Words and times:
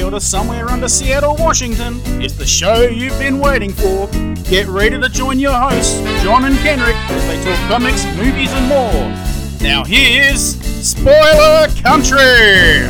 from 0.00 0.14
a 0.14 0.20
fallout 0.20 0.20
shelter 0.20 0.20
somewhere 0.20 0.68
under 0.68 0.88
Seattle, 0.88 1.36
Washington. 1.38 2.00
It's 2.22 2.34
the 2.34 2.46
show 2.46 2.82
you've 2.82 3.18
been 3.18 3.38
waiting 3.38 3.72
for. 3.72 4.08
Get 4.48 4.66
ready 4.66 5.00
to 5.00 5.08
join 5.08 5.38
your 5.38 5.52
hosts, 5.52 6.00
John 6.22 6.44
and 6.44 6.56
Kenric, 6.56 6.94
as 7.10 7.26
they 7.26 7.42
talk 7.44 7.68
comics, 7.68 8.04
movies, 8.16 8.52
and 8.52 8.68
more. 8.68 9.62
Now 9.62 9.84
here's 9.84 10.56
Spoiler 10.86 11.68
Country! 11.82 12.86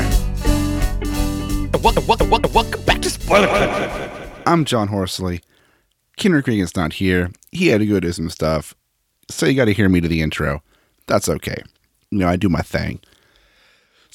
Welcome, 1.83 2.07
welcome, 2.07 2.31
welcome, 2.31 2.53
welcome 2.53 2.83
back 2.85 3.03
to 3.03 3.11
Spoiler 3.11 3.49
Country. 3.49 4.31
I'm 4.47 4.65
John 4.65 4.89
Horsley. 4.89 5.43
Kenric 6.19 6.47
Regan's 6.47 6.77
not 6.77 6.95
here. 6.95 7.31
He 7.53 7.69
had 7.69 7.79
to 7.79 7.87
go 7.87 8.01
do 8.01 8.13
some 8.13 8.31
stuff. 8.31 8.75
So 9.31 9.47
you 9.47 9.55
got 9.55 9.67
to 9.67 9.73
hear 9.73 9.89
me 9.89 10.01
to 10.01 10.09
the 10.09 10.23
intro. 10.23 10.63
That's 11.07 11.29
okay. 11.29 11.63
You 12.11 12.19
know, 12.19 12.29
I 12.29 12.37
do 12.37 12.49
my 12.49 12.63
thing. 12.63 13.01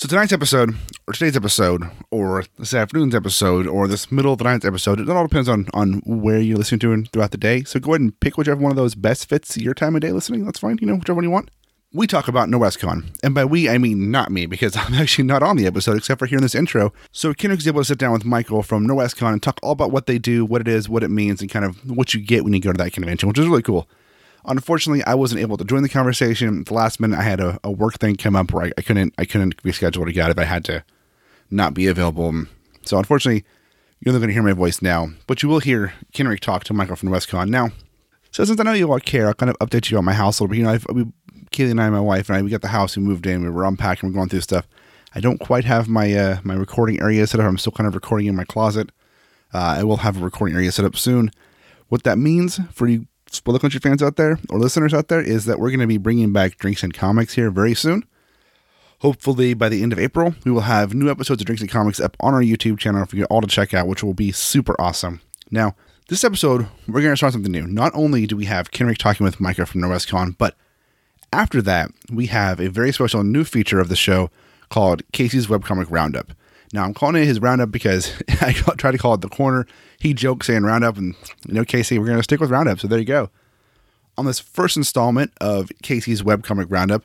So 0.02 0.08
tonight's 0.08 0.34
episode, 0.34 0.76
or 1.06 1.14
today's 1.14 1.36
episode, 1.36 1.84
or 2.10 2.44
this 2.58 2.74
afternoon's 2.74 3.14
episode, 3.14 3.68
or 3.68 3.88
this 3.88 4.12
middle 4.12 4.34
of 4.34 4.40
the 4.40 4.46
night's 4.46 4.66
episode, 4.66 5.00
it 5.00 5.08
all 5.08 5.28
depends 5.28 5.48
on 5.48 5.68
on 5.76 6.02
where 6.08 6.40
you're 6.40 6.58
listening 6.58 6.80
to 6.80 6.94
it 6.94 7.10
throughout 7.14 7.30
the 7.30 7.38
day. 7.38 7.64
So 7.66 7.80
go 7.80 7.92
ahead 7.92 8.02
and 8.02 8.20
pick 8.20 8.36
whichever 8.36 8.60
one 8.60 8.72
of 8.72 8.76
those 8.78 8.96
best 8.96 9.30
fits 9.30 9.56
your 9.58 9.76
time 9.76 9.94
of 9.94 10.02
day 10.02 10.12
listening. 10.12 10.44
That's 10.44 10.58
fine. 10.58 10.80
You 10.82 10.88
know, 10.88 10.96
whichever 10.96 11.18
one 11.18 11.24
you 11.24 11.30
want. 11.30 11.52
We 11.94 12.08
talk 12.08 12.28
about 12.28 12.50
Norwescon, 12.50 13.16
and 13.22 13.36
by 13.36 13.46
we 13.46 13.70
I 13.70 13.78
mean 13.78 14.10
not 14.10 14.32
me, 14.32 14.48
because 14.48 14.76
I'm 14.76 14.96
actually 14.96 15.26
not 15.26 15.44
on 15.44 15.56
the 15.56 15.68
episode 15.68 15.98
except 15.98 16.18
for 16.18 16.26
hearing 16.26 16.42
this 16.42 16.56
intro. 16.56 16.94
So 17.12 17.36
Kenric's 17.36 17.68
able 17.68 17.82
to 17.82 17.86
sit 17.86 18.00
down 18.00 18.12
with 18.12 18.26
Michael 18.26 18.64
from 18.64 18.88
Norwescon 18.88 19.34
and 19.34 19.44
talk 19.44 19.60
all 19.62 19.74
about 19.74 19.92
what 19.92 20.08
they 20.08 20.18
do, 20.18 20.46
what 20.46 20.62
it 20.62 20.68
is, 20.68 20.90
what 20.90 21.04
it 21.04 21.10
means, 21.10 21.42
and 21.42 21.52
kind 21.52 21.64
of 21.64 21.78
what 21.88 22.16
you 22.16 22.22
get 22.22 22.44
when 22.44 22.54
you 22.54 22.60
go 22.60 22.72
to 22.72 22.84
that 22.84 22.94
convention, 22.94 23.30
which 23.30 23.38
is 23.38 23.46
really 23.46 23.62
cool. 23.62 23.88
Unfortunately, 24.46 25.04
I 25.04 25.14
wasn't 25.14 25.42
able 25.42 25.58
to 25.58 25.64
join 25.64 25.84
the 25.84 25.90
conversation. 25.90 26.62
At 26.62 26.66
the 26.66 26.74
last 26.74 27.00
minute, 27.00 27.20
I 27.20 27.24
had 27.24 27.40
a, 27.40 27.60
a 27.64 27.72
work 27.72 28.00
thing 28.00 28.16
come 28.16 28.36
up 28.36 28.52
where 28.52 28.66
I, 28.66 28.72
I 28.78 28.82
couldn't 28.82 29.14
I 29.18 29.26
couldn't 29.26 29.62
be 29.64 29.72
scheduled 29.72 30.08
to 30.08 30.14
get 30.14 30.32
if 30.32 30.40
I 30.40 30.46
had 30.46 30.66
to 30.66 30.84
not 31.50 31.74
be 31.74 31.88
available. 31.88 32.46
So 32.84 32.98
unfortunately, 32.98 33.44
you're 34.00 34.14
only 34.14 34.20
going 34.20 34.30
to 34.30 34.34
hear 34.34 34.44
my 34.44 34.54
voice 34.54 34.82
now, 34.82 35.10
but 35.28 35.44
you 35.44 35.50
will 35.50 35.60
hear 35.60 35.94
Kenric 36.14 36.40
talk 36.40 36.64
to 36.66 36.74
Michael 36.74 36.96
from 36.96 37.10
WestCon. 37.10 37.50
Now, 37.50 37.70
so 38.32 38.44
since 38.44 38.60
I 38.60 38.64
know 38.64 38.74
you 38.74 38.92
all 38.92 39.00
care, 39.00 39.28
I'll 39.28 39.34
kind 39.36 39.50
of 39.50 39.60
update 39.60 39.92
you 39.92 39.98
on 39.98 40.06
my 40.06 40.14
house 40.14 40.40
a 40.40 40.44
little 40.44 40.52
bit. 40.52 40.58
You 40.58 40.64
know, 40.64 40.72
I've, 40.72 40.86
we, 40.92 41.06
Kaylee 41.52 41.72
and 41.72 41.82
I, 41.82 41.90
my 41.90 42.00
wife 42.00 42.30
and 42.30 42.38
I, 42.38 42.42
we 42.42 42.50
got 42.50 42.62
the 42.62 42.70
house, 42.70 42.98
we 42.98 43.04
moved 43.04 43.28
in, 43.28 43.44
we 43.44 43.50
were 43.50 43.66
unpacking, 43.66 44.10
we're 44.10 44.16
going 44.16 44.30
through 44.30 44.42
stuff. 44.42 44.68
I 45.14 45.20
don't 45.20 45.40
quite 45.40 45.66
have 45.66 45.90
my 45.90 46.14
uh, 46.14 46.38
my 46.44 46.54
recording 46.54 47.02
area 47.02 47.28
set 47.28 47.42
up. 47.42 47.46
I'm 47.46 47.58
still 47.58 47.74
kind 47.74 47.88
of 47.88 47.94
recording 47.94 48.28
in 48.28 48.36
my 48.36 48.46
closet. 48.46 48.92
Uh, 49.54 49.76
I 49.80 49.84
will 49.84 49.98
have 49.98 50.22
a 50.22 50.24
recording 50.24 50.56
area 50.56 50.72
set 50.72 50.86
up 50.86 50.96
soon. 50.96 51.32
What 51.90 52.04
that 52.04 52.18
means 52.18 52.62
for 52.72 52.88
you 52.88 53.08
Spoiler 53.32 53.60
Country 53.60 53.80
fans 53.80 54.04
out 54.04 54.18
there 54.18 54.38
or 54.50 54.60
listeners 54.60 54.94
out 54.94 55.08
there 55.08 55.22
is 55.22 55.46
that 55.46 55.58
we're 55.58 55.70
going 55.70 55.80
to 55.80 55.88
be 55.88 55.98
bringing 55.98 56.34
back 56.34 56.58
Drinks 56.58 56.84
and 56.84 56.94
Comics 56.94 57.34
here 57.36 57.50
very 57.50 57.74
soon. 57.74 58.04
Hopefully, 59.00 59.54
by 59.54 59.70
the 59.70 59.82
end 59.82 59.94
of 59.94 60.00
April, 60.00 60.36
we 60.44 60.52
will 60.52 60.62
have 60.62 60.94
new 60.94 61.10
episodes 61.10 61.42
of 61.42 61.46
Drinks 61.46 61.62
and 61.62 61.72
Comics 61.72 62.00
up 62.00 62.18
on 62.20 62.34
our 62.34 62.42
YouTube 62.42 62.78
channel 62.78 63.06
for 63.06 63.16
you 63.16 63.24
all 63.26 63.42
to 63.42 63.48
check 63.48 63.74
out, 63.74 63.88
which 63.88 64.04
will 64.04 64.14
be 64.14 64.34
super 64.34 64.80
awesome. 64.80 65.22
Now, 65.50 65.76
this 66.10 66.26
episode, 66.26 66.68
we're 66.88 67.02
going 67.02 67.14
to 67.14 67.18
start 67.18 67.34
something 67.34 67.52
new. 67.52 67.66
Not 67.66 67.94
only 67.96 68.28
do 68.28 68.36
we 68.36 68.46
have 68.46 68.72
Kenric 68.72 68.98
talking 68.98 69.24
with 69.24 69.40
Micah 69.40 69.66
from 69.66 69.82
Norwescon, 69.82 70.38
but 70.38 70.56
after 71.32 71.62
that, 71.62 71.90
we 72.12 72.26
have 72.28 72.60
a 72.60 72.70
very 72.70 72.92
special 72.92 73.24
new 73.24 73.46
feature 73.46 73.80
of 73.80 73.88
the 73.88 73.96
show 73.96 74.30
called 74.70 75.04
Casey's 75.14 75.48
Webcomic 75.48 75.88
Roundup. 75.90 76.34
Now, 76.74 76.84
I'm 76.84 76.94
calling 76.94 77.16
it 77.16 77.26
his 77.26 77.40
Roundup 77.40 77.72
because 77.72 78.12
I 78.42 78.52
try 78.54 78.92
to 78.92 78.98
call 78.98 79.14
it 79.14 79.22
the 79.22 79.30
corner. 79.30 79.66
He 80.02 80.16
jokes 80.16 80.48
saying 80.48 80.64
Roundup, 80.64 80.98
and 80.98 81.14
you 81.48 81.54
know, 81.54 81.64
Casey, 81.64 82.00
we're 82.00 82.08
going 82.08 82.18
to 82.18 82.24
stick 82.24 82.40
with 82.40 82.50
Roundup. 82.50 82.80
So 82.80 82.88
there 82.88 82.98
you 82.98 83.06
go. 83.06 83.30
On 84.18 84.26
this 84.26 84.40
first 84.40 84.76
installment 84.76 85.32
of 85.40 85.72
Casey's 85.84 86.24
Webcomic 86.24 86.66
Roundup, 86.70 87.04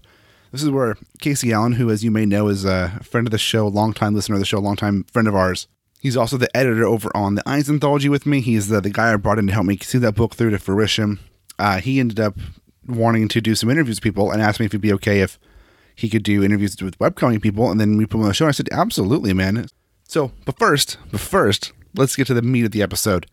this 0.50 0.62
is 0.62 0.70
where 0.70 0.96
Casey 1.20 1.52
Allen, 1.52 1.72
who, 1.72 1.90
as 1.90 2.02
you 2.02 2.10
may 2.10 2.24
know, 2.24 2.48
is 2.48 2.64
a 2.64 2.98
friend 3.02 3.26
of 3.26 3.32
the 3.32 3.38
show, 3.38 3.68
longtime 3.68 4.14
listener 4.14 4.36
of 4.36 4.40
the 4.40 4.46
show, 4.46 4.60
longtime 4.60 5.04
friend 5.04 5.28
of 5.28 5.34
ours. 5.34 5.68
He's 6.00 6.16
also 6.16 6.38
the 6.38 6.54
editor 6.56 6.86
over 6.86 7.14
on 7.14 7.34
the 7.34 7.42
Eynes 7.46 7.68
Anthology 7.68 8.08
with 8.08 8.24
me. 8.24 8.40
He's 8.40 8.68
the, 8.68 8.80
the 8.80 8.88
guy 8.88 9.12
I 9.12 9.16
brought 9.16 9.38
in 9.38 9.46
to 9.48 9.52
help 9.52 9.66
me 9.66 9.76
see 9.78 9.98
that 9.98 10.14
book 10.14 10.34
through 10.34 10.50
to 10.50 10.58
fruition. 10.58 11.18
Uh, 11.58 11.80
he 11.80 12.00
ended 12.00 12.18
up 12.18 12.36
wanting 12.88 13.28
to 13.28 13.40
do 13.42 13.54
some 13.54 13.68
interviews 13.68 13.98
with 13.98 14.04
people 14.04 14.30
and 14.30 14.40
asked 14.40 14.58
me 14.58 14.66
if 14.66 14.70
it'd 14.70 14.80
be 14.80 14.92
okay 14.94 15.20
if 15.20 15.38
he 15.94 16.08
could 16.08 16.22
do 16.22 16.42
interviews 16.42 16.80
with 16.80 16.98
webcomic 16.98 17.42
people, 17.42 17.70
and 17.70 17.78
then 17.78 17.98
we 17.98 18.06
put 18.06 18.16
him 18.16 18.22
on 18.22 18.28
the 18.28 18.34
show. 18.34 18.46
I 18.46 18.52
said, 18.52 18.68
absolutely, 18.72 19.34
man. 19.34 19.66
So, 20.08 20.32
but 20.44 20.58
first, 20.58 20.96
but 21.10 21.20
first, 21.20 21.72
let's 21.96 22.16
get 22.16 22.26
to 22.28 22.34
the 22.34 22.42
meat 22.42 22.64
of 22.64 22.70
the 22.72 22.82
episode. 22.82 23.26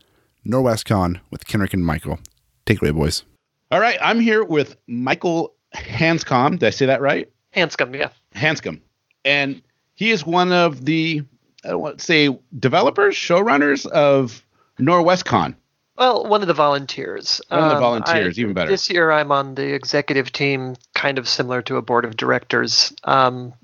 Norwescon 0.46 1.20
with 1.30 1.46
Kenric 1.46 1.72
and 1.72 1.84
Michael. 1.84 2.18
Take 2.66 2.78
it 2.78 2.82
away, 2.82 2.90
boys. 2.90 3.24
All 3.70 3.80
right, 3.80 3.98
I'm 4.00 4.20
here 4.20 4.44
with 4.44 4.76
Michael 4.86 5.54
Hanscom. 5.74 6.58
Did 6.58 6.66
I 6.66 6.70
say 6.70 6.86
that 6.86 7.00
right? 7.00 7.30
Hanscom, 7.56 7.96
yeah. 7.96 8.10
Hanscom, 8.34 8.80
and 9.24 9.62
he 9.94 10.10
is 10.10 10.26
one 10.26 10.52
of 10.52 10.84
the 10.84 11.22
I 11.64 11.68
don't 11.68 11.80
want 11.80 11.98
to 11.98 12.04
say 12.04 12.36
developers, 12.58 13.14
showrunners 13.14 13.86
of 13.86 14.44
Norwescon. 14.78 15.54
Well, 15.96 16.26
one 16.26 16.42
of 16.42 16.48
the 16.48 16.54
volunteers. 16.54 17.40
One 17.48 17.60
of 17.62 17.68
the 17.70 17.76
Um, 17.76 17.80
volunteers, 17.80 18.36
I- 18.36 18.40
even 18.40 18.52
better. 18.52 18.68
This 18.70 18.90
year, 18.90 19.10
I'm 19.12 19.30
on 19.32 19.54
the 19.54 19.72
executive 19.72 20.30
team, 20.32 20.74
kind 20.94 21.16
of 21.18 21.28
similar 21.28 21.62
to 21.62 21.76
a 21.76 21.82
board 21.82 22.04
of 22.04 22.16
directors. 22.16 22.92
Um, 23.04 23.54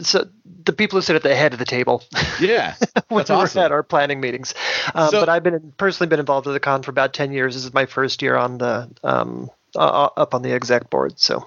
so 0.00 0.28
the 0.64 0.72
people 0.72 0.98
who 0.98 1.02
sit 1.02 1.16
at 1.16 1.22
the 1.22 1.34
head 1.34 1.52
of 1.52 1.58
the 1.58 1.64
table 1.64 2.02
Yeah, 2.40 2.74
That's 2.94 3.10
we're 3.10 3.22
awesome. 3.36 3.62
at 3.62 3.72
our 3.72 3.82
planning 3.82 4.20
meetings. 4.20 4.54
Um, 4.94 5.08
So- 5.10 5.20
but 5.20 5.28
I've 5.28 5.42
been 5.42 5.72
personally 5.78 6.08
been 6.08 6.20
involved 6.20 6.46
with 6.46 6.54
the 6.54 6.60
con 6.60 6.82
for 6.82 6.90
about 6.90 7.14
ten 7.14 7.32
years. 7.32 7.54
This 7.54 7.64
is 7.64 7.72
my 7.72 7.86
first 7.86 8.20
year 8.22 8.36
on 8.36 8.58
the 8.58 8.88
um, 9.02 9.50
uh, 9.76 10.08
up 10.16 10.34
on 10.34 10.42
the 10.42 10.52
exec 10.52 10.90
board. 10.90 11.18
So 11.18 11.46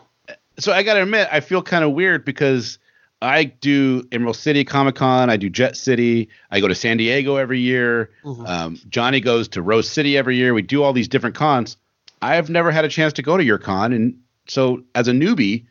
so 0.59 0.71
I 0.73 0.83
got 0.83 0.95
to 0.95 1.03
admit, 1.03 1.27
I 1.31 1.39
feel 1.39 1.61
kind 1.63 1.83
of 1.83 1.91
weird 1.91 2.25
because 2.25 2.77
I 3.21 3.43
do 3.45 4.07
Emerald 4.11 4.35
City 4.35 4.63
Comic 4.63 4.95
Con, 4.95 5.29
I 5.29 5.37
do 5.37 5.49
Jet 5.49 5.77
City, 5.77 6.27
I 6.49 6.59
go 6.59 6.67
to 6.67 6.75
San 6.75 6.97
Diego 6.97 7.35
every 7.37 7.59
year. 7.59 8.09
Mhm. 8.23 8.47
Um, 8.47 8.79
Johnny 8.89 9.19
goes 9.21 9.47
to 9.49 9.61
Rose 9.61 9.87
City 9.89 10.17
every 10.17 10.35
year. 10.37 10.53
We 10.53 10.61
do 10.63 10.81
all 10.83 10.93
these 10.93 11.07
different 11.07 11.35
cons. 11.35 11.77
I 12.23 12.35
have 12.35 12.49
never 12.49 12.71
had 12.71 12.85
a 12.85 12.89
chance 12.89 13.13
to 13.13 13.21
go 13.21 13.37
to 13.37 13.43
your 13.43 13.57
con, 13.59 13.93
and 13.93 14.19
so 14.47 14.83
as 14.95 15.07
a 15.07 15.11
newbie, 15.11 15.65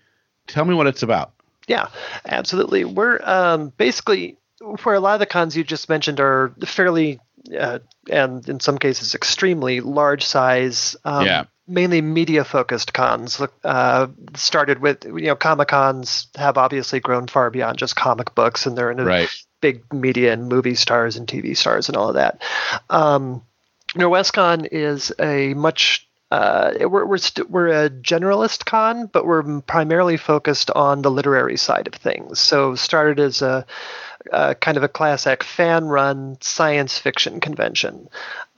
tell 0.46 0.64
me 0.64 0.74
what 0.74 0.86
it's 0.86 1.02
about. 1.02 1.32
Yeah, 1.70 1.86
absolutely. 2.26 2.84
We're 2.84 3.20
um, 3.22 3.72
basically 3.76 4.36
where 4.82 4.96
a 4.96 5.00
lot 5.00 5.14
of 5.14 5.20
the 5.20 5.26
cons 5.26 5.56
you 5.56 5.62
just 5.62 5.88
mentioned 5.88 6.18
are 6.18 6.52
fairly, 6.66 7.20
uh, 7.56 7.78
and 8.10 8.46
in 8.48 8.58
some 8.58 8.76
cases 8.76 9.14
extremely 9.14 9.80
large 9.80 10.24
size. 10.24 10.96
Um, 11.04 11.26
Yeah. 11.26 11.44
Mainly 11.68 12.00
media 12.02 12.42
focused 12.42 12.92
cons. 12.92 13.40
Uh, 13.62 14.08
started 14.34 14.80
with 14.80 15.04
you 15.04 15.28
know 15.30 15.36
comic 15.36 15.68
cons 15.68 16.26
have 16.34 16.58
obviously 16.58 16.98
grown 16.98 17.28
far 17.28 17.48
beyond 17.50 17.78
just 17.78 17.94
comic 17.94 18.34
books, 18.34 18.66
and 18.66 18.76
they're 18.76 18.90
into 18.90 19.04
Right. 19.04 19.28
big 19.60 19.84
media 19.92 20.32
and 20.32 20.48
movie 20.48 20.74
stars 20.74 21.14
and 21.16 21.28
TV 21.28 21.56
stars 21.56 21.88
and 21.88 21.96
all 21.96 22.08
of 22.08 22.14
that. 22.16 22.42
Um, 22.90 23.42
Norwescon 23.94 24.66
is 24.72 25.12
a 25.20 25.54
much 25.54 26.08
uh, 26.30 26.72
we're 26.80 27.04
we're, 27.04 27.18
st- 27.18 27.50
we're 27.50 27.68
a 27.68 27.90
generalist 27.90 28.64
con, 28.64 29.06
but 29.06 29.26
we're 29.26 29.60
primarily 29.62 30.16
focused 30.16 30.70
on 30.70 31.02
the 31.02 31.10
literary 31.10 31.56
side 31.56 31.88
of 31.88 31.94
things. 31.94 32.40
So 32.40 32.74
started 32.74 33.18
as 33.18 33.42
a, 33.42 33.66
a 34.32 34.54
kind 34.54 34.76
of 34.76 34.82
a 34.82 34.88
classic 34.88 35.42
fan-run 35.42 36.38
science 36.40 36.98
fiction 36.98 37.40
convention. 37.40 38.08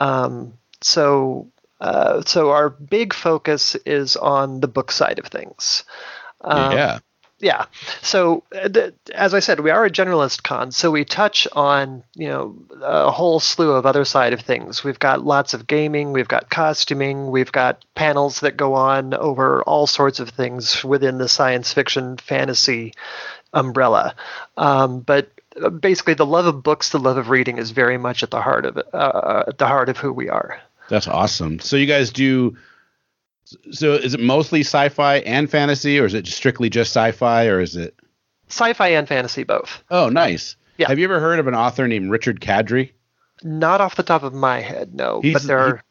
Um, 0.00 0.54
so 0.82 1.48
uh, 1.80 2.22
so 2.26 2.50
our 2.50 2.68
big 2.68 3.14
focus 3.14 3.74
is 3.86 4.16
on 4.16 4.60
the 4.60 4.68
book 4.68 4.92
side 4.92 5.18
of 5.18 5.26
things. 5.26 5.84
Um, 6.42 6.72
yeah. 6.72 6.98
Yeah. 7.42 7.66
So 8.00 8.44
uh, 8.54 8.92
as 9.12 9.34
I 9.34 9.40
said, 9.40 9.60
we 9.60 9.70
are 9.70 9.84
a 9.84 9.90
generalist 9.90 10.44
con, 10.44 10.70
so 10.70 10.90
we 10.90 11.04
touch 11.04 11.48
on 11.52 12.04
you 12.14 12.28
know 12.28 12.56
a 12.80 13.10
whole 13.10 13.40
slew 13.40 13.72
of 13.72 13.84
other 13.84 14.04
side 14.04 14.32
of 14.32 14.40
things. 14.40 14.84
We've 14.84 14.98
got 14.98 15.24
lots 15.24 15.52
of 15.52 15.66
gaming, 15.66 16.12
we've 16.12 16.28
got 16.28 16.48
costuming, 16.48 17.30
we've 17.30 17.52
got 17.52 17.84
panels 17.96 18.40
that 18.40 18.56
go 18.56 18.74
on 18.74 19.12
over 19.12 19.62
all 19.64 19.88
sorts 19.88 20.20
of 20.20 20.30
things 20.30 20.84
within 20.84 21.18
the 21.18 21.28
science 21.28 21.72
fiction 21.72 22.16
fantasy 22.16 22.94
umbrella. 23.52 24.14
Um, 24.56 25.00
but 25.00 25.28
uh, 25.60 25.68
basically, 25.68 26.14
the 26.14 26.24
love 26.24 26.46
of 26.46 26.62
books, 26.62 26.90
the 26.90 27.00
love 27.00 27.16
of 27.16 27.28
reading, 27.28 27.58
is 27.58 27.72
very 27.72 27.98
much 27.98 28.22
at 28.22 28.30
the 28.30 28.40
heart 28.40 28.64
of 28.64 28.76
it, 28.76 28.86
uh, 28.94 29.44
at 29.48 29.58
the 29.58 29.66
heart 29.66 29.88
of 29.88 29.98
who 29.98 30.12
we 30.12 30.28
are. 30.28 30.60
That's 30.88 31.08
awesome. 31.08 31.58
So 31.58 31.76
you 31.76 31.86
guys 31.86 32.10
do. 32.10 32.56
So 33.70 33.92
is 33.94 34.14
it 34.14 34.20
mostly 34.20 34.60
sci-fi 34.60 35.16
and 35.18 35.50
fantasy, 35.50 35.98
or 35.98 36.04
is 36.06 36.14
it 36.14 36.26
strictly 36.26 36.70
just 36.70 36.90
sci-fi, 36.90 37.46
or 37.46 37.60
is 37.60 37.76
it? 37.76 37.94
Sci-fi 38.48 38.88
and 38.88 39.08
fantasy 39.08 39.44
both. 39.44 39.82
Oh, 39.90 40.08
nice. 40.08 40.56
Yeah. 40.78 40.88
Have 40.88 40.98
you 40.98 41.04
ever 41.04 41.20
heard 41.20 41.38
of 41.38 41.46
an 41.46 41.54
author 41.54 41.86
named 41.88 42.10
Richard 42.10 42.40
Kadrey? 42.40 42.92
Not 43.42 43.80
off 43.80 43.96
the 43.96 44.02
top 44.02 44.22
of 44.22 44.34
my 44.34 44.60
head, 44.60 44.94
no. 44.94 45.20
He's- 45.20 45.34
but 45.34 45.46
there 45.46 45.58
are. 45.58 45.82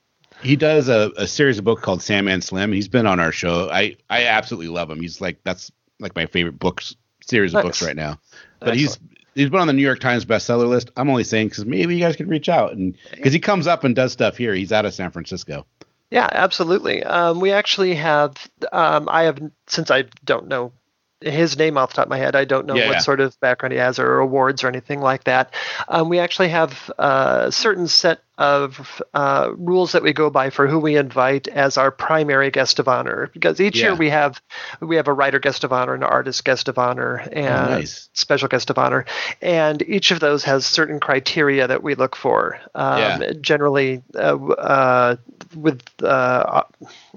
He 0.43 0.55
does 0.55 0.89
a, 0.89 1.11
a 1.17 1.27
series 1.27 1.59
of 1.59 1.65
books 1.65 1.83
called 1.83 2.01
Sandman 2.01 2.41
Slim. 2.41 2.71
He's 2.71 2.87
been 2.87 3.05
on 3.05 3.19
our 3.19 3.31
show. 3.31 3.69
I 3.69 3.95
I 4.09 4.25
absolutely 4.25 4.69
love 4.69 4.89
him. 4.89 4.99
He's 4.99 5.21
like 5.21 5.37
that's 5.43 5.71
like 5.99 6.15
my 6.15 6.25
favorite 6.25 6.57
books 6.57 6.95
series 7.27 7.51
of 7.51 7.57
Nice. 7.57 7.63
books 7.65 7.81
right 7.83 7.95
now. 7.95 8.17
But 8.59 8.75
he's 8.75 8.97
he's 9.35 9.51
been 9.51 9.59
on 9.59 9.67
the 9.67 9.73
New 9.73 9.83
York 9.83 9.99
Times 9.99 10.25
bestseller 10.25 10.67
list. 10.67 10.89
I'm 10.97 11.09
only 11.11 11.25
saying 11.25 11.49
because 11.49 11.65
maybe 11.65 11.93
you 11.95 12.01
guys 12.01 12.15
could 12.15 12.27
reach 12.27 12.49
out 12.49 12.71
and 12.71 12.97
because 13.11 13.33
he 13.33 13.39
comes 13.39 13.67
up 13.67 13.83
and 13.83 13.95
does 13.95 14.13
stuff 14.13 14.35
here. 14.35 14.55
He's 14.55 14.71
out 14.71 14.85
of 14.85 14.95
San 14.95 15.11
Francisco. 15.11 15.67
Yeah, 16.11 16.29
absolutely. 16.31 17.03
Um, 17.03 17.39
we 17.39 17.51
actually 17.51 17.95
have. 17.95 18.35
Um, 18.71 19.07
I 19.09 19.23
have 19.23 19.39
since 19.67 19.89
I 19.91 20.05
don't 20.25 20.47
know 20.47 20.73
his 21.21 21.57
name 21.57 21.77
off 21.77 21.91
the 21.91 21.97
top 21.97 22.05
of 22.07 22.09
my 22.09 22.17
head. 22.17 22.35
I 22.35 22.45
don't 22.45 22.65
know 22.65 22.77
Yeah, 22.77 22.87
what 22.87 22.93
yeah. 22.95 22.99
sort 22.99 23.21
of 23.21 23.39
background 23.39 23.73
he 23.73 23.79
has 23.79 23.99
or 23.99 24.19
awards 24.19 24.63
or 24.63 24.67
anything 24.67 25.01
like 25.01 25.23
that. 25.25 25.53
Um, 25.87 26.09
we 26.09 26.19
actually 26.19 26.49
have 26.49 26.91
a 26.97 27.51
certain 27.51 27.87
set 27.87 28.21
of 28.39 29.01
uh, 29.13 29.51
rules 29.55 29.91
that 29.91 30.01
we 30.01 30.13
go 30.13 30.31
by 30.31 30.49
for 30.49 30.67
who 30.67 30.79
we 30.79 30.97
invite 30.97 31.47
as 31.47 31.77
our 31.77 31.91
primary 31.91 32.49
guest 32.49 32.79
of 32.79 32.87
honor. 32.87 33.29
Because 33.33 33.61
each 33.61 33.77
Yeah. 33.77 33.83
year 33.83 33.95
we 33.95 34.09
have 34.09 34.41
we 34.81 34.95
have 34.97 35.07
a 35.07 35.13
writer 35.13 35.39
guest 35.39 35.63
of 35.63 35.71
honor, 35.71 35.93
an 35.93 36.03
artist 36.03 36.43
guest 36.43 36.67
of 36.67 36.77
honor, 36.79 37.17
and 37.31 37.67
nice. 37.69 38.09
special 38.13 38.47
guest 38.47 38.69
of 38.71 38.79
honor, 38.79 39.05
and 39.41 39.81
each 39.83 40.11
of 40.11 40.19
those 40.19 40.43
has 40.45 40.65
certain 40.65 40.99
criteria 40.99 41.67
that 41.67 41.83
we 41.83 41.95
look 41.95 42.15
for. 42.15 42.59
Um, 42.75 43.21
Yeah. 43.21 43.33
Generally, 43.41 44.01
uh, 44.15 44.37
uh, 44.47 45.15
with 45.55 45.81
uh, 46.03 46.63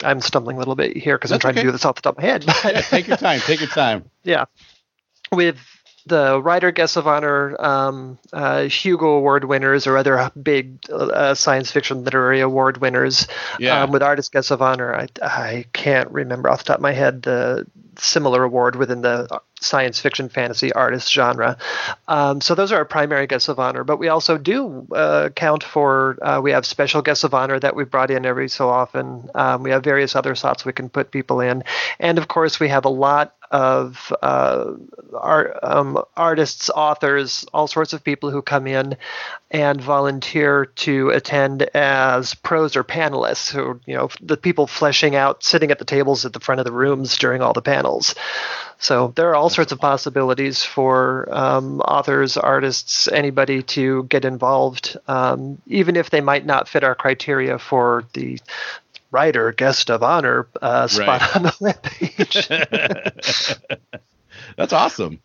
I'm 0.03 0.21
stumbling 0.21 0.57
a 0.57 0.59
little 0.59 0.75
bit 0.75 0.97
here 0.97 1.17
because 1.17 1.33
I'm 1.33 1.39
trying 1.39 1.55
okay. 1.55 1.63
to 1.63 1.69
do 1.69 1.73
this 1.73 1.85
off 1.85 1.97
the 1.97 2.03
top 2.03 2.19
of 2.19 2.23
my 2.23 2.29
head. 2.29 2.45
But 2.47 2.65
Yeah, 2.65 2.81
take 2.81 3.09
your 3.09 3.17
time. 3.17 3.41
Take 3.41 3.61
your 3.61 3.69
time. 3.69 4.11
yeah. 4.25 4.47
With 5.33 5.59
the 6.07 6.41
writer 6.41 6.71
guest 6.71 6.97
of 6.97 7.07
honor, 7.07 7.57
um, 7.59 8.19
uh, 8.33 8.65
Hugo 8.65 9.07
Award 9.07 9.45
winners, 9.45 9.87
or 9.87 9.97
other 9.97 10.31
big 10.41 10.79
uh, 10.91 11.35
science 11.35 11.71
fiction 11.71 12.05
literary 12.05 12.41
award 12.41 12.79
winners. 12.79 13.27
Yeah. 13.59 13.83
Um, 13.83 13.91
with 13.91 14.03
artist 14.03 14.33
guest 14.33 14.51
of 14.51 14.61
honor, 14.61 14.95
I, 14.95 15.09
I 15.23 15.65
can't 15.73 16.11
remember 16.11 16.51
off 16.51 16.59
the 16.59 16.65
top 16.65 16.77
of 16.77 16.83
my 16.83 16.93
head 16.93 17.23
the 17.23 17.67
similar 17.99 18.43
award 18.43 18.77
within 18.77 19.03
the 19.03 19.41
science 19.65 20.01
fiction 20.01 20.29
fantasy 20.29 20.73
artist 20.73 21.13
genre. 21.13 21.57
Um, 22.09 22.41
so 22.41 22.55
those 22.55 22.73
are 22.73 22.77
our 22.77 22.85
primary 22.85 23.27
guests 23.27 23.49
of 23.49 23.59
honor, 23.59 23.85
but 23.85 23.99
we 23.99 24.09
also 24.09 24.39
do 24.39 24.87
uh, 24.93 25.31
count 25.31 25.65
for 25.65 26.19
uh, 26.23 26.41
we 26.41 26.53
have 26.53 26.67
special 26.67 27.03
guests 27.03 27.25
of 27.25 27.35
honor 27.35 27.59
that 27.59 27.75
we 27.75 27.85
brought 27.85 28.11
in 28.11 28.27
every 28.27 28.49
so 28.49 28.69
often. 28.69 29.29
Um, 29.35 29.63
we 29.63 29.71
have 29.71 29.83
various 29.85 30.15
other 30.17 30.35
slots 30.35 30.65
we 30.65 30.73
can 30.73 30.89
put 30.89 31.11
people 31.11 31.41
in, 31.41 31.65
and 31.99 32.19
of 32.19 32.29
course 32.29 32.61
we 32.61 32.69
have 32.69 32.85
a 32.85 32.91
lot 32.91 33.35
of 33.51 34.13
uh, 34.21 34.73
art, 35.13 35.59
um, 35.63 36.03
artists, 36.17 36.71
authors, 36.71 37.45
all 37.55 37.69
sorts 37.69 37.93
of 37.93 38.03
people 38.03 38.31
who 38.31 38.43
come 38.43 38.67
in 38.67 38.97
and 39.51 39.81
volunteer 39.81 40.67
to 40.67 41.11
attend 41.11 41.63
as 41.75 42.35
pros 42.35 42.75
or 42.75 42.83
panelists, 42.83 43.53
who 43.53 43.81
you 43.87 43.95
know 43.95 44.09
the 44.21 44.37
people 44.37 44.67
fleshing 44.67 45.15
out, 45.15 45.45
sitting 45.45 45.71
at 45.71 45.79
the 45.79 45.85
tables 45.85 46.25
at 46.25 46.33
the 46.33 46.41
front 46.41 46.61
of 46.61 46.65
the 46.65 46.73
rooms 46.73 47.17
during 47.17 47.43
all 47.43 47.53
the 47.53 47.63
panels. 47.63 48.15
So 48.79 49.13
there 49.17 49.31
are 49.31 49.35
all 49.35 49.51
sorts 49.51 49.73
of 49.73 49.81
possibilities 49.81 50.65
for 50.65 51.29
um, 51.33 51.81
authors, 51.81 52.37
artists, 52.37 53.09
anybody 53.09 53.63
to 53.63 54.05
get 54.05 54.25
involved, 54.25 54.97
um, 55.09 55.61
even 55.67 55.97
if 55.97 56.11
they 56.11 56.21
might 56.21 56.45
not 56.45 56.69
fit 56.69 56.85
our 56.85 56.95
criteria 56.95 57.59
for 57.59 58.05
the 58.13 58.39
writer 59.11 59.53
guest 59.53 59.91
of 59.91 60.03
honor 60.03 60.47
uh, 60.61 60.87
spot 60.89 61.21
Right. 61.21 61.37
on 61.37 61.43
the 61.45 61.51
webpage. 61.51 63.59
That's 64.57 64.73
awesome. 64.73 65.21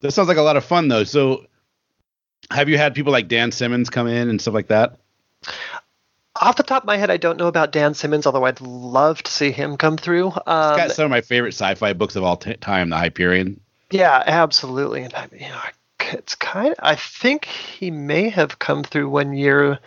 That 0.00 0.12
sounds 0.12 0.28
like 0.28 0.38
a 0.38 0.42
lot 0.42 0.56
of 0.56 0.64
fun 0.64 0.88
though. 0.88 1.04
So 1.04 1.46
have 2.50 2.68
you 2.68 2.78
had 2.78 2.94
people 2.94 3.12
like 3.12 3.28
Dan 3.28 3.52
Simmons 3.52 3.90
come 3.90 4.06
in 4.06 4.30
and 4.30 4.40
stuff 4.40 4.54
like 4.54 4.68
that? 4.68 4.96
Off 6.40 6.56
the 6.56 6.62
top 6.62 6.82
of 6.82 6.86
my 6.86 6.96
head, 6.96 7.10
I 7.10 7.16
don't 7.16 7.38
know 7.38 7.46
about 7.48 7.72
Dan 7.72 7.94
Simmons, 7.94 8.26
although 8.26 8.44
I'd 8.44 8.60
love 8.60 9.22
to 9.22 9.30
see 9.30 9.50
him 9.50 9.76
come 9.76 9.96
through. 9.96 10.28
Um, 10.28 10.76
got 10.76 10.92
some 10.92 11.04
of 11.04 11.10
my 11.10 11.20
favorite 11.20 11.54
sci-fi 11.54 11.92
books 11.92 12.16
of 12.16 12.24
all 12.24 12.36
t- 12.36 12.54
time, 12.54 12.90
The 12.90 12.96
Hyperion. 12.96 13.60
yeah, 13.90 14.22
absolutely. 14.26 15.02
And 15.02 15.14
I, 15.14 15.28
you 15.32 15.48
know, 15.48 15.60
it's 16.12 16.34
kind 16.34 16.68
of. 16.68 16.74
I 16.80 16.94
think 16.94 17.44
he 17.46 17.90
may 17.90 18.28
have 18.30 18.58
come 18.58 18.82
through 18.84 19.08
one 19.08 19.32
year 19.34 19.78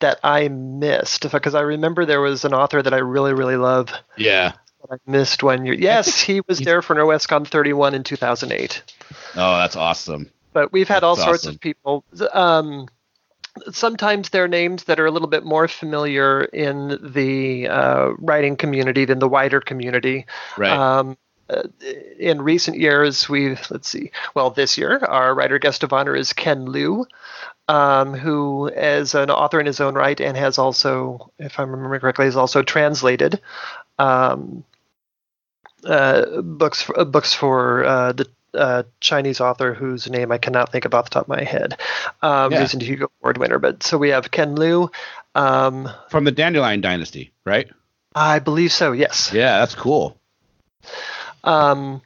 that 0.00 0.20
I 0.22 0.48
missed 0.48 1.30
because 1.30 1.54
I 1.54 1.62
remember 1.62 2.04
there 2.04 2.20
was 2.20 2.44
an 2.44 2.52
author 2.54 2.82
that 2.82 2.92
I 2.94 2.98
really, 2.98 3.32
really 3.32 3.56
love 3.56 3.90
Yeah. 4.16 4.52
I 4.90 4.96
missed 5.06 5.42
one 5.42 5.64
year. 5.64 5.74
Yes, 5.74 6.20
he 6.22 6.42
was 6.46 6.60
there 6.60 6.80
for 6.80 6.94
Norwescon 6.94 7.44
31 7.48 7.94
in 7.94 8.04
2008. 8.04 8.82
Oh, 9.34 9.56
that's 9.58 9.74
awesome. 9.74 10.30
but 10.52 10.70
we've 10.72 10.86
had 10.86 11.02
all 11.02 11.16
sorts 11.16 11.40
awesome. 11.44 11.54
of 11.56 11.60
people. 11.60 12.04
Um, 12.32 12.86
sometimes 13.70 14.30
they're 14.30 14.48
names 14.48 14.84
that 14.84 15.00
are 15.00 15.06
a 15.06 15.10
little 15.10 15.28
bit 15.28 15.44
more 15.44 15.68
familiar 15.68 16.44
in 16.44 16.98
the 17.02 17.68
uh, 17.68 18.10
writing 18.18 18.56
community 18.56 19.04
than 19.04 19.18
the 19.18 19.28
wider 19.28 19.60
community. 19.60 20.26
Right. 20.56 20.72
Um, 20.72 21.16
uh, 21.48 21.62
in 22.18 22.42
recent 22.42 22.78
years, 22.78 23.28
we've 23.28 23.70
let's 23.70 23.88
see. 23.88 24.10
Well, 24.34 24.50
this 24.50 24.76
year, 24.76 24.98
our 24.98 25.34
writer 25.34 25.58
guest 25.58 25.84
of 25.84 25.92
honor 25.92 26.16
is 26.16 26.32
Ken 26.32 26.66
Liu, 26.66 27.06
um, 27.68 28.14
who 28.14 28.66
is 28.68 29.14
an 29.14 29.30
author 29.30 29.60
in 29.60 29.66
his 29.66 29.80
own 29.80 29.94
right 29.94 30.20
and 30.20 30.36
has 30.36 30.58
also, 30.58 31.30
if 31.38 31.60
I'm 31.60 31.70
remembering 31.70 32.00
correctly, 32.00 32.24
has 32.24 32.36
also 32.36 32.62
translated 32.62 33.40
um, 33.98 34.64
uh, 35.84 36.42
books 36.42 36.82
for, 36.82 36.98
uh, 36.98 37.04
books 37.04 37.32
for 37.32 37.84
uh, 37.84 38.12
the 38.12 38.28
uh, 38.56 38.82
Chinese 39.00 39.40
author 39.40 39.74
whose 39.74 40.08
name 40.10 40.32
I 40.32 40.38
cannot 40.38 40.72
think 40.72 40.84
of 40.84 40.94
off 40.94 41.04
the 41.04 41.10
top 41.10 41.24
of 41.24 41.28
my 41.28 41.44
head. 41.44 41.78
Um, 42.22 42.52
Yeah. 42.52 42.60
Recent 42.60 42.82
Hugo 42.82 43.10
Award 43.22 43.38
winner. 43.38 43.58
But 43.58 43.82
so 43.82 43.98
we 43.98 44.10
have 44.10 44.30
Ken 44.30 44.54
Liu. 44.56 44.90
Um, 45.34 45.88
From 46.10 46.24
the 46.24 46.32
Dandelion 46.32 46.80
Dynasty, 46.80 47.32
right? 47.44 47.68
I 48.14 48.38
believe 48.38 48.72
so. 48.72 48.92
Yes. 48.92 49.30
Yeah, 49.32 49.58
that's 49.58 49.74
cool. 49.74 50.18
Um, 51.44 52.00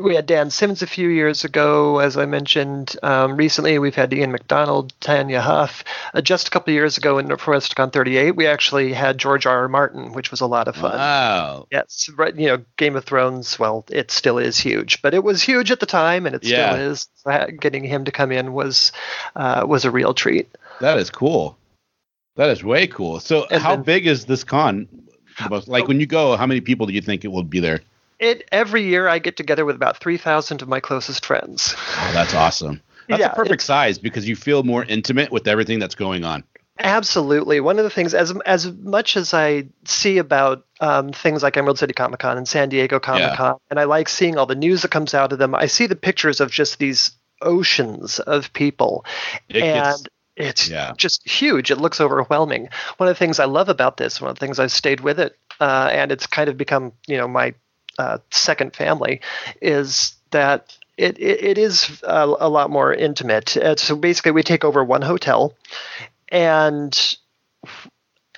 we 0.00 0.14
had 0.14 0.24
Dan 0.24 0.48
Simmons 0.48 0.80
a 0.80 0.86
few 0.86 1.08
years 1.08 1.44
ago, 1.44 1.98
as 1.98 2.16
I 2.16 2.24
mentioned. 2.24 2.96
Um, 3.02 3.36
recently, 3.36 3.78
we've 3.78 3.94
had 3.94 4.10
Ian 4.14 4.32
McDonald, 4.32 4.94
Tanya 5.00 5.42
Huff. 5.42 5.84
Uh, 6.14 6.22
just 6.22 6.48
a 6.48 6.50
couple 6.50 6.70
of 6.70 6.74
years 6.74 6.96
ago 6.96 7.18
in 7.18 7.28
NorthwestCon 7.28 7.92
38, 7.92 8.30
we 8.34 8.46
actually 8.46 8.94
had 8.94 9.18
George 9.18 9.44
R. 9.44 9.58
R. 9.62 9.68
Martin, 9.68 10.12
which 10.12 10.30
was 10.30 10.40
a 10.40 10.46
lot 10.46 10.66
of 10.66 10.76
fun. 10.76 10.96
Wow. 10.96 11.66
Yes, 11.70 12.08
right. 12.16 12.34
You 12.34 12.46
know, 12.46 12.64
Game 12.78 12.96
of 12.96 13.04
Thrones. 13.04 13.58
Well, 13.58 13.84
it 13.90 14.10
still 14.10 14.38
is 14.38 14.58
huge, 14.58 15.02
but 15.02 15.12
it 15.12 15.22
was 15.22 15.42
huge 15.42 15.70
at 15.70 15.80
the 15.80 15.86
time, 15.86 16.24
and 16.24 16.34
it 16.34 16.44
Yeah. 16.44 16.72
still 16.72 16.90
is. 16.90 17.08
Getting 17.60 17.84
him 17.84 18.06
to 18.06 18.12
come 18.12 18.32
in 18.32 18.54
was 18.54 18.92
uh, 19.36 19.64
was 19.68 19.84
a 19.84 19.90
real 19.90 20.14
treat. 20.14 20.48
That 20.80 20.98
is 20.98 21.10
cool. 21.10 21.58
That 22.36 22.48
is 22.48 22.64
way 22.64 22.86
cool. 22.86 23.20
So 23.20 23.46
And 23.50 23.62
how 23.62 23.76
then- 23.76 23.82
big 23.82 24.06
is 24.06 24.24
this 24.24 24.42
con? 24.42 24.88
Like 25.66 25.86
when 25.86 26.00
you 26.00 26.06
go, 26.06 26.36
how 26.36 26.46
many 26.46 26.60
people 26.62 26.86
do 26.86 26.92
you 26.94 27.00
think 27.02 27.24
it 27.24 27.28
will 27.28 27.42
be 27.42 27.60
there? 27.60 27.80
It 28.22 28.48
every 28.52 28.84
year 28.84 29.08
I 29.08 29.18
get 29.18 29.36
together 29.36 29.64
with 29.64 29.76
about 29.76 29.98
three 29.98 30.16
thousand 30.16 30.62
of 30.62 30.68
my 30.68 30.80
closest 30.80 31.26
friends. 31.26 31.74
Oh, 31.76 32.10
that's 32.14 32.34
awesome. 32.34 32.80
That's 33.08 33.20
Yeah, 33.20 33.32
a 33.32 33.34
perfect 33.34 33.62
size 33.62 33.98
because 33.98 34.28
you 34.28 34.36
feel 34.36 34.62
more 34.62 34.84
intimate 34.84 35.32
with 35.32 35.48
everything 35.48 35.80
that's 35.80 35.96
going 35.96 36.24
on. 36.24 36.44
Absolutely. 36.78 37.60
One 37.60 37.78
of 37.78 37.84
the 37.84 37.90
things, 37.90 38.14
as 38.14 38.32
as 38.46 38.70
much 38.72 39.16
as 39.16 39.34
I 39.34 39.68
see 39.84 40.18
about 40.18 40.64
um, 40.80 41.12
things 41.12 41.42
like 41.42 41.56
Emerald 41.56 41.78
City 41.78 41.92
Comic 41.92 42.20
Con 42.20 42.36
and 42.38 42.48
San 42.48 42.68
Diego 42.68 42.98
Comic 43.00 43.34
Con, 43.34 43.56
and 43.70 43.78
I 43.80 43.84
like 43.84 44.08
seeing 44.08 44.38
all 44.38 44.46
the 44.46 44.54
news 44.54 44.82
that 44.82 44.90
comes 44.90 45.14
out 45.14 45.32
of 45.32 45.38
them, 45.38 45.54
I 45.54 45.66
see 45.66 45.86
the 45.86 45.96
pictures 45.96 46.40
of 46.40 46.50
just 46.50 46.78
these 46.78 47.10
oceans 47.42 48.20
of 48.20 48.52
people, 48.52 49.04
It 49.48 49.62
and 49.62 49.84
gets- 49.84 50.02
it's 50.34 50.68
yeah. 50.70 50.92
just 50.96 51.28
huge. 51.28 51.70
It 51.70 51.76
looks 51.76 52.00
overwhelming. 52.00 52.68
One 52.96 53.08
of 53.08 53.14
the 53.14 53.18
things 53.18 53.38
I 53.38 53.44
love 53.44 53.68
about 53.68 53.96
this, 53.98 54.20
one 54.20 54.30
of 54.30 54.38
the 54.38 54.46
things 54.46 54.58
I've 54.58 54.72
stayed 54.72 55.00
with 55.00 55.20
it, 55.20 55.36
uh, 55.60 55.90
and 55.92 56.10
it's 56.10 56.26
kind 56.26 56.48
of 56.48 56.56
become, 56.56 56.92
you 57.06 57.18
know, 57.18 57.28
my 57.28 57.54
uh, 57.98 58.18
second 58.30 58.74
family, 58.74 59.20
is 59.60 60.14
that 60.30 60.76
it, 60.96 61.18
it, 61.18 61.44
it 61.44 61.58
is 61.58 62.02
a, 62.02 62.34
a 62.40 62.48
lot 62.48 62.70
more 62.70 62.92
intimate. 62.92 63.56
Uh, 63.56 63.76
so 63.76 63.96
basically, 63.96 64.32
we 64.32 64.42
take 64.42 64.64
over 64.64 64.84
one 64.84 65.02
hotel, 65.02 65.54
and 66.28 67.16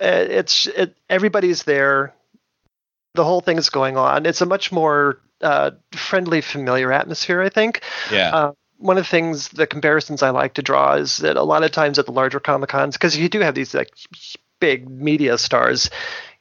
uh, 0.01 0.27
it's 0.29 0.67
it, 0.67 0.97
everybody's 1.09 1.65
there. 1.65 2.15
The 3.15 3.25
whole 3.25 3.41
thing 3.41 3.59
is 3.59 3.71
going 3.71 3.97
on. 3.97 4.27
It's 4.27 4.41
a 4.41 4.47
much 4.47 4.73
more 4.73 5.21
uh, 5.41 5.73
friendly, 5.93 6.41
familiar 6.41 6.93
atmosphere, 6.93 7.43
I 7.43 7.49
think. 7.49 7.83
Yeah. 8.11 8.35
Uh, 8.35 8.53
one 8.79 8.99
of 8.99 9.05
the 9.05 9.11
things, 9.11 9.49
the 9.49 9.67
comparisons 9.69 10.23
I 10.23 10.31
like 10.31 10.55
to 10.55 10.63
draw 10.63 10.95
is 10.95 11.19
that 11.19 11.37
a 11.37 11.43
lot 11.43 11.63
of 11.63 11.71
times 11.71 11.99
at 11.99 12.07
the 12.07 12.13
larger 12.13 12.41
comic 12.41 12.71
cons, 12.71 12.97
because 12.97 13.17
you 13.17 13.29
do 13.29 13.41
have 13.41 13.55
these 13.55 13.73
like 13.73 13.91
big 14.59 14.91
media 14.91 15.39
stars, 15.39 15.91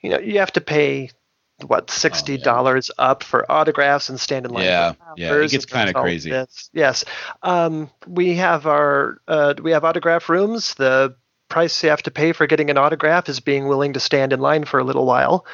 you 0.01 0.09
know, 0.09 0.19
you 0.19 0.39
have 0.39 0.51
to 0.53 0.61
pay 0.61 1.11
what 1.63 1.89
sixty 1.89 2.37
dollars 2.37 2.91
up 2.97 3.23
for 3.23 3.49
autographs 3.51 4.09
and 4.09 4.19
stand 4.19 4.45
in 4.45 4.51
line. 4.51 4.63
Oh, 4.63 4.65
Yeah, 4.67 4.93
yeah, 5.15 5.33
it 5.35 5.51
gets 5.51 5.65
kinda 5.65 5.93
crazy. 5.93 6.29
this. 6.29 6.69
Yes, 6.73 7.05
um, 7.41 7.89
we 8.07 8.35
have 8.35 8.67
our 8.67 9.19
uh, 9.27 9.53
we 9.61 9.71
have 9.71 9.83
autograph 9.83 10.29
rooms. 10.29 10.75
The 10.75 11.15
price 11.49 11.83
you 11.83 11.89
have 11.89 12.01
to 12.03 12.11
pay 12.11 12.31
for 12.31 12.47
getting 12.47 12.69
an 12.69 12.77
autograph 12.77 13.29
is 13.29 13.39
being 13.39 13.67
willing 13.67 13.93
to 13.93 13.99
stand 13.99 14.33
in 14.33 14.39
line 14.39 14.65
for 14.65 14.79
a 14.79 14.83
little 14.83 15.05
while. 15.05 15.45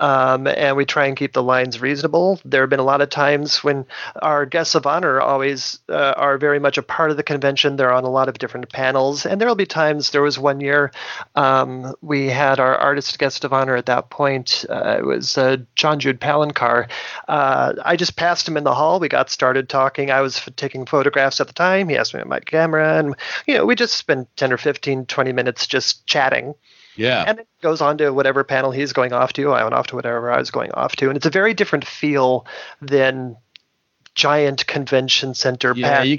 Um, 0.00 0.46
and 0.46 0.76
we 0.76 0.86
try 0.86 1.06
and 1.06 1.16
keep 1.16 1.34
the 1.34 1.42
lines 1.42 1.80
reasonable. 1.80 2.40
There 2.44 2.62
have 2.62 2.70
been 2.70 2.80
a 2.80 2.84
lot 2.84 3.02
of 3.02 3.10
times 3.10 3.62
when 3.62 3.86
our 4.22 4.46
guests 4.46 4.74
of 4.74 4.86
honor 4.86 5.20
always 5.20 5.78
uh, 5.90 6.14
are 6.16 6.38
very 6.38 6.58
much 6.58 6.78
a 6.78 6.82
part 6.82 7.10
of 7.10 7.18
the 7.18 7.22
convention. 7.22 7.76
They're 7.76 7.92
on 7.92 8.04
a 8.04 8.10
lot 8.10 8.28
of 8.28 8.38
different 8.38 8.70
panels, 8.70 9.26
and 9.26 9.40
there 9.40 9.46
will 9.46 9.54
be 9.54 9.66
times. 9.66 10.10
There 10.10 10.22
was 10.22 10.38
one 10.38 10.60
year 10.60 10.90
um, 11.34 11.94
we 12.00 12.28
had 12.28 12.58
our 12.58 12.74
artist 12.76 13.18
guest 13.18 13.44
of 13.44 13.52
honor 13.52 13.76
at 13.76 13.86
that 13.86 14.08
point. 14.10 14.64
Uh, 14.68 14.96
it 14.98 15.04
was 15.04 15.36
uh, 15.36 15.58
John 15.76 16.00
Jude 16.00 16.20
Palencar. 16.20 16.88
Uh, 17.28 17.74
I 17.84 17.96
just 17.96 18.16
passed 18.16 18.48
him 18.48 18.56
in 18.56 18.64
the 18.64 18.74
hall. 18.74 19.00
We 19.00 19.08
got 19.08 19.28
started 19.30 19.68
talking. 19.68 20.10
I 20.10 20.22
was 20.22 20.38
f- 20.38 20.56
taking 20.56 20.86
photographs 20.86 21.40
at 21.40 21.46
the 21.46 21.52
time. 21.52 21.88
He 21.88 21.96
asked 21.96 22.14
me 22.14 22.20
about 22.20 22.30
my 22.30 22.40
camera, 22.40 22.98
and 22.98 23.14
you 23.46 23.54
know 23.54 23.66
we 23.66 23.74
just 23.74 23.94
spent 23.94 24.34
10 24.36 24.52
or 24.52 24.56
15, 24.56 25.06
20 25.06 25.32
minutes 25.32 25.66
just 25.66 26.06
chatting 26.06 26.54
Yeah. 27.00 27.24
and 27.26 27.38
then 27.38 27.46
goes 27.62 27.80
on 27.80 27.98
to 27.98 28.10
whatever 28.10 28.44
panel 28.44 28.70
he's 28.70 28.92
going 28.92 29.12
off 29.12 29.32
to. 29.34 29.52
I 29.52 29.62
went 29.62 29.74
off 29.74 29.86
to 29.88 29.96
whatever 29.96 30.30
I 30.30 30.38
was 30.38 30.50
going 30.50 30.70
off 30.72 30.96
to, 30.96 31.08
and 31.08 31.16
it's 31.16 31.26
a 31.26 31.30
very 31.30 31.54
different 31.54 31.86
feel 31.86 32.46
than 32.82 33.36
giant 34.14 34.66
convention 34.66 35.34
center. 35.34 35.72
yeah, 35.76 36.02
you 36.02 36.18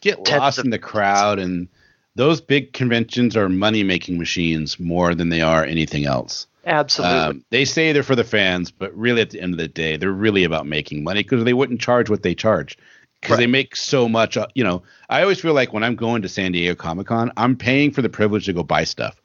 get 0.00 0.26
lost 0.28 0.58
in 0.58 0.70
the 0.70 0.78
crowd, 0.78 1.38
and 1.38 1.68
those 2.14 2.40
big 2.40 2.72
conventions 2.72 3.36
are 3.36 3.48
money 3.48 3.82
making 3.82 4.18
machines 4.18 4.80
more 4.80 5.14
than 5.14 5.28
they 5.28 5.42
are 5.42 5.64
anything 5.64 6.06
else. 6.06 6.46
Absolutely. 6.64 7.18
Um, 7.18 7.44
they 7.50 7.64
say 7.64 7.92
they're 7.92 8.02
for 8.02 8.14
the 8.16 8.24
fans, 8.24 8.70
but 8.70 8.96
really 8.96 9.20
at 9.20 9.30
the 9.30 9.40
end 9.40 9.52
of 9.52 9.58
the 9.58 9.68
day, 9.68 9.96
they're 9.96 10.12
really 10.12 10.44
about 10.44 10.66
making 10.66 11.02
money 11.02 11.22
because 11.22 11.44
they 11.44 11.52
wouldn't 11.54 11.80
charge 11.80 12.08
what 12.08 12.22
they 12.22 12.34
charge 12.34 12.78
because 13.20 13.38
they 13.38 13.46
make 13.46 13.74
so 13.76 14.08
much. 14.08 14.36
uh, 14.36 14.46
You 14.54 14.64
know, 14.64 14.82
I 15.08 15.22
always 15.22 15.40
feel 15.40 15.54
like 15.54 15.72
when 15.72 15.82
I'm 15.82 15.96
going 15.96 16.22
to 16.22 16.28
San 16.28 16.52
Diego 16.52 16.74
Comic 16.74 17.08
Con, 17.08 17.32
I'm 17.36 17.56
paying 17.56 17.90
for 17.90 18.02
the 18.02 18.08
privilege 18.08 18.46
to 18.46 18.52
go 18.52 18.62
buy 18.62 18.84
stuff. 18.84 19.16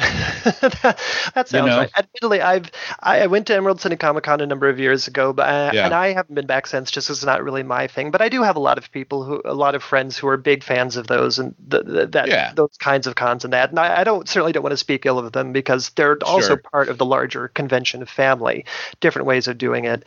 that 0.60 1.44
sounds 1.46 1.52
know? 1.52 1.78
right. 1.78 1.90
Admittedly, 1.96 2.40
I've 2.40 2.70
I 3.00 3.20
I 3.22 3.26
went 3.26 3.46
to 3.48 3.54
Emerald 3.54 3.80
City 3.80 3.96
Comic 3.96 4.24
Con 4.24 4.40
a 4.40 4.46
number 4.46 4.68
of 4.68 4.78
years 4.78 5.06
ago, 5.08 5.32
but 5.32 5.48
I, 5.48 5.72
Yeah. 5.72 5.84
and 5.86 5.94
I 5.94 6.12
haven't 6.12 6.34
been 6.34 6.46
back 6.46 6.66
since. 6.66 6.90
Just 6.90 7.10
it's 7.10 7.24
not 7.24 7.42
really 7.44 7.62
my 7.62 7.86
thing. 7.86 8.10
But 8.10 8.22
I 8.22 8.28
do 8.28 8.42
have 8.42 8.56
a 8.56 8.60
lot 8.60 8.78
of 8.78 8.90
people 8.92 9.24
who, 9.24 9.42
a 9.44 9.54
lot 9.54 9.74
of 9.74 9.82
friends 9.82 10.16
who 10.16 10.28
are 10.28 10.36
big 10.36 10.62
fans 10.64 10.96
of 10.96 11.06
those 11.06 11.38
and 11.38 11.54
the, 11.68 11.82
the, 11.82 12.06
that 12.08 12.28
Yeah. 12.28 12.52
those 12.54 12.76
kinds 12.78 13.06
of 13.06 13.14
cons 13.14 13.44
and 13.44 13.52
that. 13.52 13.70
And 13.70 13.78
I, 13.78 14.00
I 14.00 14.04
don't 14.04 14.28
certainly 14.28 14.52
don't 14.52 14.62
want 14.62 14.72
to 14.72 14.76
speak 14.78 15.04
ill 15.06 15.18
of 15.18 15.32
them 15.32 15.52
because 15.52 15.90
they're 15.90 16.16
also 16.24 16.48
Sure. 16.50 16.56
part 16.72 16.88
of 16.88 16.98
the 16.98 17.04
larger 17.04 17.48
convention 17.48 18.04
family. 18.06 18.64
Different 19.00 19.26
ways 19.26 19.48
of 19.48 19.58
doing 19.58 19.84
it, 19.84 20.04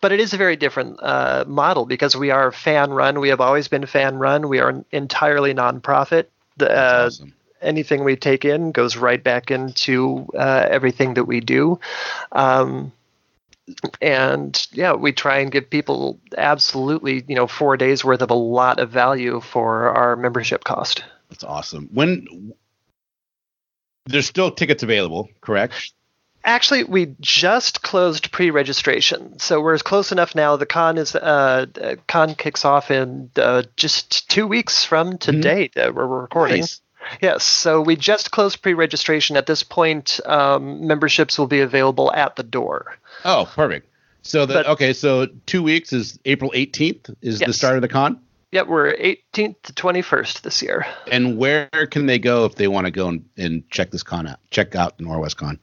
but 0.00 0.12
it 0.12 0.20
is 0.20 0.32
a 0.34 0.36
very 0.36 0.56
different 0.56 0.98
uh, 1.02 1.44
model 1.46 1.86
because 1.86 2.16
we 2.16 2.30
are 2.30 2.50
fan 2.52 2.90
run. 2.90 3.20
We 3.20 3.28
have 3.28 3.40
always 3.40 3.68
been 3.68 3.86
fan 3.86 4.16
run. 4.16 4.48
We 4.48 4.58
are 4.60 4.84
entirely 4.90 5.54
nonprofit. 5.54 6.26
The, 6.56 6.70
uh, 6.70 7.04
awesome. 7.06 7.32
Anything 7.60 8.04
we 8.04 8.16
take 8.16 8.44
in 8.44 8.72
goes 8.72 8.96
right 8.96 9.22
back 9.22 9.50
into 9.50 10.26
uh, 10.34 10.66
everything 10.70 11.14
that 11.14 11.24
we 11.24 11.40
do. 11.40 11.78
Um, 12.32 12.92
and 14.00 14.66
yeah, 14.72 14.94
we 14.94 15.12
try 15.12 15.38
and 15.38 15.52
give 15.52 15.70
people 15.70 16.18
absolutely, 16.36 17.24
you 17.28 17.36
know, 17.36 17.46
four 17.46 17.76
days 17.76 18.04
worth 18.04 18.22
of 18.22 18.30
a 18.30 18.34
lot 18.34 18.80
of 18.80 18.90
value 18.90 19.40
for 19.40 19.90
our 19.90 20.16
membership 20.16 20.64
cost. 20.64 21.04
That's 21.28 21.44
awesome. 21.44 21.88
When 21.92 22.52
there's 24.06 24.26
still 24.26 24.50
tickets 24.50 24.82
available, 24.82 25.28
correct? 25.40 25.92
Actually, 26.42 26.84
we 26.84 27.14
just 27.20 27.82
closed 27.82 28.32
pre-registration, 28.32 29.38
so 29.38 29.60
we're 29.60 29.76
close 29.78 30.10
enough 30.10 30.34
now. 30.34 30.56
The 30.56 30.64
con 30.64 30.96
is 30.96 31.14
uh, 31.14 31.66
con 32.08 32.34
kicks 32.34 32.64
off 32.64 32.90
in 32.90 33.30
uh, 33.36 33.64
just 33.76 34.28
two 34.30 34.46
weeks 34.46 34.82
from 34.82 35.18
today. 35.18 35.70
that 35.74 35.94
we're 35.94 36.06
recording. 36.06 36.60
Nice. 36.60 36.80
Yes, 37.20 37.44
so 37.44 37.80
we 37.80 37.96
just 37.96 38.30
closed 38.30 38.62
pre-registration. 38.62 39.36
At 39.36 39.46
this 39.46 39.62
point, 39.62 40.20
um, 40.26 40.86
memberships 40.86 41.38
will 41.38 41.46
be 41.46 41.60
available 41.60 42.12
at 42.12 42.36
the 42.36 42.42
door. 42.42 42.96
Oh, 43.24 43.48
perfect. 43.54 43.88
So 44.22 44.46
the 44.46 44.54
But- 44.54 44.66
okay, 44.66 44.92
so 44.92 45.28
two 45.46 45.62
weeks 45.62 45.92
is 45.92 46.18
April 46.24 46.52
18th 46.54 47.14
is 47.22 47.40
the 47.40 47.52
start 47.52 47.76
of 47.76 47.82
the 47.82 47.88
con. 47.88 48.20
Yep, 48.52 48.66
we're 48.66 48.94
18th 48.98 49.62
to 49.62 49.72
21st 49.72 50.42
this 50.42 50.60
year. 50.60 50.84
And 51.10 51.38
where 51.38 51.68
can 51.90 52.06
they 52.06 52.18
go 52.18 52.44
if 52.44 52.56
they 52.56 52.66
want 52.66 52.86
to 52.86 52.90
go 52.90 53.08
and, 53.08 53.24
and 53.36 53.68
check 53.70 53.92
this 53.92 54.02
con 54.02 54.26
out? 54.26 54.40
Check 54.50 54.74
out 54.74 54.98
Norwescon. 54.98 55.58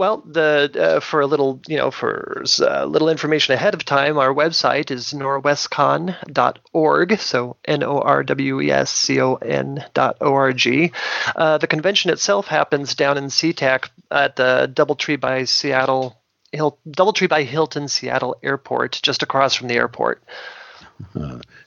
Well, 0.00 0.22
the 0.24 0.94
uh, 0.96 1.00
for 1.00 1.20
a 1.20 1.26
little, 1.26 1.60
you 1.68 1.76
know, 1.76 1.90
for 1.90 2.42
uh, 2.58 2.86
little 2.86 3.10
information 3.10 3.52
ahead 3.52 3.74
of 3.74 3.84
time, 3.84 4.16
our 4.16 4.32
website 4.32 4.90
is 4.90 5.12
norwescon.org. 5.12 7.18
So 7.18 7.56
n 7.66 7.82
o 7.82 7.98
r 7.98 8.24
w 8.24 8.62
e 8.62 8.70
s 8.70 8.90
c 8.90 9.20
o 9.20 9.34
n 9.34 9.84
dot 9.92 10.16
o 10.22 10.32
r 10.32 10.54
g. 10.54 10.92
Uh, 11.36 11.58
the 11.58 11.66
convention 11.66 12.10
itself 12.10 12.46
happens 12.46 12.94
down 12.94 13.18
in 13.18 13.24
SeaTac 13.24 13.90
at 14.10 14.36
the 14.36 14.72
DoubleTree 14.72 15.20
by 15.20 15.44
Seattle. 15.44 16.16
Hil- 16.50 16.78
DoubleTree 16.88 17.28
by 17.28 17.42
Hilton 17.42 17.86
Seattle 17.86 18.36
Airport, 18.42 19.00
just 19.02 19.22
across 19.22 19.54
from 19.54 19.68
the 19.68 19.74
airport. 19.74 20.22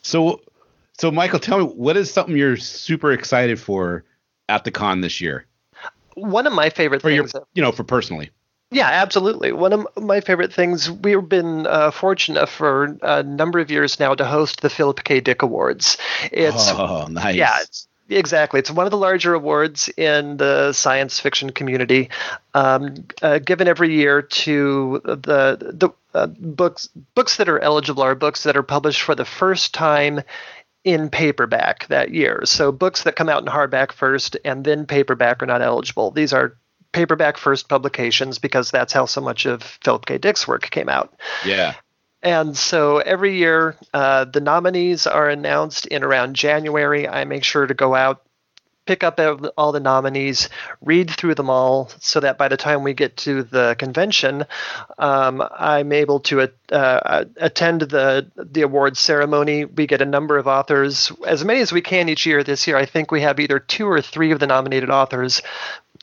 So, 0.02 0.42
so 0.98 1.12
Michael, 1.12 1.38
tell 1.38 1.60
me 1.60 1.66
what 1.66 1.98
is 1.98 2.12
something 2.12 2.36
you're 2.36 2.58
super 2.58 3.12
excited 3.12 3.60
for 3.60 4.06
at 4.50 4.64
the 4.64 4.72
con 4.72 5.02
this 5.02 5.22
year 5.22 5.46
One 6.16 6.48
of 6.48 6.54
my 6.54 6.70
favorite 6.70 7.02
for 7.02 7.10
your, 7.10 7.28
things. 7.28 7.46
you 7.54 7.62
know, 7.62 7.72
for 7.72 7.84
personally. 7.84 8.32
Yeah, 8.74 8.90
absolutely. 8.90 9.52
One 9.52 9.72
of 9.72 9.88
my 9.96 10.20
favorite 10.20 10.52
things, 10.52 10.90
we've 10.90 11.30
been 11.30 11.68
uh, 11.68 11.92
fortunate 11.92 12.50
for 12.50 12.98
a 13.04 13.22
number 13.22 13.60
of 13.60 13.70
years 13.70 14.00
now 14.00 14.16
to 14.16 14.26
host 14.26 14.62
the 14.62 14.70
Philip 14.70 15.04
K. 15.04 15.20
Dick 15.20 15.44
Awards. 15.44 15.98
It's 16.32 16.70
oh, 16.70 17.06
nice. 17.08 17.36
yeah, 17.36 17.60
it's, 17.62 17.88
exactly. 18.10 18.60
It's 18.60 18.72
one 18.72 18.88
of 18.88 18.92
the 18.92 18.98
larger 18.98 19.36
awards 19.36 19.90
in 19.90 20.38
the 20.38 20.74
science 20.74 21.20
fiction 21.20 21.52
community, 21.52 22.10
um, 22.56 23.06
uh, 23.22 23.38
given 23.38 23.68
every 23.68 23.94
year 23.94 24.24
to 24.24 25.02
the 25.04 25.58
the 25.60 25.90
uh, 26.16 26.28
books 26.28 26.88
books 27.14 27.38
that 27.38 27.50
are 27.50 27.60
eligible 27.60 28.02
are 28.02 28.16
books 28.16 28.44
that 28.44 28.58
are 28.58 28.64
published 28.64 29.04
for 29.04 29.14
the 29.14 29.26
first 29.26 29.74
time 29.74 30.22
in 30.84 31.10
paperback 31.10 31.88
that 31.88 32.12
year. 32.12 32.42
So 32.46 32.72
books 32.72 33.04
that 33.04 33.16
come 33.16 33.30
out 33.30 33.42
in 33.42 33.48
hardback 33.48 33.92
first 33.92 34.38
and 34.44 34.64
then 34.66 34.86
paperback 34.86 35.42
are 35.42 35.46
not 35.46 35.62
eligible. 35.62 36.12
These 36.12 36.34
are 36.34 36.58
paperback 36.92 37.38
first 37.38 37.70
publications 37.70 38.38
because 38.38 38.70
that's 38.72 38.94
how 38.94 39.06
so 39.06 39.22
much 39.22 39.46
of 39.46 39.64
Philip 39.64 40.06
K. 40.06 40.18
Dick's 40.18 40.48
work 40.48 40.70
came 40.70 40.90
out. 40.90 41.14
yeah. 41.46 41.76
And 42.22 42.56
so 42.56 43.00
every 43.00 43.38
year, 43.38 43.76
uh, 43.94 44.24
the 44.24 44.40
nominees 44.40 45.06
are 45.06 45.28
announced 45.28 45.86
in 45.88 46.04
around 46.06 46.38
January. 46.38 47.06
I 47.06 47.26
make 47.26 47.44
sure 47.44 47.68
to 47.68 47.74
go 47.74 47.94
out, 47.94 48.24
pick 48.86 49.04
up 49.04 49.20
all 49.58 49.72
the 49.72 49.80
nominees, 49.80 50.50
read 50.82 51.10
through 51.10 51.36
them 51.36 51.50
all, 51.50 51.90
so 52.00 52.20
that 52.20 52.38
by 52.38 52.48
the 52.48 52.58
time 52.58 52.84
we 52.84 52.94
get 52.94 53.18
to 53.18 53.44
the 53.44 53.76
convention, 53.78 54.46
um, 54.98 55.44
I'm 55.58 55.92
able 55.92 56.20
to 56.22 56.50
uh, 56.72 57.26
attend 57.38 57.82
the 57.82 58.28
the 58.36 58.62
awards 58.62 59.00
ceremony. 59.00 59.66
We 59.66 59.88
get 59.88 60.02
a 60.02 60.06
number 60.06 60.38
of 60.38 60.48
authors, 60.48 61.12
as 61.26 61.44
many 61.46 61.62
as 61.62 61.72
we 61.72 61.82
can 61.82 62.10
each 62.10 62.26
year. 62.26 62.44
This 62.44 62.68
year, 62.68 62.78
I 62.78 62.86
think 62.86 63.12
we 63.12 63.22
have 63.22 63.40
either 63.40 63.60
two 63.60 63.88
or 63.88 64.02
three 64.02 64.32
of 64.32 64.40
the 64.40 64.48
nominated 64.48 64.90
authors 64.90 65.42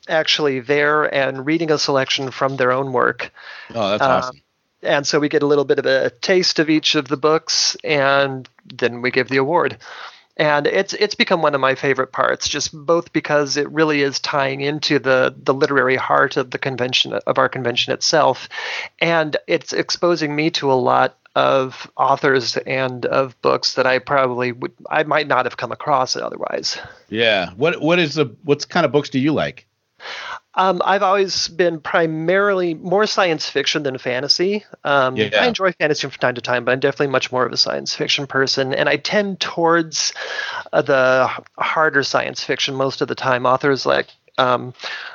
actually 0.07 0.59
there 0.59 1.03
and 1.13 1.45
reading 1.45 1.71
a 1.71 1.77
selection 1.77 2.31
from 2.31 2.57
their 2.57 2.71
own 2.71 2.91
work 2.91 3.31
Oh, 3.73 3.91
that's 3.91 4.01
Um, 4.01 4.11
awesome. 4.11 4.41
and 4.81 5.07
so 5.07 5.19
we 5.19 5.29
get 5.29 5.43
a 5.43 5.45
little 5.45 5.63
bit 5.63 5.77
of 5.77 5.85
a 5.85 6.09
taste 6.09 6.57
of 6.57 6.69
each 6.71 6.95
of 6.95 7.07
the 7.07 7.17
books 7.17 7.77
and 7.83 8.49
then 8.65 9.01
we 9.03 9.11
give 9.11 9.29
the 9.29 9.37
award 9.37 9.77
and 10.37 10.67
it's 10.67 10.93
it's 10.93 11.15
become 11.15 11.41
one 11.41 11.55
of 11.55 11.61
my 11.61 11.75
favorite 11.75 12.11
parts 12.11 12.47
just 12.47 12.73
both 12.73 13.11
because 13.13 13.57
it 13.57 13.69
really 13.71 14.01
is 14.01 14.19
tying 14.19 14.61
into 14.61 14.99
the 14.99 15.35
the 15.43 15.53
literary 15.53 15.95
heart 15.95 16.37
of 16.37 16.51
the 16.51 16.57
convention 16.57 17.13
of 17.13 17.37
our 17.37 17.49
convention 17.49 17.93
itself 17.93 18.49
and 18.99 19.37
it's 19.47 19.73
exposing 19.73 20.35
me 20.35 20.49
to 20.49 20.71
a 20.71 20.73
lot 20.73 21.17
of 21.35 21.89
authors 21.95 22.57
and 22.57 23.05
of 23.05 23.39
books 23.41 23.75
that 23.75 23.85
I 23.87 23.99
probably 23.99 24.51
would 24.51 24.73
I 24.89 25.03
might 25.03 25.27
not 25.27 25.45
have 25.45 25.57
come 25.57 25.71
across 25.71 26.15
otherwise. 26.15 26.77
Yeah. 27.09 27.51
What 27.51 27.81
what 27.81 27.99
is 27.99 28.15
the 28.15 28.35
what 28.43 28.67
kind 28.67 28.85
of 28.85 28.91
books 28.91 29.09
do 29.09 29.19
you 29.19 29.31
like? 29.31 29.67
Um, 30.53 30.81
I've 30.83 31.03
always 31.03 31.47
been 31.47 31.79
primarily 31.79 32.73
more 32.73 33.05
science 33.07 33.49
fiction 33.49 33.83
than 33.83 33.97
fantasy. 33.97 34.65
Um, 34.83 35.15
Yeah. 35.15 35.29
I 35.41 35.47
enjoy 35.47 35.71
fantasy 35.73 36.01
from 36.01 36.19
time 36.19 36.35
to 36.35 36.41
time, 36.41 36.65
but 36.65 36.71
I'm 36.73 36.79
definitely 36.79 37.07
much 37.07 37.31
more 37.31 37.45
of 37.45 37.53
a 37.53 37.57
science 37.57 37.95
fiction 37.95 38.27
person, 38.27 38.73
and 38.73 38.89
I 38.89 38.97
tend 38.97 39.39
towards 39.39 40.13
uh, 40.73 40.81
the 40.81 41.29
harder 41.57 42.03
science 42.03 42.43
fiction 42.43 42.75
most 42.75 43.01
of 43.01 43.07
the 43.07 43.15
time. 43.15 43.45
Authors 43.45 43.85
like 43.85 44.07
um, 44.37 44.73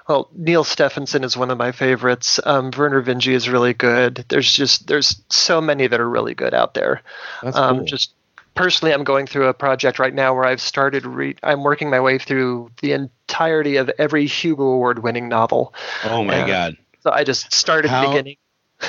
well, 0.08 0.28
Neal 0.34 0.64
Stephenson 0.64 1.24
is 1.24 1.36
one 1.36 1.50
of 1.50 1.58
my 1.58 1.72
favorites. 1.72 2.38
Um, 2.44 2.70
Vernor 2.70 3.02
Vinge 3.02 3.32
is 3.32 3.48
really 3.48 3.74
good. 3.74 4.24
There's 4.28 4.50
just 4.50 4.86
there's 4.86 5.20
so 5.30 5.60
many 5.60 5.86
that 5.86 6.00
are 6.00 6.08
really 6.08 6.34
good 6.34 6.54
out 6.54 6.74
there. 6.74 7.02
That's 7.42 7.56
um, 7.56 7.78
cool. 7.78 7.86
Just 7.86 8.12
personally, 8.56 8.92
I'm 8.92 9.04
going 9.04 9.26
through 9.26 9.46
a 9.46 9.54
project 9.54 9.98
right 9.98 10.12
now 10.14 10.34
where 10.34 10.44
I've 10.44 10.60
started. 10.60 11.06
Re- 11.06 11.36
I'm 11.42 11.62
working 11.62 11.90
my 11.90 12.00
way 12.00 12.18
through 12.18 12.70
the 12.82 12.92
entirety 12.92 13.76
of 13.76 13.88
every 13.98 14.26
Hugo 14.26 14.64
Award 14.64 15.02
winning 15.02 15.28
novel. 15.28 15.72
oh 16.04 16.24
my 16.24 16.40
uh, 16.42 16.46
god. 16.46 16.76
So 17.00 17.12
I 17.12 17.22
just 17.24 17.52
started 17.52 17.90
How- 17.90 18.08
beginning. 18.08 18.36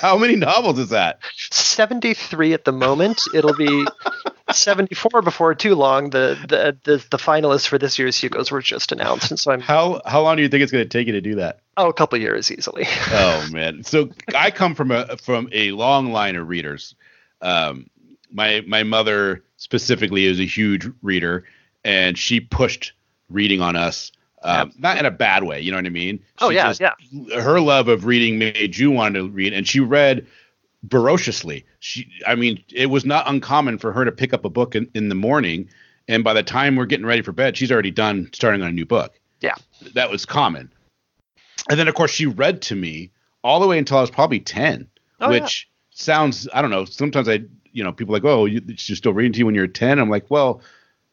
How 0.00 0.18
many 0.18 0.36
novels 0.36 0.78
is 0.78 0.90
that? 0.90 1.20
73 1.50 2.52
at 2.52 2.64
the 2.64 2.72
moment. 2.72 3.22
It'll 3.34 3.56
be 3.56 3.84
74 4.52 5.22
before 5.22 5.54
too 5.54 5.74
long. 5.74 6.10
The, 6.10 6.38
the 6.48 6.76
the 6.84 7.04
the 7.10 7.16
finalists 7.16 7.66
for 7.66 7.78
this 7.78 7.98
year's 7.98 8.16
Hugos 8.16 8.50
were 8.50 8.60
just 8.60 8.92
announced, 8.92 9.30
and 9.30 9.40
so 9.40 9.50
I'm 9.52 9.60
How 9.60 10.00
how 10.04 10.22
long 10.22 10.36
do 10.36 10.42
you 10.42 10.48
think 10.48 10.62
it's 10.62 10.70
going 10.70 10.84
to 10.84 10.88
take 10.88 11.06
you 11.06 11.14
to 11.14 11.20
do 11.22 11.36
that? 11.36 11.60
oh 11.78 11.88
a 11.88 11.92
couple 11.92 12.18
years 12.18 12.52
easily. 12.52 12.84
oh 13.10 13.48
man 13.52 13.82
so 13.82 14.08
i 14.34 14.50
come 14.50 14.74
from 14.74 14.90
a 14.90 15.16
from 15.18 15.48
a 15.52 15.72
long 15.72 16.10
line 16.12 16.36
of 16.36 16.48
readers 16.48 16.94
um 17.42 17.86
my 18.32 18.62
my 18.66 18.82
mother 18.82 19.42
specifically 19.56 20.24
is 20.26 20.38
a 20.40 20.44
huge 20.44 20.86
reader 21.02 21.44
and 21.84 22.18
she 22.18 22.40
pushed 22.40 22.92
reading 23.30 23.60
on 23.60 23.76
us 23.76 24.12
um, 24.42 24.72
not 24.78 24.98
in 24.98 25.06
a 25.06 25.10
bad 25.10 25.44
way 25.44 25.60
you 25.60 25.70
know 25.70 25.78
what 25.78 25.86
i 25.86 25.90
mean 25.90 26.20
Oh, 26.40 26.50
She 26.50 26.56
yeah, 26.56 26.72
just- 26.72 27.32
her 27.34 27.60
love 27.60 27.88
of 27.88 28.04
reading 28.04 28.38
made 28.38 28.76
you 28.76 28.90
want 28.90 29.14
to 29.14 29.28
read 29.28 29.52
and 29.52 29.66
she 29.66 29.80
read 29.80 30.26
ferociously 30.90 31.64
she 31.80 32.08
i 32.26 32.34
mean 32.34 32.62
it 32.72 32.86
was 32.86 33.04
not 33.04 33.28
uncommon 33.28 33.78
for 33.78 33.92
her 33.92 34.04
to 34.04 34.12
pick 34.12 34.32
up 34.32 34.44
a 34.44 34.50
book 34.50 34.74
in, 34.74 34.88
in 34.94 35.08
the 35.08 35.14
morning 35.14 35.68
and 36.08 36.22
by 36.22 36.32
the 36.32 36.42
time 36.42 36.76
we're 36.76 36.86
getting 36.86 37.06
ready 37.06 37.22
for 37.22 37.32
bed 37.32 37.56
she's 37.56 37.72
already 37.72 37.90
done 37.90 38.28
starting 38.32 38.62
on 38.62 38.68
a 38.68 38.72
new 38.72 38.86
book 38.86 39.18
Yeah. 39.40 39.54
that 39.94 40.10
was 40.10 40.24
common 40.26 40.70
and 41.70 41.78
then 41.80 41.88
of 41.88 41.94
course 41.94 42.10
she 42.12 42.26
read 42.26 42.62
to 42.62 42.76
me 42.76 43.10
all 43.42 43.58
the 43.60 43.66
way 43.66 43.78
until 43.78 43.98
I 43.98 44.00
was 44.00 44.10
probably 44.10 44.40
ten, 44.40 44.88
Oh, 45.20 45.30
yeah. 45.30 45.40
which 45.40 45.68
sounds 45.90 46.48
I 46.52 46.62
don't 46.62 46.70
know. 46.70 46.84
Sometimes 46.84 47.28
I 47.28 47.40
you 47.76 47.84
know 47.84 47.92
people 47.92 48.14
are 48.14 48.18
like 48.18 48.24
oh 48.24 48.46
you, 48.46 48.62
she's 48.76 48.98
still 48.98 49.12
reading 49.12 49.32
to 49.34 49.38
you 49.38 49.46
when 49.46 49.54
you're 49.54 49.66
ten. 49.66 49.98
I'm 49.98 50.10
like 50.10 50.26
well 50.30 50.60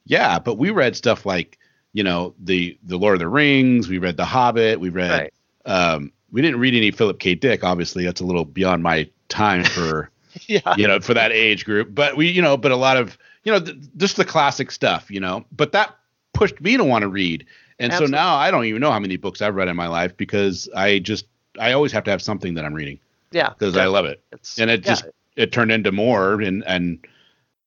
yeah, 0.06 0.40
but 0.40 0.56
we 0.58 0.70
read 0.70 0.96
stuff 0.96 1.26
like 1.26 1.58
you 1.94 2.04
know 2.04 2.34
the 2.44 2.78
the 2.84 2.98
Lord 2.98 3.14
of 3.16 3.20
the 3.20 3.28
Rings. 3.28 3.88
We 3.88 3.98
read 4.00 4.18
The 4.18 4.26
Hobbit. 4.26 4.80
We 4.80 4.90
read 4.90 5.12
Right. 5.12 5.34
um, 5.66 6.12
we 6.32 6.42
didn't 6.42 6.60
read 6.60 6.74
any 6.74 6.90
Philip 6.92 7.20
K. 7.20 7.36
Dick. 7.36 7.64
Obviously, 7.64 8.04
that's 8.04 8.20
a 8.22 8.26
little 8.26 8.46
beyond 8.46 8.82
my 8.84 9.08
time 9.30 9.64
for 9.64 10.10
Yeah. 10.48 10.76
you 10.78 10.88
know 10.88 11.00
for 11.00 11.14
that 11.14 11.32
age 11.32 11.64
group. 11.66 11.94
But 11.94 12.18
we 12.18 12.30
you 12.30 12.42
know 12.42 12.58
but 12.58 12.72
a 12.72 12.76
lot 12.76 12.98
of 12.98 13.18
you 13.44 13.52
know 13.52 13.60
th- 13.60 13.78
just 13.98 14.16
the 14.18 14.26
classic 14.26 14.72
stuff. 14.72 15.12
You 15.12 15.20
know, 15.20 15.46
but 15.56 15.72
that 15.74 15.96
pushed 16.34 16.60
me 16.62 16.78
to 16.78 16.84
want 16.84 17.04
to 17.04 17.08
read. 17.10 17.46
And 17.80 17.92
Absolutely. 17.92 18.16
so 18.18 18.22
now 18.24 18.36
I 18.36 18.52
don't 18.52 18.66
even 18.66 18.82
know 18.82 18.92
how 18.92 19.00
many 19.00 19.18
books 19.18 19.42
I've 19.42 19.56
read 19.56 19.68
in 19.68 19.76
my 19.76 19.88
life 19.88 20.16
because 20.18 20.70
I 20.76 21.00
just 21.00 21.26
I 21.60 21.74
always 21.74 21.92
have 21.92 22.04
to 22.06 22.12
have 22.12 22.22
something 22.22 22.54
that 22.56 22.66
I'm 22.66 22.74
reading 22.74 23.00
Yeah. 23.32 23.50
because 23.50 23.78
I 23.78 23.86
love 23.86 24.06
it. 24.06 24.22
It's, 24.32 24.60
And 24.60 24.70
it 24.70 24.82
yeah, 24.86 24.92
just 24.92 25.06
it 25.36 25.52
turned 25.52 25.72
into 25.72 25.92
more 25.92 26.42
and 26.42 26.64
and 26.66 27.06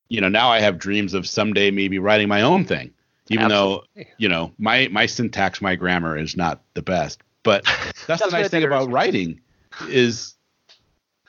you 0.09 0.21
know 0.21 0.29
now 0.29 0.49
I 0.49 0.59
have 0.59 0.77
dreams 0.77 1.13
of 1.13 1.27
someday 1.27 1.71
maybe 1.71 1.99
writing 1.99 2.27
my 2.27 2.41
own 2.41 2.65
thing. 2.65 2.93
Even 3.29 3.49
though 3.49 3.83
you 4.17 4.29
know 4.29 4.53
my 4.57 4.87
my 4.91 5.05
syntax 5.05 5.61
my 5.61 5.75
grammar 5.75 6.17
is 6.17 6.37
not 6.37 6.61
the 6.75 6.81
best 6.81 7.21
but 7.43 7.63
that's, 8.07 8.23
the 8.23 8.29
nice 8.29 8.49
thing 8.49 8.63
about 8.63 8.89
writing 8.89 9.39
is 9.89 10.35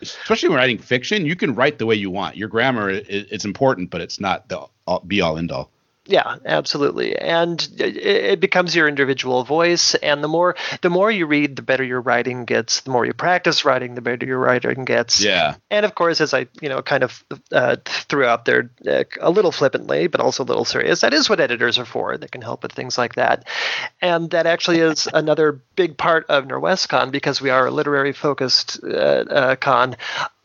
especially 0.01 0.49
when 0.49 0.59
writing 0.59 0.79
fiction 0.79 1.27
you 1.27 1.35
can 1.35 1.55
write 1.55 1.79
the 1.79 1.87
way 1.87 1.95
you 1.95 2.11
want. 2.11 2.37
Your 2.37 2.49
grammar 2.49 2.89
is 2.91 3.05
it's 3.09 3.45
important 3.45 3.91
but 3.91 4.01
it's 4.01 4.21
not 4.21 4.49
the 4.49 4.65
all, 4.87 5.01
be 5.01 5.21
all 5.21 5.39
end 5.39 5.51
all 5.51 5.71
Yeah, 6.09 6.37
absolutely, 6.47 7.19
and 7.19 7.61
it, 7.77 7.97
it 7.99 8.41
becomes 8.41 8.75
your 8.75 8.89
individual 8.89 9.45
voice. 9.45 9.95
And 9.97 10.25
the 10.25 10.29
more 10.29 10.57
the 10.81 10.89
more 10.89 11.11
you 11.11 11.27
read, 11.27 11.57
the 11.57 11.63
better 11.63 11.85
your 11.85 12.01
writing 12.01 12.47
gets. 12.47 12.81
The 12.81 12.91
more 12.91 13.05
you 13.05 13.13
practice 13.13 13.67
writing, 13.67 13.95
the 13.95 14.01
better 14.01 14.25
your 14.25 14.39
writing 14.39 14.87
gets. 14.87 15.23
yeah 15.23 15.57
And 15.71 15.85
of 15.85 15.95
course, 15.95 16.23
as 16.23 16.33
I 16.33 16.47
you 16.63 16.71
know 16.71 16.81
kind 16.81 17.05
of 17.05 17.23
uh, 17.53 17.77
threw 17.85 18.25
out 18.25 18.47
there 18.47 18.71
uh, 18.89 19.05
a 19.21 19.31
little 19.31 19.53
flippantly, 19.53 20.07
but 20.07 20.23
also 20.23 20.45
a 20.45 20.47
little 20.47 20.65
serious, 20.65 21.03
that 21.03 21.13
is 21.13 21.29
what 21.29 21.41
editors 21.41 21.79
are 21.79 21.85
for. 21.85 22.17
They 22.17 22.29
can 22.29 22.41
help 22.41 22.63
with 22.63 22.73
things 22.73 22.97
like 22.97 23.17
that, 23.17 23.47
and 24.01 24.31
that 24.31 24.47
actually 24.47 24.79
is 24.79 25.09
another 25.13 25.61
big 25.77 25.99
part 25.99 26.25
of 26.31 26.47
Norwescon 26.47 27.11
because 27.11 27.43
we 27.43 27.51
are 27.51 27.67
a 27.67 27.71
literary 27.71 28.15
focused 28.15 28.81
uh, 28.83 28.89
uh, 29.29 29.57
con. 29.57 29.95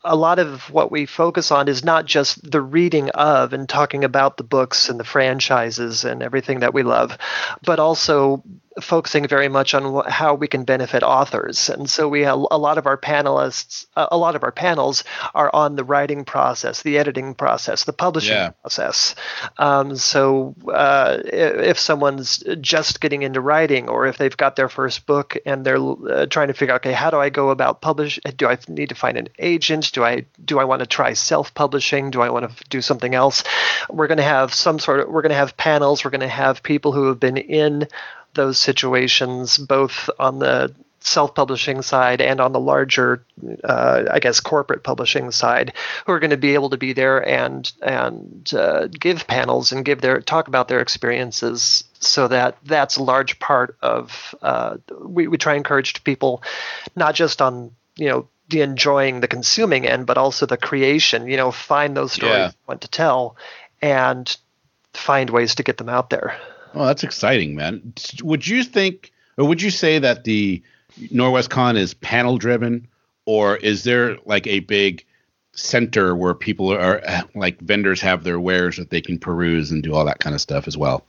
A 0.04 0.16
lot 0.16 0.40
of 0.40 0.70
what 0.70 0.92
we 0.92 1.06
focus 1.06 1.52
on 1.52 1.68
is 1.68 1.84
not 1.84 2.06
just 2.06 2.50
the 2.52 2.62
reading 2.62 3.10
of 3.12 3.54
and 3.54 3.68
talking 3.70 4.04
about 4.04 4.38
the 4.38 4.44
books 4.44 4.90
and 4.90 5.00
the 5.00 5.06
franchises 5.06 6.04
and 6.04 6.22
everything 6.22 6.60
that 6.60 6.74
we 6.74 6.84
love, 6.84 7.18
but 7.64 7.80
also 7.80 8.44
focusing 8.84 9.28
very 9.28 9.48
much 9.50 9.74
on 9.74 9.84
wh- 9.94 10.10
how 10.10 10.36
we 10.36 10.48
can 10.48 10.64
benefit 10.64 11.04
authors. 11.04 11.70
And 11.70 11.90
so 11.90 12.08
we 12.08 12.22
have 12.22 12.38
a 12.52 12.58
lot 12.58 12.78
of 12.78 12.86
our 12.88 12.98
panelists, 12.98 13.86
a 13.96 14.08
a 14.12 14.18
lot 14.18 14.36
of 14.36 14.44
our 14.44 14.52
panels 14.52 15.04
are 15.34 15.50
on 15.54 15.76
the 15.76 15.84
writing 15.84 16.26
process, 16.26 16.84
the 16.84 16.98
editing 16.98 17.34
process, 17.36 17.84
the 17.86 17.94
publishing 17.94 18.36
Yeah. 18.38 18.50
process. 18.62 19.16
Um, 19.58 19.96
so 19.96 20.56
uh, 20.72 21.18
if 21.26 21.80
someone's 21.80 22.44
just 22.62 23.02
getting 23.02 23.24
into 23.24 23.42
writing, 23.42 23.90
or 23.90 24.06
if 24.06 24.18
they've 24.18 24.38
got 24.38 24.56
their 24.56 24.70
first 24.70 25.06
book 25.06 25.36
and 25.46 25.66
they're 25.66 25.78
uh, 25.78 26.26
trying 26.28 26.48
to 26.50 26.54
figure 26.54 26.74
out, 26.76 26.82
okay, 26.82 26.94
how 26.94 27.10
do 27.10 27.18
I 27.20 27.30
go 27.30 27.50
about 27.50 27.82
publish? 27.82 28.20
Do 28.38 28.48
I 28.48 28.58
need 28.68 28.90
to 28.90 28.96
find 28.96 29.18
an 29.18 29.30
agent? 29.40 29.92
Do 29.94 30.04
I 30.04 30.26
do 30.46 30.60
I 30.60 30.64
want 30.66 30.82
to 30.82 30.86
try 30.86 31.14
self-publishing? 31.14 32.12
Do 32.12 32.22
I 32.22 32.30
want 32.30 32.50
to 32.58 32.64
do 32.70 32.82
something 32.82 33.16
else? 33.16 33.44
We're 33.90 34.08
going 34.08 34.18
to 34.18 34.24
have 34.24 34.54
some 34.54 34.80
sort 34.80 35.00
of 35.02 35.08
we're 35.10 35.22
going 35.22 35.32
to 35.32 35.36
have 35.36 35.58
panels. 35.58 36.04
We're 36.06 36.12
going 36.12 36.22
to 36.22 36.28
have 36.28 36.62
people 36.64 36.92
who 36.92 37.08
have 37.08 37.20
been 37.20 37.38
in 37.38 37.88
those 38.34 38.58
situations, 38.58 39.58
both 39.58 40.10
on 40.20 40.40
the 40.40 40.74
self-publishing 41.06 41.82
side 41.82 42.22
and 42.22 42.40
on 42.40 42.54
the 42.54 42.60
larger, 42.60 43.26
uh, 43.66 44.04
I 44.10 44.20
guess, 44.20 44.40
corporate 44.40 44.84
publishing 44.84 45.32
side, 45.32 45.74
who 46.06 46.14
are 46.14 46.20
going 46.20 46.30
to 46.30 46.38
be 46.38 46.54
able 46.54 46.70
to 46.70 46.78
be 46.78 46.94
there 46.94 47.28
and 47.28 47.70
and 47.82 48.50
uh, 48.54 48.88
give 48.88 49.28
panels 49.28 49.72
and 49.74 49.84
give 49.84 50.00
their 50.00 50.22
talk 50.22 50.48
about 50.48 50.70
their 50.70 50.80
experiences. 50.80 51.84
So 52.00 52.30
that 52.30 52.58
that's 52.64 52.96
a 52.98 53.04
large 53.04 53.38
part 53.40 53.76
of 53.82 54.34
uh, 54.42 54.78
we 55.02 55.28
we 55.28 55.38
try 55.38 55.54
and 55.54 55.60
encourage 55.60 56.04
people, 56.06 56.42
not 56.96 57.16
just 57.16 57.42
on 57.42 57.72
you 57.98 58.08
know 58.08 58.28
the 58.50 58.62
enjoying 58.62 59.20
the 59.20 59.28
consuming 59.28 59.86
end, 59.86 60.06
but 60.06 60.18
also 60.18 60.46
the 60.46 60.58
creation. 60.58 61.28
You 61.28 61.36
know, 61.38 61.52
find 61.52 61.98
those 61.98 62.14
stories 62.14 62.34
Yeah. 62.36 62.48
you 62.48 62.54
want 62.68 62.82
to 62.82 62.88
tell, 62.90 63.36
and 63.82 64.36
find 64.94 65.30
ways 65.30 65.56
to 65.56 65.64
get 65.64 65.78
them 65.78 65.90
out 65.90 66.10
there. 66.10 66.38
Oh 66.74 66.86
that's 66.86 67.04
exciting 67.04 67.56
man 67.56 67.94
would 68.22 68.48
you 68.48 68.64
think 68.64 69.12
or 69.38 69.46
would 69.46 69.62
you 69.62 69.72
say 69.72 70.00
that 70.00 70.24
the 70.24 70.62
Norwescon 71.00 71.76
is 71.76 71.94
panel 71.94 72.38
driven 72.38 72.88
or 73.26 73.58
is 73.58 73.84
there 73.84 74.18
like 74.26 74.48
a 74.48 74.60
big 74.60 75.06
center 75.54 76.16
where 76.16 76.34
people 76.34 76.74
are 76.74 77.02
like 77.36 77.60
vendors 77.60 78.02
have 78.02 78.24
their 78.24 78.40
wares 78.40 78.78
that 78.78 78.90
they 78.90 79.02
can 79.02 79.20
peruse 79.20 79.72
and 79.72 79.84
do 79.84 79.94
all 79.94 80.06
that 80.06 80.20
kind 80.20 80.34
of 80.34 80.42
stuff 80.42 80.68
as 80.68 80.78
well 80.78 81.06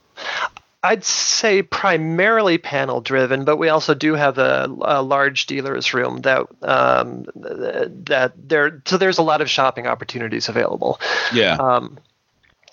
I'd 0.85 1.03
say 1.03 1.63
primarily 1.63 2.59
panel 2.59 3.01
driven, 3.01 3.47
but 3.47 3.57
we 3.57 3.71
also 3.71 3.95
do 3.95 4.13
have 4.15 4.37
a, 4.37 4.69
a 4.83 5.03
large 5.03 5.47
dealers 5.47 5.95
room 5.95 6.21
that 6.21 6.47
um, 6.61 7.25
that 7.35 8.33
there. 8.37 8.83
So 8.85 8.99
there's 8.99 9.17
a 9.17 9.23
lot 9.23 9.41
of 9.41 9.49
shopping 9.49 9.87
opportunities 9.87 10.51
available. 10.51 11.01
yeah 11.33 11.55
Um, 11.55 11.99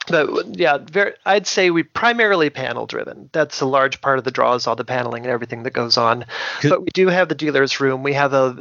but 0.08 0.58
yeah, 0.58 0.78
very, 0.80 1.14
I'd 1.26 1.48
say 1.48 1.70
we 1.70 1.84
primarily 1.84 2.50
panel 2.50 2.86
driven. 2.86 3.30
That's 3.32 3.62
a 3.62 3.66
large 3.66 4.02
part 4.02 4.18
of 4.18 4.24
the 4.24 4.32
draws, 4.32 4.68
all 4.68 4.76
the 4.76 4.86
paneling 4.86 5.24
and 5.24 5.32
everything 5.32 5.64
that 5.64 5.72
goes 5.72 5.98
on. 5.98 6.26
But 6.64 6.82
we 6.82 6.90
do 6.94 7.08
have 7.08 7.30
the 7.30 7.36
dealers 7.36 7.80
room. 7.80 8.04
We 8.04 8.14
have 8.14 8.34
a, 8.34 8.58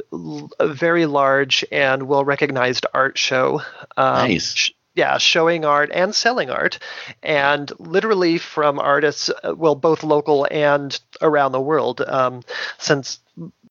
a 0.59 0.67
very 0.67 1.05
large 1.05 1.65
and 1.71 2.03
well 2.03 2.23
recognized 2.23 2.85
art 2.93 3.17
show. 3.17 3.61
Um, 3.97 4.29
Nice. 4.29 4.71
Yeah, 4.93 5.17
showing 5.17 5.65
art 5.65 5.89
and 5.93 6.13
selling 6.13 6.49
art, 6.49 6.79
and 7.23 7.71
literally 7.79 8.37
from 8.37 8.79
artists, 8.79 9.29
uh, 9.29 9.55
well, 9.55 9.75
both 9.75 10.03
local 10.03 10.47
and 10.49 10.99
around 11.21 11.53
the 11.53 11.61
world. 11.61 12.01
Um, 12.01 12.41
since 12.77 13.19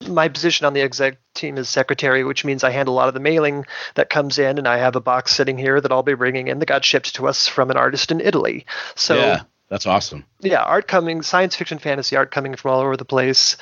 my 0.08 0.28
position 0.28 0.66
on 0.66 0.72
the 0.72 0.80
exec 0.80 1.18
team 1.34 1.58
is 1.58 1.68
secretary, 1.68 2.24
which 2.24 2.44
means 2.44 2.64
I 2.64 2.70
handle 2.70 2.94
a 2.94 2.96
lot 2.96 3.08
of 3.08 3.14
the 3.14 3.20
mailing 3.20 3.66
that 3.94 4.08
comes 4.08 4.38
in, 4.38 4.58
and 4.58 4.66
I 4.66 4.78
have 4.78 4.96
a 4.96 5.00
box 5.00 5.34
sitting 5.34 5.58
here 5.58 5.80
that 5.80 5.92
I'll 5.92 6.02
be 6.02 6.14
bringing 6.14 6.48
in 6.48 6.58
that 6.58 6.66
got 6.66 6.84
shipped 6.84 7.14
to 7.16 7.28
us 7.28 7.46
from 7.46 7.70
an 7.70 7.76
artist 7.76 8.10
in 8.10 8.20
Italy. 8.20 8.66
So 8.94 9.16
yeah 9.16 9.42
that's 9.68 9.86
awesome 9.86 10.24
yeah, 10.42 10.62
art 10.62 10.88
coming, 10.88 11.22
science 11.22 11.56
fiction, 11.56 11.78
fantasy 11.78 12.16
art 12.16 12.30
coming 12.30 12.54
from 12.54 12.72
all 12.72 12.80
over 12.80 12.96
the 12.96 13.04
place. 13.04 13.56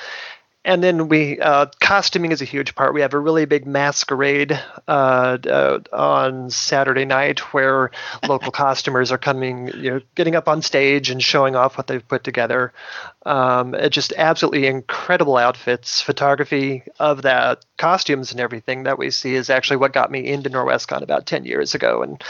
And 0.69 0.85
then 0.85 1.09
we 1.09 1.41
uh, 1.41 1.69
costuming 1.81 2.31
is 2.31 2.43
a 2.43 2.45
huge 2.45 2.75
part. 2.75 2.93
We 2.93 3.01
have 3.01 3.15
a 3.15 3.19
really 3.19 3.47
big 3.47 3.67
masquerade 3.67 4.53
uh, 4.87 5.39
uh, 5.49 5.79
on 5.95 6.51
Saturday 6.51 7.07
night 7.07 7.39
where 7.55 7.91
local 8.29 8.53
costumers 8.65 9.11
are 9.11 9.17
coming, 9.17 9.69
you 9.69 9.91
know, 9.91 10.01
getting 10.15 10.37
up 10.37 10.47
on 10.47 10.61
stage 10.61 11.09
and 11.09 11.23
showing 11.23 11.57
off 11.57 11.79
what 11.79 11.87
they've 11.87 12.07
put 12.07 12.23
together. 12.23 12.75
Um, 13.25 13.75
just 13.89 14.13
absolutely 14.15 14.67
incredible 14.67 15.39
outfits. 15.39 16.03
Photography 16.03 16.83
of 16.99 17.23
that 17.23 17.65
costumes 17.79 18.31
and 18.33 18.39
everything 18.39 18.83
that 18.83 18.99
we 18.99 19.11
see 19.11 19.37
is 19.37 19.49
actually 19.49 19.79
what 19.79 19.95
got 19.95 20.11
me 20.11 20.27
into 20.27 20.51
Norwescon 20.51 21.01
about 21.01 21.25
ten 21.25 21.47
years 21.47 21.75
ago, 21.75 22.03
and 22.03 22.23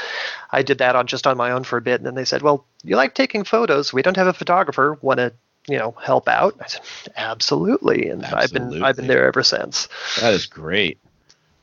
I 0.53 0.62
did 0.62 0.79
that 0.79 0.94
on 0.94 1.09
just 1.09 1.27
on 1.27 1.37
my 1.37 1.51
own 1.51 1.64
for 1.64 1.77
a 1.77 1.83
bit. 1.83 1.96
And 1.96 2.07
then 2.07 2.14
they 2.14 2.24
said, 2.24 2.42
"Well, 2.42 2.64
you 2.85 2.94
like 2.94 3.16
taking 3.16 3.42
photos? 3.42 3.92
We 3.92 4.03
don't 4.03 4.16
have 4.16 4.29
a 4.29 4.33
photographer. 4.33 4.96
Want 5.03 5.18
to, 5.18 5.33
you 5.68 5.78
know, 5.78 5.94
help 6.02 6.28
out?" 6.28 6.54
I 6.61 6.66
said, 6.66 6.83
"Absolutely," 7.16 8.09
and 8.09 8.24
I've 8.24 8.52
been 8.52 8.83
I've 8.83 8.96
been 8.96 9.07
there 9.07 9.26
ever 9.26 9.42
since. 9.42 9.88
That 10.20 10.33
is 10.35 10.46
great. 10.46 10.98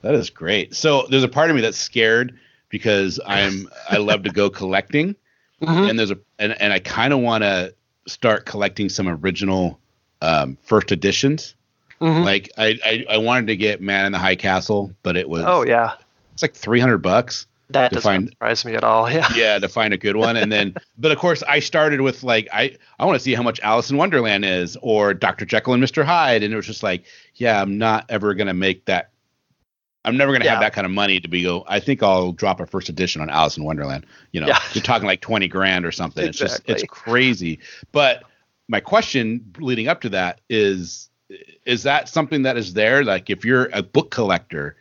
That 0.01 0.13
is 0.15 0.29
great. 0.29 0.75
So 0.75 1.07
there's 1.09 1.23
a 1.23 1.27
part 1.27 1.49
of 1.49 1.55
me 1.55 1.61
that's 1.61 1.77
scared 1.77 2.37
because 2.69 3.19
I'm 3.25 3.67
I 3.89 3.97
love 3.97 4.23
to 4.23 4.29
go 4.31 4.49
collecting, 4.61 5.15
Mhm. 5.61 5.89
and 5.89 5.97
there's 5.99 6.11
a 6.11 6.17
and, 6.39 6.59
and 6.61 6.71
I 6.71 6.79
kind 6.79 7.13
of 7.13 7.19
want 7.19 7.43
to 7.43 7.73
start 8.07 8.45
collecting 8.45 8.87
some 8.89 9.07
original 9.07 9.79
um, 10.21 10.57
first 10.63 10.91
editions. 10.91 11.55
Mhm. 12.01 12.23
Like 12.23 12.51
I, 12.57 12.77
I 12.85 13.05
I 13.15 13.17
wanted 13.17 13.47
to 13.47 13.55
get 13.55 13.81
Man 13.81 14.05
in 14.05 14.11
the 14.11 14.19
High 14.19 14.35
Castle, 14.35 14.93
but 15.01 15.17
it 15.17 15.27
was 15.27 15.43
Oh 15.47 15.63
yeah, 15.65 15.93
it's 16.33 16.41
like 16.41 16.53
300 16.53 16.99
bucks. 16.99 17.47
That 17.69 17.91
doesn't 17.91 18.01
find- 18.03 18.29
surprise 18.29 18.63
me 18.65 18.75
at 18.75 18.83
all. 18.83 19.09
Yeah. 19.15 19.27
Yeah, 19.35 19.59
to 19.59 19.67
find 19.69 19.93
a 19.93 19.97
good 19.97 20.15
one, 20.15 20.37
and 20.37 20.51
then 20.51 20.75
but 20.97 21.11
of 21.11 21.17
course 21.17 21.41
I 21.47 21.59
started 21.59 22.01
with 22.01 22.23
like 22.23 22.47
I 22.53 22.77
I 22.99 23.05
want 23.05 23.15
to 23.17 23.23
see 23.23 23.33
how 23.33 23.43
much 23.43 23.59
Alice 23.61 23.89
in 23.89 23.97
Wonderland 23.97 24.45
is 24.45 24.77
or 24.81 25.13
Dr. 25.13 25.45
Jekyll 25.45 25.73
and 25.73 25.83
Mr. 25.83 26.03
Hyde, 26.03 26.43
and 26.43 26.53
it 26.53 26.55
was 26.55 26.65
just 26.67 26.83
like 26.83 27.05
yeah, 27.35 27.61
I'm 27.61 27.77
not 27.77 28.05
ever 28.09 28.33
gonna 28.33 28.53
make 28.53 28.85
that. 28.85 29.09
I'm 30.03 30.17
never 30.17 30.31
gonna 30.31 30.45
Yeah. 30.45 30.51
have 30.51 30.59
that 30.61 30.73
kind 30.73 30.85
of 30.85 30.91
money 30.91 31.19
to 31.19 31.27
be 31.27 31.41
go. 31.41 31.65
I 31.67 31.79
think 31.79 32.03
I'll 32.03 32.31
drop 32.31 32.59
a 32.59 32.67
first 32.67 32.89
edition 32.89 33.21
on 33.21 33.29
Alice 33.31 33.57
in 33.57 33.63
Wonderland. 33.63 34.05
You 34.31 34.41
know, 34.41 34.47
Yeah. 34.47 34.59
you're 34.73 34.83
talking 34.83 35.07
like 35.07 35.21
20 35.21 35.47
grand 35.47 35.83
or 35.85 35.91
something. 35.91 36.23
It's 36.27 36.37
just 36.37 36.61
it's 36.67 36.83
crazy. 36.83 37.59
But 37.91 38.23
my 38.67 38.79
question 38.79 39.53
leading 39.59 39.87
up 39.87 40.01
to 40.01 40.09
that 40.09 40.41
is 40.49 41.09
is 41.65 41.81
that 41.83 42.07
something 42.07 42.43
that 42.43 42.55
is 42.57 42.73
there? 42.73 43.03
Like 43.03 43.31
if 43.31 43.43
you're 43.43 43.69
a 43.73 43.81
book 43.81 44.11
collector 44.11 44.75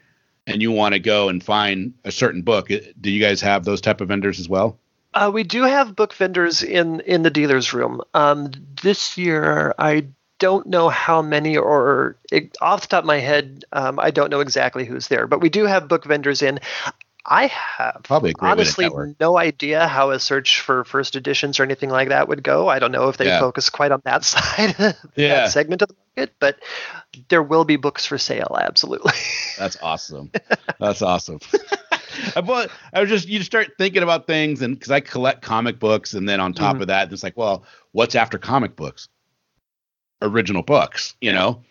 and 0.47 0.63
you 0.63 0.71
want 0.71 0.95
to 0.95 0.99
go 1.01 1.29
and 1.29 1.43
find 1.43 1.95
a 2.05 2.13
certain 2.13 2.43
book, 2.43 2.69
do 3.01 3.11
you 3.11 3.21
guys 3.21 3.41
have 3.41 3.65
those 3.65 3.81
type 3.81 4.01
of 4.01 4.09
vendors 4.09 4.41
as 4.41 4.49
well? 4.49 4.79
Uh, 5.15 5.31
we 5.33 5.43
do 5.45 5.63
have 5.63 5.95
book 5.95 6.13
vendors 6.13 6.63
in 6.63 7.01
in 7.01 7.23
the 7.23 7.31
dealers 7.31 7.73
room. 7.73 8.01
Um, 8.15 8.51
this 8.83 9.17
year, 9.17 9.75
I 9.79 10.07
don't 10.41 10.67
know 10.67 10.89
how 10.89 11.23
many, 11.23 11.57
or 11.57 12.17
it, 12.33 12.57
off 12.61 12.83
the 12.83 12.87
top 12.89 13.05
of 13.05 13.07
my 13.07 13.21
head, 13.21 13.65
um, 13.73 14.01
I 14.01 14.11
don't 14.11 14.31
know 14.31 14.41
exactly 14.41 14.85
who's 14.85 15.07
there. 15.09 15.27
But 15.29 15.41
we 15.41 15.49
do 15.49 15.65
have 15.67 15.87
book 15.89 16.05
vendors 16.05 16.43
in. 16.43 16.59
I 17.27 17.47
have 17.47 18.01
Probably 18.03 18.31
a 18.31 18.35
great 18.35 18.49
way 18.51 18.55
to 18.57 18.61
honestly 18.61 19.15
no 19.21 19.39
idea 19.39 19.87
how 19.89 20.11
a 20.11 20.21
search 20.21 20.61
for 20.61 20.85
first 20.85 21.17
editions 21.17 21.59
or 21.59 21.63
anything 21.63 21.89
like 21.89 22.09
that 22.11 22.29
would 22.29 22.43
go. 22.43 22.69
I 22.69 22.79
don't 22.81 22.93
know 22.93 23.09
if 23.09 23.17
they 23.17 23.27
Yeah. 23.27 23.39
focus 23.39 23.71
quite 23.71 23.93
on 23.93 24.03
that 24.05 24.25
side, 24.25 24.75
Yeah. 25.17 25.29
that 25.29 25.51
segment 25.51 25.81
of 25.83 25.89
the 25.89 25.95
market, 26.17 26.35
but 26.39 26.59
there 27.29 27.43
will 27.43 27.65
be 27.65 27.77
books 27.77 28.07
for 28.07 28.19
sale, 28.19 28.57
absolutely. 28.61 29.13
That's 29.59 29.77
awesome. 29.83 30.31
That's 30.81 31.03
awesome. 31.03 31.41
I 32.37 32.41
bought. 32.41 32.71
I 32.93 33.01
was 33.01 33.09
just 33.09 33.29
you 33.29 33.43
start 33.43 33.73
thinking 33.79 34.03
about 34.03 34.27
things, 34.27 34.63
and 34.63 34.75
because 34.75 34.91
I 34.91 35.01
collect 35.01 35.43
comic 35.43 35.79
books, 35.79 36.15
and 36.15 36.29
then 36.29 36.41
on 36.41 36.53
top 36.53 36.77
Mhm. 36.77 36.83
of 36.83 36.87
that, 36.89 37.13
it's 37.13 37.23
like, 37.23 37.37
well, 37.37 37.65
what's 37.93 38.15
after 38.15 38.39
comic 38.39 38.77
books? 38.77 39.09
Original 40.23 40.63
books, 40.63 41.15
you 41.21 41.33
know, 41.33 41.63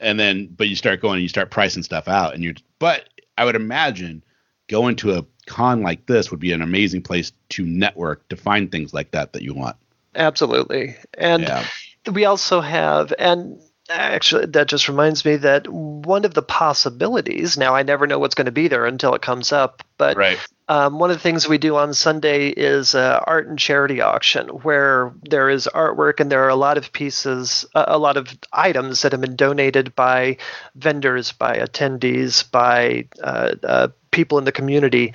and 0.00 0.18
then 0.18 0.48
but 0.56 0.68
you 0.68 0.76
start 0.76 1.00
going, 1.00 1.14
and 1.14 1.22
you 1.22 1.28
start 1.28 1.50
pricing 1.50 1.82
stuff 1.82 2.08
out, 2.08 2.34
and 2.34 2.42
you're. 2.42 2.54
But 2.78 3.08
I 3.38 3.44
would 3.44 3.54
imagine 3.56 4.22
going 4.68 4.96
to 4.96 5.12
a 5.14 5.24
con 5.46 5.82
like 5.82 6.06
this 6.06 6.30
would 6.30 6.40
be 6.40 6.52
an 6.52 6.62
amazing 6.62 7.02
place 7.02 7.32
to 7.50 7.64
network 7.64 8.28
to 8.28 8.36
find 8.36 8.70
things 8.70 8.92
like 8.92 9.12
that 9.12 9.32
that 9.32 9.42
you 9.42 9.54
want. 9.54 9.76
absolutely. 10.14 10.96
And 11.16 11.42
yeah. 11.44 11.64
we 12.12 12.24
also 12.24 12.60
have 12.60 13.12
and 13.18 13.60
actually 13.92 14.46
that 14.46 14.68
just 14.68 14.88
reminds 14.88 15.24
me 15.24 15.36
that 15.36 15.68
one 15.68 16.24
of 16.24 16.34
the 16.34 16.42
possibilities 16.42 17.56
now 17.56 17.74
i 17.74 17.82
never 17.82 18.06
know 18.06 18.18
what's 18.18 18.34
going 18.34 18.46
to 18.46 18.52
be 18.52 18.68
there 18.68 18.86
until 18.86 19.14
it 19.14 19.22
comes 19.22 19.52
up 19.52 19.82
but 19.98 20.16
Right. 20.16 20.38
um, 20.68 20.98
one 20.98 21.10
of 21.10 21.16
the 21.16 21.22
things 21.22 21.48
we 21.48 21.58
do 21.58 21.76
on 21.76 21.94
sunday 21.94 22.48
is 22.48 22.94
uh, 22.94 23.22
art 23.26 23.46
and 23.46 23.58
charity 23.58 24.00
auction 24.00 24.48
where 24.48 25.12
there 25.22 25.48
is 25.48 25.68
artwork 25.74 26.20
and 26.20 26.30
there 26.30 26.44
are 26.44 26.48
a 26.48 26.56
lot 26.56 26.78
of 26.78 26.92
pieces 26.92 27.64
uh, 27.74 27.84
a 27.88 27.98
lot 27.98 28.16
of 28.16 28.28
items 28.52 29.02
that 29.02 29.12
have 29.12 29.20
been 29.20 29.36
donated 29.36 29.94
by 29.94 30.36
vendors 30.74 31.32
by 31.32 31.56
attendees 31.58 32.50
by 32.50 33.06
uh, 33.22 33.54
uh, 33.62 33.88
people 34.10 34.38
in 34.38 34.44
the 34.44 34.52
community 34.52 35.12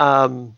um, 0.00 0.56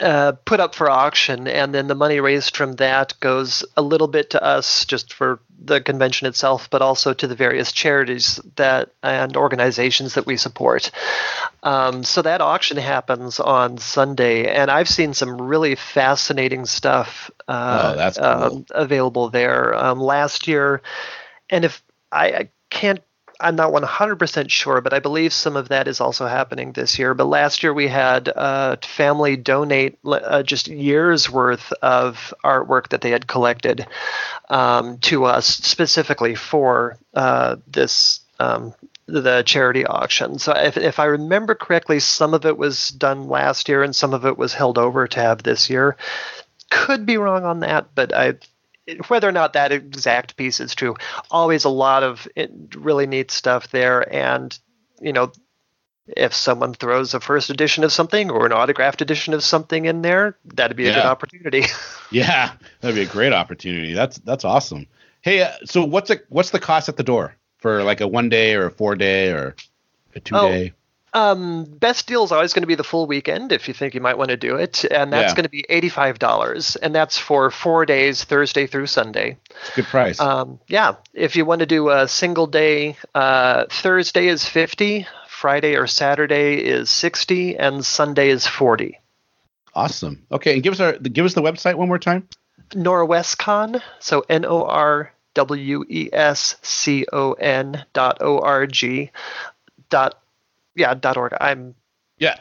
uh, 0.00 0.32
put 0.44 0.60
up 0.60 0.74
for 0.74 0.88
auction, 0.88 1.48
and 1.48 1.74
then 1.74 1.86
the 1.88 1.94
money 1.94 2.20
raised 2.20 2.56
from 2.56 2.74
that 2.76 3.14
goes 3.20 3.64
a 3.76 3.82
little 3.82 4.08
bit 4.08 4.30
to 4.30 4.42
us, 4.42 4.84
just 4.84 5.12
for 5.12 5.40
the 5.64 5.80
convention 5.80 6.26
itself, 6.28 6.70
but 6.70 6.82
also 6.82 7.12
to 7.12 7.26
the 7.26 7.34
various 7.34 7.72
charities 7.72 8.40
that 8.56 8.90
and 9.02 9.36
organizations 9.36 10.14
that 10.14 10.26
we 10.26 10.36
support. 10.36 10.90
Um, 11.62 12.04
so 12.04 12.22
that 12.22 12.40
auction 12.40 12.76
happens 12.76 13.40
on 13.40 13.78
Sunday, 13.78 14.46
and 14.46 14.70
I've 14.70 14.88
seen 14.88 15.14
some 15.14 15.40
really 15.40 15.74
fascinating 15.74 16.64
stuff 16.66 17.30
uh, 17.48 17.92
Oh, 17.92 17.96
that's 17.96 18.18
cool. 18.18 18.26
um, 18.26 18.66
available 18.70 19.30
there. 19.30 19.74
Um, 19.74 19.98
last 20.00 20.46
year, 20.46 20.82
and 21.50 21.64
if 21.64 21.82
I, 22.12 22.26
I 22.28 22.48
can't 22.70 23.00
I'm 23.40 23.56
not 23.56 23.72
100% 23.72 24.50
sure, 24.50 24.80
but 24.80 24.92
I 24.92 24.98
believe 24.98 25.32
some 25.32 25.56
of 25.56 25.68
that 25.68 25.86
is 25.86 26.00
also 26.00 26.26
happening 26.26 26.72
this 26.72 26.98
year. 26.98 27.14
But 27.14 27.26
last 27.26 27.62
year 27.62 27.72
we 27.72 27.86
had 27.86 28.28
a 28.28 28.78
family 28.82 29.36
donate 29.36 29.98
uh, 30.04 30.42
just 30.42 30.66
years 30.66 31.30
worth 31.30 31.72
of 31.82 32.34
artwork 32.44 32.88
that 32.88 33.00
they 33.00 33.10
had 33.10 33.28
collected 33.28 33.86
um, 34.48 34.98
to 34.98 35.24
us 35.24 35.46
specifically 35.46 36.34
for 36.34 36.98
uh, 37.14 37.56
this. 37.66 38.20
Um, 38.40 38.74
the 39.08 39.42
charity 39.42 39.86
auction. 39.86 40.38
So, 40.38 40.52
if, 40.52 40.76
if 40.76 40.98
I 40.98 41.06
remember 41.06 41.54
correctly, 41.54 41.98
some 41.98 42.34
of 42.34 42.44
it 42.44 42.58
was 42.58 42.90
done 42.90 43.26
last 43.26 43.68
year 43.68 43.82
and 43.82 43.96
some 43.96 44.12
of 44.12 44.26
it 44.26 44.36
was 44.36 44.52
held 44.52 44.76
over 44.76 45.08
to 45.08 45.20
have 45.20 45.42
this 45.42 45.70
year. 45.70 45.96
Could 46.70 47.06
be 47.06 47.16
wrong 47.16 47.44
on 47.44 47.60
that, 47.60 47.86
but 47.94 48.14
I 48.14 48.34
whether 49.08 49.28
or 49.28 49.32
not 49.32 49.52
that 49.52 49.72
exact 49.72 50.36
piece 50.36 50.60
is 50.60 50.74
true, 50.74 50.96
always 51.30 51.64
a 51.64 51.68
lot 51.68 52.02
of 52.02 52.26
really 52.74 53.06
neat 53.06 53.30
stuff 53.30 53.70
there. 53.70 54.12
And, 54.12 54.58
you 55.00 55.12
know, 55.12 55.32
if 56.06 56.34
someone 56.34 56.72
throws 56.72 57.12
a 57.12 57.20
first 57.20 57.50
edition 57.50 57.84
of 57.84 57.92
something 57.92 58.30
or 58.30 58.46
an 58.46 58.52
autographed 58.52 59.02
edition 59.02 59.34
of 59.34 59.44
something 59.44 59.84
in 59.84 60.00
there, 60.02 60.36
that'd 60.54 60.76
be 60.76 60.88
a 60.88 60.94
good 60.94 61.04
opportunity. 61.04 61.64
Yeah, 62.10 62.52
that'd 62.80 62.94
be 62.94 63.02
a 63.02 63.06
great 63.06 63.34
opportunity. 63.34 63.92
That's 63.92 64.16
that's 64.20 64.42
awesome. 64.42 64.86
Hey, 65.20 65.42
uh, 65.42 65.52
so 65.66 65.84
what's 65.84 66.08
a 66.08 66.18
what's 66.30 66.48
the 66.48 66.58
cost 66.58 66.88
at 66.88 66.96
the 66.96 67.02
door 67.02 67.36
for 67.58 67.82
like 67.82 68.00
a 68.00 68.08
one 68.08 68.30
day 68.30 68.54
or 68.54 68.64
a 68.64 68.70
four 68.70 68.96
day 68.96 69.30
or 69.30 69.54
a 70.14 70.20
two 70.20 70.34
Oh, 70.34 70.48
day? 70.50 70.72
Um, 71.14 71.64
best 71.64 72.06
deal 72.06 72.22
is 72.24 72.32
always 72.32 72.52
going 72.52 72.62
to 72.62 72.66
be 72.66 72.74
the 72.74 72.84
full 72.84 73.06
weekend 73.06 73.50
if 73.52 73.66
you 73.68 73.74
think 73.74 73.94
you 73.94 74.00
might 74.00 74.18
want 74.18 74.30
to 74.30 74.36
do 74.36 74.56
it. 74.56 74.84
And 74.84 75.12
that's 75.12 75.30
Yeah. 75.30 75.34
going 75.34 75.44
to 75.44 75.50
be 75.50 75.64
$85. 75.70 76.76
And 76.82 76.94
that's 76.94 77.18
for 77.18 77.50
four 77.50 77.86
days, 77.86 78.24
Thursday 78.24 78.66
through 78.66 78.86
Sunday. 78.88 79.36
Good 79.74 79.86
price. 79.86 80.20
Um, 80.20 80.60
yeah, 80.68 80.96
if 81.14 81.34
you 81.36 81.44
want 81.44 81.60
to 81.60 81.66
do 81.66 81.88
a 81.90 82.06
single 82.08 82.46
day, 82.46 82.96
uh, 83.14 83.64
Thursday 83.70 84.28
is 84.28 84.44
50, 84.46 85.06
Friday 85.28 85.76
or 85.76 85.86
Saturday 85.86 86.56
is 86.56 86.90
60, 86.90 87.56
and 87.56 87.84
Sunday 87.86 88.28
is 88.28 88.46
40. 88.46 88.98
awesome. 89.74 90.26
Okay, 90.32 90.54
and 90.54 90.62
give 90.62 90.72
us 90.72 90.80
our 90.80 90.92
give 90.94 91.24
us 91.24 91.34
the 91.34 91.42
website 91.42 91.76
one 91.76 91.86
more 91.88 91.98
time. 92.00 92.26
Norwescon, 92.70 93.80
so 94.00 94.24
N 94.28 94.44
O 94.44 94.64
R 94.64 95.12
W 95.34 95.84
E 95.88 96.08
S 96.12 96.56
C 96.62 97.06
O 97.12 97.32
N 97.34 97.84
dot 97.92 98.18
O 98.20 98.40
R 98.40 98.66
G 98.66 99.10
dot 99.88 100.18
yeah 100.78 100.94
dot 100.94 101.16
org. 101.16 101.34
I'm 101.40 101.74
Yeah, 102.18 102.36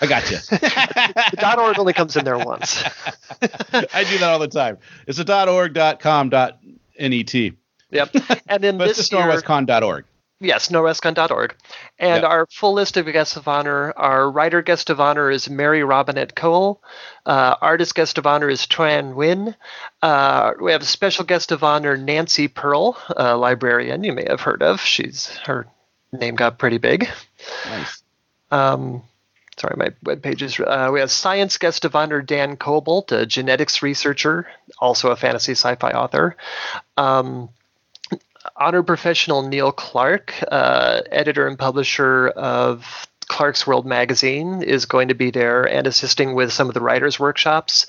I 0.00 0.06
got 0.06 0.30
you. 0.30 0.36
the 0.50 1.36
dot 1.38 1.58
org 1.58 1.78
only 1.78 1.92
comes 1.92 2.16
in 2.16 2.24
there 2.24 2.38
once. 2.38 2.82
I 3.72 4.04
do 4.04 4.18
that 4.18 4.30
all 4.30 4.38
the 4.38 4.48
time. 4.48 4.78
It's 5.06 5.18
a 5.18 5.24
dot 5.24 5.48
.org 5.48 5.72
dot 5.74 6.00
com 6.00 6.28
dot 6.30 6.58
net, 6.98 7.52
Yep. 7.90 8.16
And 8.48 8.64
then 8.64 8.78
but 8.78 8.88
it's 8.88 8.98
this 8.98 9.08
just 9.08 9.12
year, 9.12 9.22
norwescon.org. 9.22 10.04
Yes, 10.38 10.68
norwescon.org. 10.68 11.56
And 11.98 12.22
Yep. 12.22 12.30
our 12.30 12.46
full 12.50 12.74
list 12.74 12.96
of 12.98 13.06
guests 13.06 13.36
of 13.36 13.48
honor, 13.48 13.94
our 13.96 14.30
writer 14.30 14.60
guest 14.60 14.90
of 14.90 15.00
honor 15.00 15.30
is 15.30 15.48
Mary 15.48 15.82
Robinette 15.82 16.34
Kowal. 16.34 16.80
Uh, 17.24 17.54
artist 17.62 17.94
guest 17.94 18.18
of 18.18 18.26
honor 18.26 18.50
is 18.50 18.66
Tran 18.66 19.14
Nguyen. 19.14 19.54
Uh, 20.02 20.52
we 20.60 20.72
have 20.72 20.82
a 20.82 20.86
special 20.86 21.24
guest 21.24 21.52
of 21.52 21.64
honor, 21.64 21.96
Nancy 21.96 22.48
Pearl, 22.48 22.98
a 23.16 23.36
librarian 23.36 24.04
you 24.04 24.12
may 24.12 24.26
have 24.28 24.42
heard 24.42 24.62
of. 24.62 24.80
She's 24.82 25.28
her 25.46 25.66
name 26.12 26.34
got 26.34 26.58
pretty 26.58 26.78
big. 26.78 27.08
Nice. 27.66 28.02
Um, 28.50 29.02
sorry, 29.56 29.74
my 29.76 29.90
web 30.02 30.22
pages. 30.22 30.58
Uh, 30.58 30.90
we 30.92 31.00
have 31.00 31.10
science 31.10 31.58
guest 31.58 31.84
of 31.84 31.96
honor 31.96 32.22
Dan 32.22 32.56
Koboldt, 32.56 33.12
a 33.12 33.26
genetics 33.26 33.82
researcher, 33.82 34.46
also 34.78 35.10
a 35.10 35.16
fantasy 35.16 35.52
sci-fi 35.52 35.90
author. 35.90 36.36
Um, 36.96 37.48
honor 38.56 38.82
professional 38.82 39.42
Neil 39.48 39.72
Clarke, 39.72 40.34
uh, 40.50 41.00
editor 41.10 41.46
and 41.46 41.58
publisher 41.58 42.28
of 42.28 43.08
Clarkesworld 43.28 43.84
magazine, 43.84 44.62
is 44.62 44.86
going 44.86 45.08
to 45.08 45.14
be 45.14 45.30
there 45.30 45.64
and 45.64 45.86
assisting 45.86 46.34
with 46.34 46.52
some 46.52 46.68
of 46.68 46.74
the 46.74 46.80
writers' 46.80 47.18
workshops. 47.18 47.86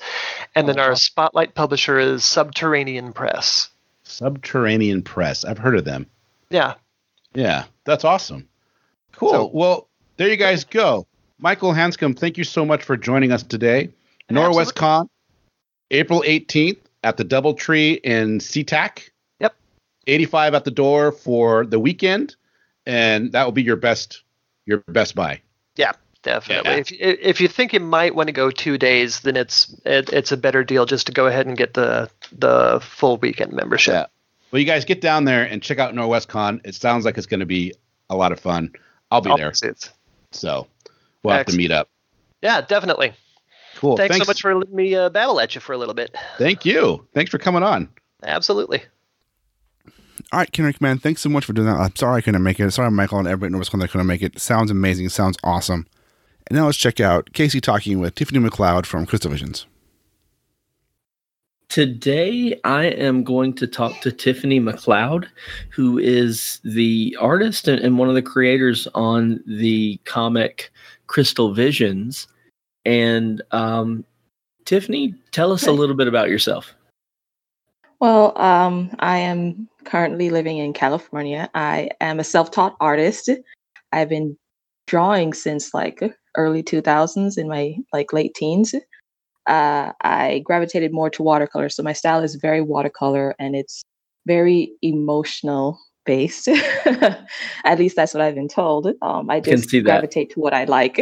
And 0.54 0.68
then 0.68 0.78
our 0.80 0.96
spotlight 0.96 1.54
publisher 1.54 1.98
is 1.98 2.24
Subterranean 2.24 3.12
Press. 3.12 3.70
Subterranean 4.02 5.02
Press. 5.02 5.44
I've 5.44 5.58
heard 5.58 5.76
of 5.76 5.84
them. 5.84 6.06
Yeah, 6.50 6.74
Yeah, 7.34 7.64
that's 7.84 8.04
awesome. 8.04 8.47
Cool. 9.12 9.30
So- 9.30 9.50
well, 9.52 9.88
there 10.16 10.28
you 10.28 10.36
guys 10.36 10.64
go. 10.64 11.06
Michael 11.38 11.72
Hanscom, 11.72 12.18
thank 12.18 12.36
you 12.36 12.44
so 12.44 12.64
much 12.64 12.82
for 12.82 12.96
joining 12.96 13.30
us 13.30 13.42
today. 13.44 13.90
Norwescon, 14.30 15.08
April 15.90 16.22
18th 16.26 16.78
at 17.04 17.16
the 17.16 17.24
Doubletree 17.24 18.00
in 18.02 18.38
SeaTac. 18.38 19.10
Yep. 19.40 19.54
85 20.06 20.54
at 20.54 20.64
the 20.64 20.70
door 20.70 21.12
for 21.12 21.64
the 21.64 21.78
weekend, 21.78 22.36
and 22.86 23.32
that 23.32 23.44
will 23.44 23.52
be 23.52 23.62
your 23.62 23.76
best 23.76 24.22
your 24.66 24.78
best 24.88 25.14
buy. 25.14 25.40
Yeah, 25.76 25.92
definitely. 26.22 26.70
Yeah. 26.70 26.76
If 26.78 26.92
if 26.92 27.40
you 27.40 27.48
think 27.48 27.72
you 27.72 27.80
might 27.80 28.14
want 28.14 28.26
to 28.26 28.32
go 28.32 28.50
two 28.50 28.76
days, 28.76 29.20
then 29.20 29.36
it's 29.36 29.74
it, 29.86 30.10
it's 30.10 30.32
a 30.32 30.36
better 30.36 30.64
deal 30.64 30.84
just 30.86 31.06
to 31.06 31.12
go 31.12 31.26
ahead 31.26 31.46
and 31.46 31.56
get 31.56 31.74
the 31.74 32.10
the 32.32 32.80
full 32.82 33.16
weekend 33.18 33.52
membership. 33.52 33.92
Yeah. 33.94 34.06
Well, 34.50 34.58
you 34.60 34.66
guys 34.66 34.84
get 34.84 35.00
down 35.00 35.24
there 35.24 35.44
and 35.44 35.62
check 35.62 35.78
out 35.78 35.94
Norwescon. 35.94 36.60
It 36.64 36.74
sounds 36.74 37.04
like 37.04 37.16
it's 37.16 37.26
going 37.26 37.40
to 37.40 37.46
be 37.46 37.74
a 38.10 38.16
lot 38.16 38.32
of 38.32 38.40
fun. 38.40 38.72
I'll 39.10 39.20
be 39.20 39.34
there, 39.36 39.52
so 40.32 40.66
we'll 41.22 41.34
have 41.34 41.46
to 41.46 41.56
meet 41.56 41.70
up. 41.70 41.88
Yeah, 42.42 42.60
definitely. 42.60 43.12
Cool. 43.76 43.96
Thanks, 43.96 44.16
so 44.16 44.24
much 44.24 44.40
for 44.40 44.54
letting 44.54 44.74
me 44.74 44.94
uh, 44.94 45.08
babble 45.08 45.40
at 45.40 45.54
you 45.54 45.60
for 45.60 45.72
a 45.72 45.78
little 45.78 45.94
bit. 45.94 46.14
Thank 46.36 46.64
you. 46.64 47.06
Thanks 47.14 47.30
for 47.30 47.38
coming 47.38 47.62
on. 47.62 47.88
Absolutely. 48.24 48.82
All 50.30 50.40
right, 50.40 50.52
Kenric, 50.52 50.80
man, 50.80 50.98
thanks 50.98 51.22
so 51.22 51.30
much 51.30 51.46
for 51.46 51.54
doing 51.54 51.68
that. 51.68 51.76
I'm 51.78 51.96
sorry 51.96 52.18
I 52.18 52.20
couldn't 52.20 52.42
make 52.42 52.60
it. 52.60 52.70
Sorry, 52.72 52.90
Michael 52.90 53.18
and 53.18 53.28
everybody 53.28 53.52
knows 53.52 53.70
that 53.70 53.90
couldn't 53.90 54.06
make 54.06 54.20
it. 54.20 54.38
Sounds 54.38 54.70
amazing. 54.70 55.08
Sounds 55.08 55.38
awesome. 55.42 55.86
And 56.48 56.58
now 56.58 56.66
let's 56.66 56.76
check 56.76 57.00
out 57.00 57.32
Casey 57.32 57.60
talking 57.60 57.98
with 57.98 58.14
Tiffany 58.14 58.38
McLeod 58.38 58.84
from 58.84 59.06
Crystal 59.06 59.30
Visions. 59.30 59.66
Today, 61.68 62.58
I 62.64 62.86
am 62.86 63.24
going 63.24 63.52
to 63.56 63.66
talk 63.66 64.00
to 64.00 64.10
Tiffany 64.10 64.58
McLeod, 64.58 65.28
who 65.68 65.98
is 65.98 66.60
the 66.64 67.14
artist 67.20 67.68
and, 67.68 67.78
and 67.80 67.98
one 67.98 68.08
of 68.08 68.14
the 68.14 68.22
creators 68.22 68.88
on 68.94 69.44
the 69.46 70.00
comic 70.04 70.72
Crystal 71.08 71.52
Visions. 71.52 72.26
And 72.86 73.42
um, 73.50 74.06
Tiffany, 74.64 75.14
tell 75.30 75.52
us 75.52 75.66
a 75.66 75.72
little 75.72 75.94
bit 75.94 76.08
about 76.08 76.30
yourself. 76.30 76.74
Well, 78.00 78.32
um, 78.40 78.90
I 79.00 79.18
am 79.18 79.68
currently 79.84 80.30
living 80.30 80.56
in 80.56 80.72
California. 80.72 81.50
I 81.54 81.90
am 82.00 82.18
a 82.18 82.24
self-taught 82.24 82.76
artist. 82.80 83.28
I've 83.92 84.08
been 84.08 84.38
drawing 84.86 85.34
since 85.34 85.74
like 85.74 86.02
early 86.34 86.62
2000s 86.62 87.36
in 87.36 87.46
my 87.46 87.76
like 87.92 88.14
late 88.14 88.34
teens. 88.34 88.74
Uh, 89.48 89.92
I 90.02 90.40
gravitated 90.44 90.92
more 90.92 91.10
to 91.10 91.22
watercolor, 91.22 91.68
so 91.68 91.82
my 91.82 91.92
style 91.92 92.22
is 92.22 92.36
very 92.36 92.60
watercolor 92.60 93.34
and 93.38 93.56
it's 93.56 93.82
very 94.26 94.72
emotional 94.82 95.78
based. 96.04 96.48
At 97.64 97.78
least 97.78 97.96
that's 97.96 98.14
what 98.14 98.20
I've 98.22 98.34
been 98.34 98.48
told. 98.48 98.92
Um, 99.02 99.28
I 99.30 99.40
just 99.40 99.70
gravitate 99.82 100.30
to 100.30 100.40
what 100.40 100.54
I 100.54 100.64
like. 100.64 101.00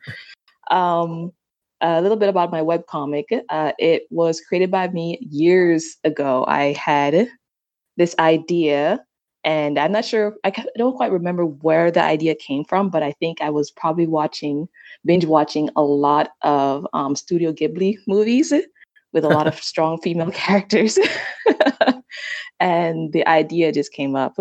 um, 0.70 1.32
a 1.80 2.00
little 2.00 2.16
bit 2.16 2.28
about 2.28 2.52
my 2.52 2.62
web 2.62 2.86
comic. 2.86 3.26
Uh, 3.48 3.72
it 3.78 4.04
was 4.10 4.40
created 4.40 4.70
by 4.70 4.88
me 4.88 5.18
years 5.20 5.96
ago. 6.04 6.44
I 6.46 6.72
had 6.72 7.28
this 7.96 8.14
idea, 8.18 9.04
and 9.44 9.78
I'm 9.78 9.92
not 9.92 10.04
sure, 10.04 10.36
I 10.44 10.52
don't 10.76 10.96
quite 10.96 11.10
remember 11.10 11.44
where 11.44 11.90
the 11.90 12.02
idea 12.02 12.34
came 12.34 12.64
from, 12.64 12.90
but 12.90 13.02
I 13.02 13.12
think 13.12 13.40
I 13.40 13.50
was 13.50 13.70
probably 13.70 14.06
watching, 14.06 14.68
binge 15.04 15.24
watching 15.24 15.68
a 15.74 15.82
lot 15.82 16.30
of 16.42 16.86
um, 16.92 17.16
Studio 17.16 17.52
Ghibli 17.52 17.98
movies 18.06 18.52
with 19.12 19.24
a 19.24 19.28
lot 19.28 19.46
of 19.48 19.54
strong 19.62 20.00
female 20.00 20.30
characters. 20.30 20.98
and 22.60 23.12
the 23.12 23.26
idea 23.26 23.72
just 23.72 23.92
came 23.92 24.14
up 24.14 24.36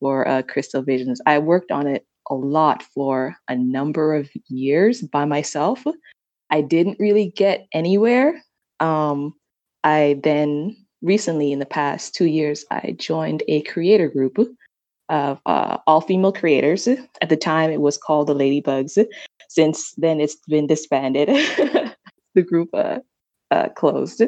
for 0.00 0.26
uh, 0.26 0.42
Crystal 0.42 0.82
Visions. 0.82 1.20
I 1.26 1.38
worked 1.38 1.70
on 1.70 1.86
it 1.86 2.06
a 2.30 2.34
lot 2.34 2.82
for 2.82 3.36
a 3.48 3.56
number 3.56 4.14
of 4.14 4.30
years 4.48 5.02
by 5.02 5.26
myself. 5.26 5.84
I 6.50 6.62
didn't 6.62 6.98
really 6.98 7.32
get 7.36 7.66
anywhere. 7.72 8.42
Um, 8.80 9.34
I 9.84 10.18
then 10.22 10.76
recently, 11.02 11.52
in 11.52 11.58
the 11.58 11.66
past 11.66 12.14
two 12.14 12.26
years, 12.26 12.64
I 12.70 12.96
joined 12.98 13.42
a 13.48 13.62
creator 13.62 14.08
group 14.08 14.38
of 15.08 15.40
uh, 15.46 15.78
all 15.86 16.00
female 16.00 16.32
creators. 16.32 16.88
At 16.88 17.28
the 17.28 17.36
time, 17.36 17.70
it 17.70 17.80
was 17.80 17.98
called 17.98 18.28
the 18.28 18.34
Ladybugs. 18.34 19.04
Since 19.48 19.92
then, 19.92 20.20
it's 20.20 20.36
been 20.48 20.66
disbanded. 20.66 21.28
the 22.34 22.42
group 22.42 22.70
uh, 22.74 22.98
uh, 23.50 23.68
closed. 23.70 24.22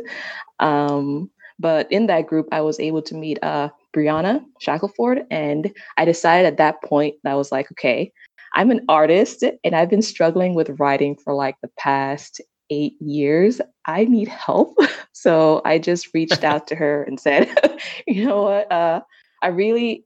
Um, 0.60 1.30
but 1.58 1.90
in 1.90 2.06
that 2.06 2.26
group, 2.26 2.48
I 2.52 2.60
was 2.60 2.78
able 2.78 3.02
to 3.02 3.14
meet 3.14 3.38
uh, 3.42 3.68
Brianna 3.94 4.44
Shackelford, 4.60 5.26
and 5.30 5.72
I 5.96 6.04
decided 6.04 6.46
at 6.46 6.56
that 6.58 6.82
point 6.82 7.16
that 7.24 7.32
I 7.32 7.34
was 7.34 7.50
like, 7.50 7.70
okay, 7.72 8.12
I'm 8.54 8.70
an 8.70 8.84
artist 8.88 9.44
and 9.64 9.74
I've 9.74 9.90
been 9.90 10.02
struggling 10.02 10.54
with 10.54 10.80
writing 10.80 11.16
for 11.16 11.34
like 11.34 11.56
the 11.62 11.70
past 11.78 12.40
eight 12.70 12.94
years. 13.00 13.60
I 13.86 14.04
need 14.04 14.28
help. 14.28 14.76
So 15.12 15.62
I 15.64 15.80
just 15.80 16.14
reached 16.14 16.44
out 16.44 16.68
to 16.68 16.76
her 16.76 17.02
and 17.02 17.18
said, 17.18 17.52
you 18.06 18.24
know 18.24 18.44
what? 18.44 18.70
Uh, 18.70 19.00
I 19.42 19.48
really 19.48 20.04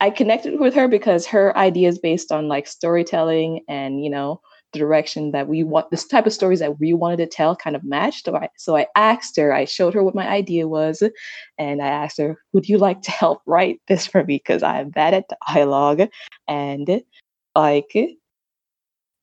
I 0.00 0.08
connected 0.08 0.58
with 0.58 0.74
her 0.74 0.88
because 0.88 1.26
her 1.26 1.54
ideas 1.54 1.98
based 1.98 2.32
on 2.32 2.48
like 2.48 2.66
storytelling 2.66 3.60
and 3.68 4.02
you 4.02 4.08
know 4.08 4.40
the 4.72 4.78
direction 4.78 5.32
that 5.32 5.48
we 5.48 5.64
want 5.64 5.90
this 5.90 6.06
type 6.06 6.26
of 6.26 6.32
stories 6.32 6.58
that 6.58 6.78
we 6.78 6.92
wanted 6.92 7.18
to 7.18 7.26
tell 7.26 7.56
kind 7.56 7.76
of 7.76 7.84
matched. 7.84 8.26
So 8.26 8.36
I, 8.36 8.48
so 8.56 8.76
I 8.76 8.86
asked 8.94 9.36
her, 9.36 9.52
I 9.52 9.64
showed 9.64 9.94
her 9.94 10.02
what 10.02 10.14
my 10.14 10.28
idea 10.28 10.68
was, 10.68 11.02
and 11.58 11.82
I 11.82 11.88
asked 11.88 12.18
her, 12.18 12.38
Would 12.52 12.68
you 12.68 12.78
like 12.78 13.02
to 13.02 13.10
help 13.10 13.42
write 13.46 13.80
this 13.88 14.06
for 14.06 14.24
me? 14.24 14.36
Because 14.36 14.62
I'm 14.62 14.90
bad 14.90 15.14
at 15.14 15.30
dialogue. 15.48 16.08
And 16.48 17.02
like 17.54 17.96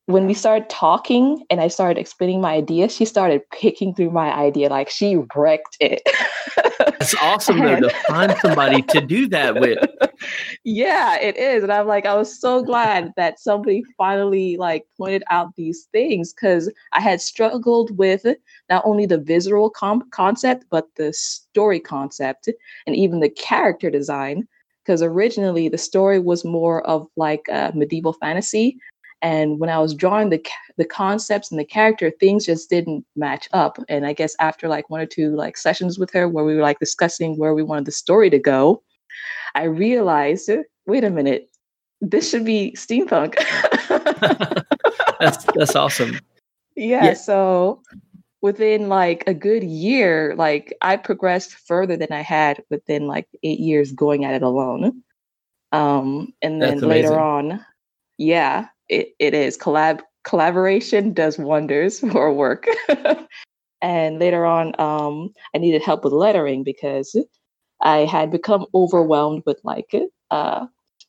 when 0.06 0.26
we 0.26 0.34
started 0.34 0.68
talking 0.68 1.42
and 1.48 1.60
I 1.60 1.68
started 1.68 1.98
explaining 1.98 2.40
my 2.40 2.52
idea, 2.52 2.90
she 2.90 3.06
started 3.06 3.40
picking 3.50 3.94
through 3.94 4.10
my 4.10 4.34
idea 4.34 4.68
like 4.68 4.90
she 4.90 5.16
wrecked 5.34 5.78
it. 5.80 6.02
it's 7.00 7.14
awesome 7.22 7.60
though 7.60 7.80
to 7.80 7.90
find 8.06 8.34
somebody 8.42 8.82
to 8.82 9.00
do 9.00 9.26
that 9.28 9.58
with. 9.58 9.78
Yeah, 10.62 11.18
it 11.18 11.36
is. 11.36 11.62
And 11.62 11.72
I'm 11.72 11.86
like, 11.86 12.04
I 12.04 12.14
was 12.14 12.38
so 12.38 12.62
glad 12.62 13.12
that 13.16 13.40
somebody 13.40 13.82
finally 13.96 14.56
like 14.58 14.84
pointed 14.98 15.22
out 15.30 15.56
these 15.56 15.84
things 15.92 16.32
because 16.34 16.70
I 16.92 17.00
had 17.00 17.20
struggled 17.20 17.96
with 17.96 18.26
not 18.68 18.82
only 18.84 19.06
the 19.06 19.18
visual 19.18 19.70
com- 19.70 20.08
concept, 20.10 20.66
but 20.70 20.88
the 20.96 21.12
story 21.14 21.80
concept 21.80 22.48
and 22.86 22.94
even 22.94 23.20
the 23.20 23.30
character 23.30 23.90
design 23.90 24.46
because 24.84 25.02
originally 25.02 25.70
the 25.70 25.78
story 25.78 26.18
was 26.18 26.44
more 26.44 26.86
of 26.86 27.08
like 27.16 27.46
a 27.50 27.72
medieval 27.74 28.12
fantasy 28.12 28.78
and 29.24 29.58
when 29.58 29.70
i 29.70 29.78
was 29.78 29.92
drawing 29.92 30.30
the 30.30 30.40
the 30.76 30.84
concepts 30.84 31.50
and 31.50 31.58
the 31.58 31.64
character 31.64 32.12
things 32.20 32.46
just 32.46 32.70
didn't 32.70 33.04
match 33.16 33.48
up. 33.52 33.78
And 33.88 34.06
i 34.06 34.12
guess 34.12 34.36
after 34.38 34.68
like 34.68 34.88
one 34.90 35.00
or 35.00 35.06
two 35.06 35.34
like 35.34 35.56
sessions 35.56 35.98
with 35.98 36.12
her 36.12 36.28
where 36.28 36.44
we 36.44 36.54
were 36.54 36.62
like 36.62 36.78
discussing 36.78 37.36
where 37.36 37.54
we 37.54 37.62
wanted 37.64 37.86
the 37.86 37.92
story 37.92 38.30
to 38.30 38.38
go 38.38 38.82
i 39.56 39.64
realized 39.64 40.48
wait 40.86 41.04
a 41.04 41.10
minute. 41.10 41.50
This 42.00 42.28
should 42.28 42.44
be 42.44 42.74
steampunk. 42.76 43.36
That's 45.20 45.44
that's 45.54 45.76
awesome. 45.76 46.18
Yeah, 46.76 47.04
yeah, 47.04 47.14
so 47.14 47.80
within 48.42 48.88
like 48.88 49.24
a 49.26 49.32
good 49.32 49.62
year, 49.62 50.34
like 50.36 50.74
I 50.82 50.96
progressed 50.96 51.54
further 51.54 51.96
than 51.96 52.08
I 52.10 52.20
had 52.20 52.62
within 52.68 53.06
like 53.06 53.26
eight 53.42 53.60
years 53.60 53.92
going 53.92 54.24
at 54.24 54.34
it 54.34 54.42
alone. 54.42 55.02
Um, 55.72 56.34
and 56.42 56.60
then 56.60 56.80
later 56.80 57.18
on, 57.18 57.64
yeah, 58.18 58.66
it, 58.94 59.08
it 59.18 59.34
is 59.34 59.58
collab 59.58 60.00
collaboration 60.24 61.12
does 61.12 61.38
wonders 61.38 62.00
for 62.12 62.32
work. 62.32 62.66
and 63.82 64.18
later 64.18 64.46
on, 64.46 64.78
um, 64.80 65.30
I 65.54 65.58
needed 65.58 65.82
help 65.82 66.04
with 66.04 66.12
lettering 66.12 66.64
because 66.64 67.16
I 67.82 67.98
had 67.98 68.30
become 68.30 68.66
overwhelmed 68.74 69.42
with 69.46 69.60
like 69.64 69.92
it 69.92 70.10
uh, 70.30 70.66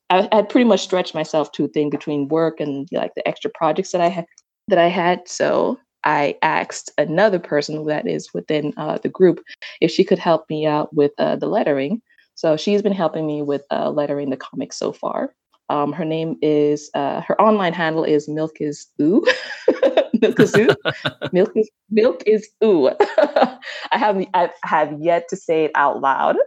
I 0.10 0.28
had 0.32 0.50
pretty 0.50 0.65
much 0.65 0.82
stretched 0.82 1.15
myself 1.15 1.52
too 1.52 1.67
thin 1.67 1.89
between 1.89 2.28
work 2.28 2.60
and 2.60 2.88
like 2.91 3.15
the 3.15 3.28
extra 3.28 3.50
projects 3.54 3.91
that 3.91 4.02
I 4.02 4.10
had 4.10 4.26
that 4.67 4.78
I 4.78 4.88
had. 4.88 5.28
So 5.28 5.80
I 6.04 6.38
asked 6.43 6.91
another 6.98 7.39
person 7.39 7.86
that 7.86 8.08
is 8.08 8.34
within 8.34 8.74
uh, 8.78 9.00
the 9.00 9.10
group 9.10 9.43
if 9.82 9.89
she 9.89 10.04
could 10.04 10.19
help 10.19 10.48
me 10.50 10.67
out 10.67 10.93
with 10.93 11.12
uh, 11.17 11.36
the 11.36 11.48
lettering. 11.48 12.02
So 12.36 12.56
she's 12.58 12.82
been 12.82 12.93
helping 12.93 13.26
me 13.26 13.41
with 13.41 13.63
uh, 13.71 13.89
lettering 13.89 14.30
the 14.30 14.38
comics 14.38 14.78
so 14.78 14.91
far. 14.91 15.34
Um, 15.69 15.93
her 15.93 16.06
name 16.06 16.38
is 16.41 16.91
uh, 16.93 17.21
her 17.21 17.39
online 17.41 17.73
handle 17.73 18.04
is 18.04 18.28
Milk 18.30 18.58
is 18.60 18.88
Ooh. 19.01 19.25
milk 20.21 20.39
is 20.39 20.56
Ooh. 20.56 20.69
milk 21.32 21.51
is 21.56 21.69
Milk 21.89 22.23
is 22.28 22.47
Ooh. 22.63 22.89
I 23.17 23.97
have 23.97 24.23
I 24.34 24.49
have 24.63 24.93
yet 25.01 25.28
to 25.30 25.36
say 25.36 25.65
it 25.65 25.71
out 25.75 26.01
loud. 26.01 26.38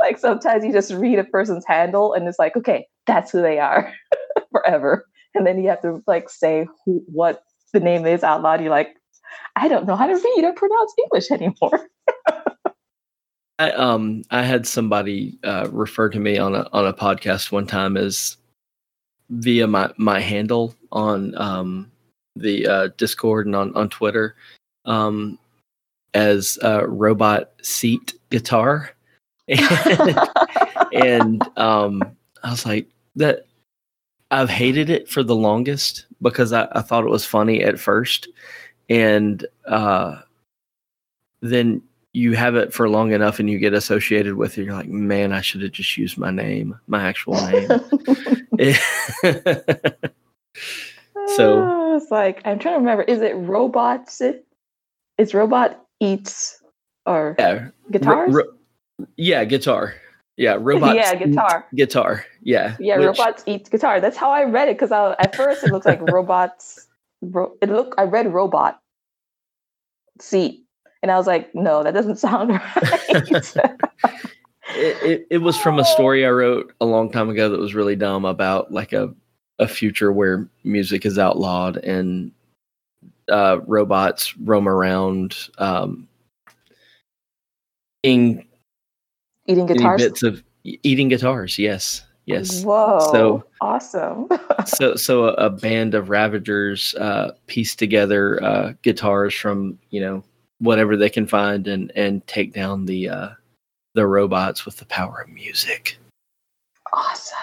like 0.00 0.18
sometimes 0.18 0.64
you 0.64 0.72
just 0.72 0.92
read 0.92 1.18
a 1.18 1.24
person's 1.24 1.64
handle 1.66 2.14
and 2.14 2.28
it's 2.28 2.38
like, 2.38 2.56
okay, 2.56 2.86
that's 3.06 3.32
who 3.32 3.42
they 3.42 3.58
are 3.58 3.92
forever. 4.52 5.06
And 5.34 5.46
then 5.46 5.62
you 5.62 5.68
have 5.70 5.82
to 5.82 6.02
like 6.06 6.30
say 6.30 6.66
who, 6.84 7.02
what 7.06 7.42
the 7.72 7.80
name 7.80 8.06
is 8.06 8.22
out 8.22 8.42
loud, 8.42 8.60
you're 8.60 8.70
like, 8.70 8.94
I 9.56 9.68
don't 9.68 9.86
know 9.86 9.96
how 9.96 10.06
to 10.06 10.14
read 10.14 10.44
or 10.44 10.52
pronounce 10.52 10.94
English 11.04 11.30
anymore. 11.30 11.88
I 13.60 13.72
um 13.72 14.22
I 14.30 14.42
had 14.42 14.66
somebody 14.66 15.38
uh, 15.44 15.68
refer 15.70 16.08
to 16.08 16.18
me 16.18 16.38
on 16.38 16.54
a 16.54 16.66
on 16.72 16.86
a 16.86 16.94
podcast 16.94 17.52
one 17.52 17.66
time 17.66 17.98
as 17.98 18.38
via 19.28 19.66
my 19.66 19.92
my 19.98 20.18
handle 20.18 20.74
on 20.92 21.36
um 21.36 21.92
the 22.36 22.66
uh, 22.66 22.88
Discord 22.96 23.44
and 23.44 23.54
on 23.54 23.76
on 23.76 23.90
Twitter 23.90 24.34
um 24.86 25.38
as 26.14 26.58
uh, 26.64 26.88
robot 26.88 27.52
seat 27.60 28.14
guitar. 28.30 28.90
And, 29.46 30.18
and 30.94 31.58
um 31.58 32.02
I 32.42 32.50
was 32.52 32.64
like 32.64 32.88
that 33.16 33.44
I've 34.30 34.48
hated 34.48 34.88
it 34.88 35.06
for 35.06 35.22
the 35.22 35.36
longest 35.36 36.06
because 36.22 36.54
I, 36.54 36.66
I 36.72 36.80
thought 36.80 37.04
it 37.04 37.10
was 37.10 37.26
funny 37.26 37.62
at 37.62 37.78
first, 37.78 38.28
and 38.88 39.44
uh, 39.66 40.20
then 41.42 41.82
you 42.12 42.34
have 42.34 42.56
it 42.56 42.72
for 42.72 42.88
long 42.88 43.12
enough 43.12 43.38
and 43.38 43.48
you 43.48 43.58
get 43.58 43.72
associated 43.72 44.34
with 44.34 44.58
it. 44.58 44.64
You're 44.64 44.74
like, 44.74 44.88
man, 44.88 45.32
I 45.32 45.40
should 45.40 45.62
have 45.62 45.72
just 45.72 45.96
used 45.96 46.18
my 46.18 46.30
name, 46.30 46.78
my 46.86 47.02
actual 47.02 47.34
name. 47.34 47.68
so 51.36 51.62
uh, 51.62 51.96
it's 51.96 52.10
like 52.10 52.42
I'm 52.44 52.58
trying 52.58 52.74
to 52.74 52.80
remember. 52.80 53.02
Is 53.02 53.20
it 53.20 53.34
robots? 53.34 54.20
It's 55.18 55.34
robot 55.34 55.84
eats 56.00 56.60
or 57.06 57.36
yeah, 57.38 57.68
guitars. 57.90 58.32
Ro- 58.32 58.44
ro- 58.98 59.06
yeah, 59.16 59.44
guitar. 59.44 59.94
Yeah, 60.36 60.56
robots. 60.60 60.96
yeah, 60.96 61.14
guitar. 61.14 61.66
Guitar. 61.74 62.24
Yeah. 62.42 62.76
Yeah, 62.80 62.98
which, 62.98 63.18
robots 63.18 63.44
eat 63.46 63.70
guitar. 63.70 64.00
That's 64.00 64.16
how 64.16 64.30
I 64.30 64.44
read 64.44 64.68
it 64.68 64.78
because 64.78 64.92
at 64.92 65.36
first 65.36 65.62
it 65.62 65.70
looked 65.70 65.86
like 65.86 66.00
robots. 66.10 66.88
Ro- 67.22 67.54
it 67.60 67.68
looked. 67.68 67.94
I 67.98 68.04
read 68.04 68.32
robot 68.32 68.80
seat, 70.18 70.64
and 71.02 71.10
I 71.10 71.16
was 71.16 71.26
like, 71.26 71.54
no, 71.54 71.82
that 71.82 71.94
doesn't 71.94 72.16
sound 72.18 72.50
right. 72.50 72.82
it, 73.14 75.02
it, 75.02 75.26
it 75.30 75.38
was 75.38 75.56
from 75.56 75.78
a 75.78 75.84
story 75.84 76.24
I 76.26 76.30
wrote 76.30 76.72
a 76.80 76.86
long 76.86 77.10
time 77.10 77.28
ago 77.30 77.48
that 77.48 77.58
was 77.60 77.74
really 77.74 77.96
dumb 77.96 78.24
about 78.24 78.72
like 78.72 78.92
a 78.92 79.14
a 79.58 79.68
future 79.68 80.10
where 80.10 80.48
music 80.64 81.04
is 81.04 81.18
outlawed 81.18 81.76
and 81.78 82.32
uh, 83.30 83.60
robots 83.66 84.34
roam 84.38 84.66
around 84.68 85.36
um, 85.58 86.08
being 88.02 88.46
Eating 89.46 89.66
guitars. 89.66 90.00
bits 90.00 90.22
of 90.22 90.42
eating 90.64 91.08
guitars? 91.08 91.58
Yes, 91.58 92.02
yes. 92.26 92.62
Whoa! 92.64 93.00
So- 93.12 93.44
awesome. 93.60 94.28
so 94.66 94.94
so 94.94 95.24
a, 95.24 95.32
a 95.34 95.50
band 95.50 95.94
of 95.94 96.08
ravagers 96.08 96.94
uh 96.94 97.32
piece 97.46 97.74
together 97.76 98.42
uh 98.42 98.72
guitars 98.82 99.34
from 99.34 99.78
you 99.90 100.00
know 100.00 100.22
whatever 100.60 100.96
they 100.96 101.10
can 101.10 101.26
find 101.26 101.66
and 101.66 101.90
and 101.96 102.26
take 102.26 102.52
down 102.52 102.86
the 102.86 103.08
uh 103.08 103.28
the 103.94 104.06
robots 104.06 104.64
with 104.64 104.76
the 104.76 104.86
power 104.86 105.22
of 105.22 105.28
music 105.28 105.98
awesome. 106.92 107.36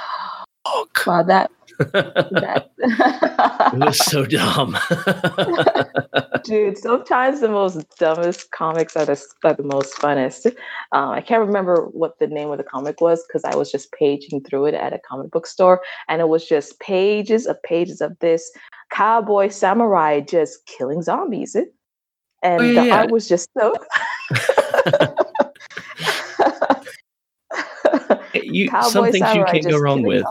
oh 0.65 0.87
Wow, 1.05 1.23
that 1.23 1.51
it 1.79 3.85
was 3.85 4.03
so 4.05 4.25
dumb 4.25 4.77
Dude, 6.47 6.77
sometimes 6.77 7.41
the 7.41 7.49
most 7.49 7.85
dumbest 7.99 8.51
comics 8.51 8.95
are 8.95 9.03
the, 9.03 9.21
are 9.43 9.53
the 9.53 9.63
most 9.63 9.95
funnest. 9.95 10.45
Um, 10.93 11.09
I 11.09 11.19
can't 11.19 11.45
remember 11.45 11.89
what 11.91 12.19
the 12.19 12.27
name 12.27 12.51
of 12.51 12.57
the 12.57 12.63
comic 12.63 13.01
was 13.01 13.21
because 13.27 13.43
I 13.43 13.53
was 13.53 13.69
just 13.69 13.91
paging 13.91 14.41
through 14.43 14.67
it 14.67 14.73
at 14.73 14.93
a 14.93 14.99
comic 14.99 15.29
book 15.29 15.45
store, 15.45 15.81
and 16.07 16.21
it 16.21 16.29
was 16.29 16.47
just 16.47 16.79
pages 16.79 17.47
of 17.47 17.61
pages 17.63 17.99
of 17.99 18.17
this 18.19 18.49
cowboy 18.91 19.49
samurai 19.49 20.21
just 20.21 20.65
killing 20.67 21.01
zombies. 21.01 21.57
Oh, 22.43 22.47
and 22.47 22.61
Oh, 22.61 22.65
yeah, 22.65 22.81
the 22.81 22.87
yeah. 22.87 22.97
art 23.01 23.11
was 23.11 23.27
just 23.27 23.49
so. 23.57 23.73
you 28.33 28.69
Cowboy 28.69 28.89
some 28.89 29.11
things 29.11 29.35
you 29.35 29.45
can't 29.45 29.67
go 29.67 29.77
wrong 29.79 30.03
with. 30.03 30.25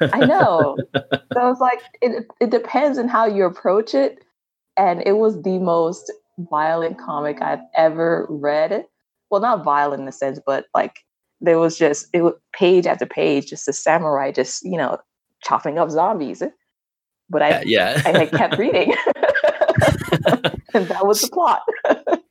I 0.00 0.20
know. 0.26 0.76
so 1.32 1.50
it's 1.50 1.60
like 1.60 1.80
it 2.02 2.26
it 2.40 2.50
depends 2.50 2.98
on 2.98 3.08
how 3.08 3.26
you 3.26 3.44
approach 3.44 3.94
it. 3.94 4.24
And 4.76 5.02
it 5.06 5.12
was 5.18 5.40
the 5.42 5.58
most 5.58 6.12
violent 6.50 6.98
comic 6.98 7.40
I've 7.40 7.62
ever 7.76 8.26
read. 8.28 8.84
Well, 9.30 9.40
not 9.40 9.64
violent 9.64 10.00
in 10.00 10.06
the 10.06 10.12
sense, 10.12 10.40
but 10.44 10.66
like 10.74 10.98
there 11.40 11.58
was 11.58 11.78
just 11.78 12.08
it 12.12 12.22
was 12.22 12.34
page 12.52 12.86
after 12.86 13.06
page, 13.06 13.46
just 13.50 13.68
a 13.68 13.72
samurai 13.72 14.32
just, 14.32 14.64
you 14.64 14.76
know, 14.76 14.98
chopping 15.42 15.78
up 15.78 15.90
zombies. 15.90 16.42
But 17.30 17.42
I 17.42 17.50
uh, 17.52 17.62
yeah, 17.64 18.02
I 18.04 18.12
like, 18.12 18.30
kept 18.32 18.58
reading. 18.58 18.94
And 20.74 20.86
that 20.88 21.06
was 21.06 21.20
the 21.22 21.28
plot. 21.28 21.62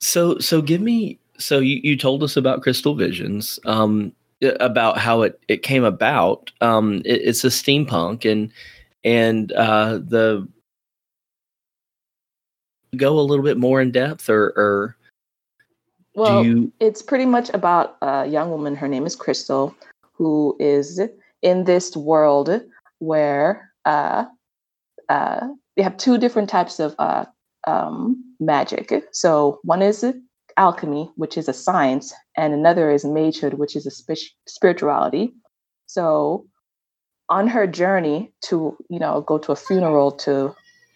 So 0.00 0.38
so 0.38 0.60
give 0.60 0.82
me 0.82 1.18
so 1.38 1.60
you, 1.60 1.80
you 1.82 1.96
told 1.96 2.22
us 2.22 2.36
about 2.36 2.60
Crystal 2.60 2.94
Visions, 2.94 3.58
um, 3.64 4.12
about 4.60 4.98
how 4.98 5.22
it, 5.22 5.40
it 5.48 5.62
came 5.62 5.82
about. 5.82 6.50
Um, 6.60 7.00
it, 7.06 7.22
it's 7.22 7.42
a 7.42 7.48
steampunk 7.48 8.30
and 8.30 8.52
and 9.02 9.50
uh, 9.52 9.98
the 9.98 10.46
go 12.96 13.18
a 13.18 13.22
little 13.22 13.44
bit 13.44 13.56
more 13.56 13.80
in 13.80 13.90
depth 13.90 14.28
or, 14.28 14.52
or 14.56 14.96
Well, 16.14 16.44
you 16.44 16.70
it's 16.80 17.00
pretty 17.00 17.26
much 17.26 17.48
about 17.54 17.96
a 18.02 18.26
young 18.26 18.50
woman. 18.50 18.76
Her 18.76 18.88
name 18.88 19.06
is 19.06 19.16
Crystal, 19.16 19.74
who 20.12 20.54
is 20.60 21.00
in 21.40 21.64
this 21.64 21.96
world 21.96 22.60
where 22.98 23.70
uh, 23.86 24.26
uh, 25.08 25.48
they 25.76 25.82
have 25.82 25.96
two 25.96 26.18
different 26.18 26.48
types 26.48 26.78
of 26.78 26.94
uh, 26.98 27.24
um, 27.66 28.22
magic. 28.40 28.92
So 29.12 29.60
one 29.62 29.82
is 29.82 30.04
alchemy, 30.56 31.10
which 31.16 31.36
is 31.36 31.48
a 31.48 31.52
science, 31.52 32.12
and 32.36 32.54
another 32.54 32.90
is 32.90 33.04
magehood, 33.04 33.54
which 33.54 33.76
is 33.76 33.86
a 33.86 33.90
spi- 33.90 34.30
spirituality. 34.46 35.34
So 35.86 36.46
on 37.28 37.48
her 37.48 37.66
journey 37.66 38.32
to, 38.46 38.76
you 38.88 38.98
know, 38.98 39.22
go 39.22 39.38
to 39.38 39.52
a 39.52 39.56
funeral 39.56 40.12
to 40.12 40.54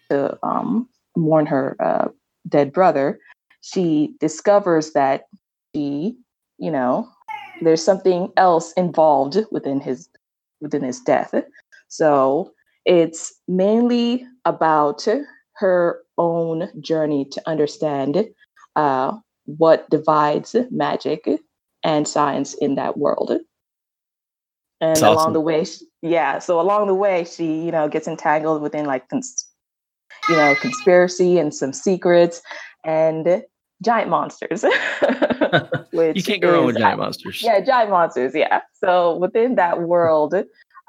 to 0.09 0.37
um, 0.43 0.87
mourn 1.15 1.45
her 1.45 1.75
uh, 1.79 2.07
dead 2.47 2.73
brother, 2.73 3.19
she 3.61 4.15
discovers 4.19 4.93
that 4.93 5.25
she, 5.75 6.17
you 6.57 6.71
know, 6.71 7.07
there's 7.61 7.83
something 7.83 8.31
else 8.37 8.73
involved 8.73 9.37
within 9.51 9.79
his 9.79 10.09
within 10.61 10.83
his 10.83 10.99
death. 10.99 11.33
So 11.87 12.51
it's 12.85 13.33
mainly 13.47 14.25
about 14.45 15.07
her 15.59 16.01
own 16.17 16.69
journey 16.81 17.25
to 17.25 17.41
understand 17.47 18.25
uh, 18.75 19.17
what 19.45 19.89
divides 19.89 20.55
magic 20.71 21.27
and 21.83 22.07
science 22.07 22.53
in 22.55 22.75
that 22.75 22.97
world. 22.97 23.31
And 24.81 24.91
That's 24.91 25.01
along 25.01 25.17
awesome. 25.17 25.33
the 25.33 25.41
way, 25.41 25.65
she, 25.65 25.85
yeah. 26.01 26.39
So 26.39 26.59
along 26.59 26.87
the 26.87 26.95
way, 26.95 27.25
she 27.25 27.65
you 27.65 27.71
know 27.71 27.89
gets 27.89 28.07
entangled 28.07 28.61
within 28.61 28.85
like 28.85 29.09
cons- 29.09 29.49
you 30.29 30.35
know 30.35 30.55
conspiracy 30.61 31.37
and 31.37 31.53
some 31.53 31.73
secrets 31.73 32.41
and 32.85 33.43
giant 33.83 34.09
monsters. 34.09 34.63
which 35.91 36.15
you 36.15 36.23
can't 36.23 36.41
go 36.41 36.53
wrong 36.53 36.65
with 36.65 36.77
giant 36.77 36.99
monsters. 36.99 37.41
yeah, 37.43 37.59
giant 37.59 37.89
monsters. 37.89 38.33
Yeah. 38.33 38.61
So 38.73 39.17
within 39.17 39.55
that 39.55 39.81
world, 39.81 40.33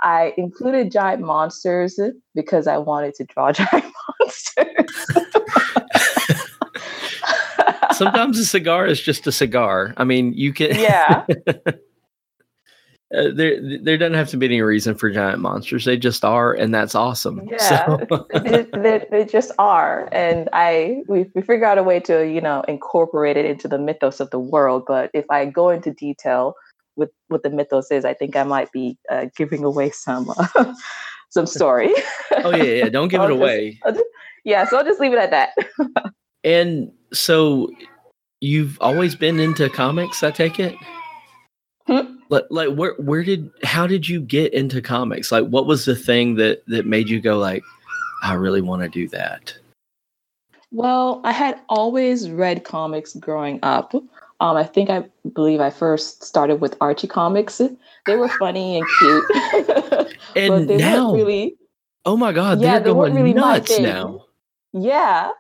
I 0.03 0.35
included 0.37 0.91
giant 0.91 1.23
monsters 1.23 2.01
because 2.35 2.67
I 2.67 2.79
wanted 2.79 3.15
to 3.17 3.25
draw 3.25 3.53
giant 3.61 3.93
monsters. 4.19 5.07
Sometimes 7.97 8.39
a 8.39 8.47
cigar 8.47 8.87
is 8.87 9.01
just 9.01 9.27
a 9.27 9.33
cigar. 9.33 9.93
I 9.97 10.05
mean, 10.05 10.33
you 10.33 10.53
can. 10.53 10.75
yeah. 10.79 11.27
Uh, 13.13 13.25
there, 13.35 13.61
there 13.83 13.99
doesn't 13.99 14.15
have 14.15 14.29
to 14.29 14.37
be 14.37 14.47
any 14.47 14.63
reason 14.63 14.95
for 14.95 15.11
giant 15.11 15.41
monsters. 15.41 15.85
They 15.85 15.97
just 15.97 16.25
are, 16.25 16.55
and 16.55 16.73
that's 16.73 16.95
awesome. 16.95 17.41
Yeah. 17.51 17.59
So, 17.99 18.27
they, 18.45 18.67
they, 18.73 19.05
they 19.11 19.25
just 19.25 19.51
are. 19.59 20.09
And 20.13 20.49
I 20.53 21.03
we, 21.09 21.27
we 21.35 21.43
figure 21.43 21.65
out 21.65 21.77
a 21.77 21.83
way 21.83 21.99
to, 22.01 22.25
you 22.25 22.41
know, 22.41 22.63
incorporate 22.69 23.37
it 23.37 23.47
into 23.47 23.67
the 23.67 23.79
mythos 23.79 24.21
of 24.21 24.31
the 24.31 24.39
world. 24.39 24.85
But 24.87 25.11
if 25.13 25.25
I 25.29 25.47
go 25.47 25.71
into 25.71 25.93
detail 25.93 26.55
with 26.97 27.11
what 27.29 27.43
the 27.43 27.51
mythos 27.51 27.91
is, 27.91 28.05
I 28.05 28.15
think 28.15 28.37
I 28.37 28.45
might 28.45 28.71
be 28.73 28.99
uh, 29.11 29.27
giving 29.37 29.65
away 29.65 29.91
some 29.91 30.31
uh, 30.37 30.75
some 31.31 31.47
story. 31.59 31.93
oh 32.45 32.55
yeah, 32.55 32.63
yeah. 32.63 32.89
Don't 32.89 33.09
give 33.13 33.21
it 33.23 33.29
just- 33.29 33.33
away. 33.41 33.79
Just- 33.87 34.05
yeah, 34.45 34.65
so 34.67 34.79
I'll 34.79 34.85
just 34.85 35.01
leave 35.01 35.13
it 35.13 35.19
at 35.19 35.31
that. 35.31 35.51
And 36.45 36.91
so, 37.13 37.71
you've 38.41 38.79
always 38.81 39.15
been 39.15 39.39
into 39.39 39.69
comics. 39.69 40.23
I 40.23 40.31
take 40.31 40.59
it. 40.59 40.75
Hmm? 41.87 42.17
Like, 42.31 42.45
like 42.49 42.75
where, 42.75 42.95
where 42.95 43.23
did, 43.23 43.51
how 43.65 43.87
did 43.87 44.09
you 44.09 44.19
get 44.23 44.55
into 44.55 44.81
comics? 44.81 45.31
Like, 45.31 45.47
what 45.49 45.67
was 45.67 45.85
the 45.85 45.95
thing 45.95 46.37
that 46.37 46.63
that 46.69 46.87
made 46.87 47.11
you 47.11 47.21
go 47.21 47.37
like, 47.37 47.63
I 48.23 48.33
really 48.33 48.63
want 48.63 48.81
to 48.81 48.89
do 48.89 49.09
that? 49.09 49.55
Well, 50.73 51.21
I 51.25 51.33
had 51.33 51.61
always 51.69 52.31
read 52.31 52.65
comics 52.65 53.15
growing 53.17 53.59
up. 53.63 53.93
Um, 54.41 54.57
I 54.57 54.65
think 54.65 54.89
I 54.89 55.05
believe 55.35 55.61
I 55.61 55.69
first 55.71 56.25
started 56.25 56.57
with 56.63 56.77
Archie 56.81 57.07
comics. 57.07 57.61
They 58.07 58.17
were 58.17 58.29
funny 58.29 58.79
and 58.79 58.87
cute, 58.99 59.25
but 59.69 60.09
And 60.35 60.69
they 60.69 60.79
now, 60.79 61.13
really. 61.15 61.57
oh 62.07 62.17
my 62.17 62.33
God, 62.33 62.61
Yeah, 62.61 62.79
they're 62.79 62.85
they 62.85 62.93
weren't 62.93 63.13
going 63.15 63.25
really 63.25 63.39
my 63.39 63.59
nuts 63.59 63.79
now. 63.79 64.25
Yeah, 64.73 65.31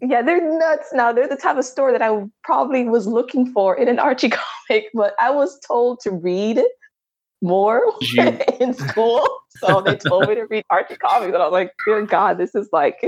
yeah, 0.00 0.22
they're 0.22 0.58
nuts 0.58 0.88
now. 0.94 1.12
They're 1.12 1.28
the 1.28 1.36
type 1.36 1.58
of 1.58 1.64
story 1.66 1.92
that 1.92 2.00
I 2.00 2.24
probably 2.44 2.88
was 2.88 3.06
looking 3.06 3.52
for 3.52 3.76
in 3.76 3.88
an 3.88 3.98
Archie 3.98 4.30
comic, 4.68 4.86
but 4.94 5.14
I 5.20 5.30
was 5.30 5.60
told 5.60 6.00
to 6.00 6.10
read 6.10 6.62
more 7.42 7.82
You- 8.00 8.38
in 8.60 8.72
school, 8.72 9.28
so 9.50 9.82
they 9.82 9.96
told 9.96 10.28
me 10.28 10.36
to 10.36 10.46
read 10.46 10.64
Archie 10.70 10.96
comics, 10.96 11.34
and 11.34 11.36
I 11.42 11.44
was 11.44 11.52
like, 11.52 11.72
"Dear 11.84 12.02
God, 12.06 12.38
this 12.38 12.54
is 12.54 12.68
like." 12.72 13.04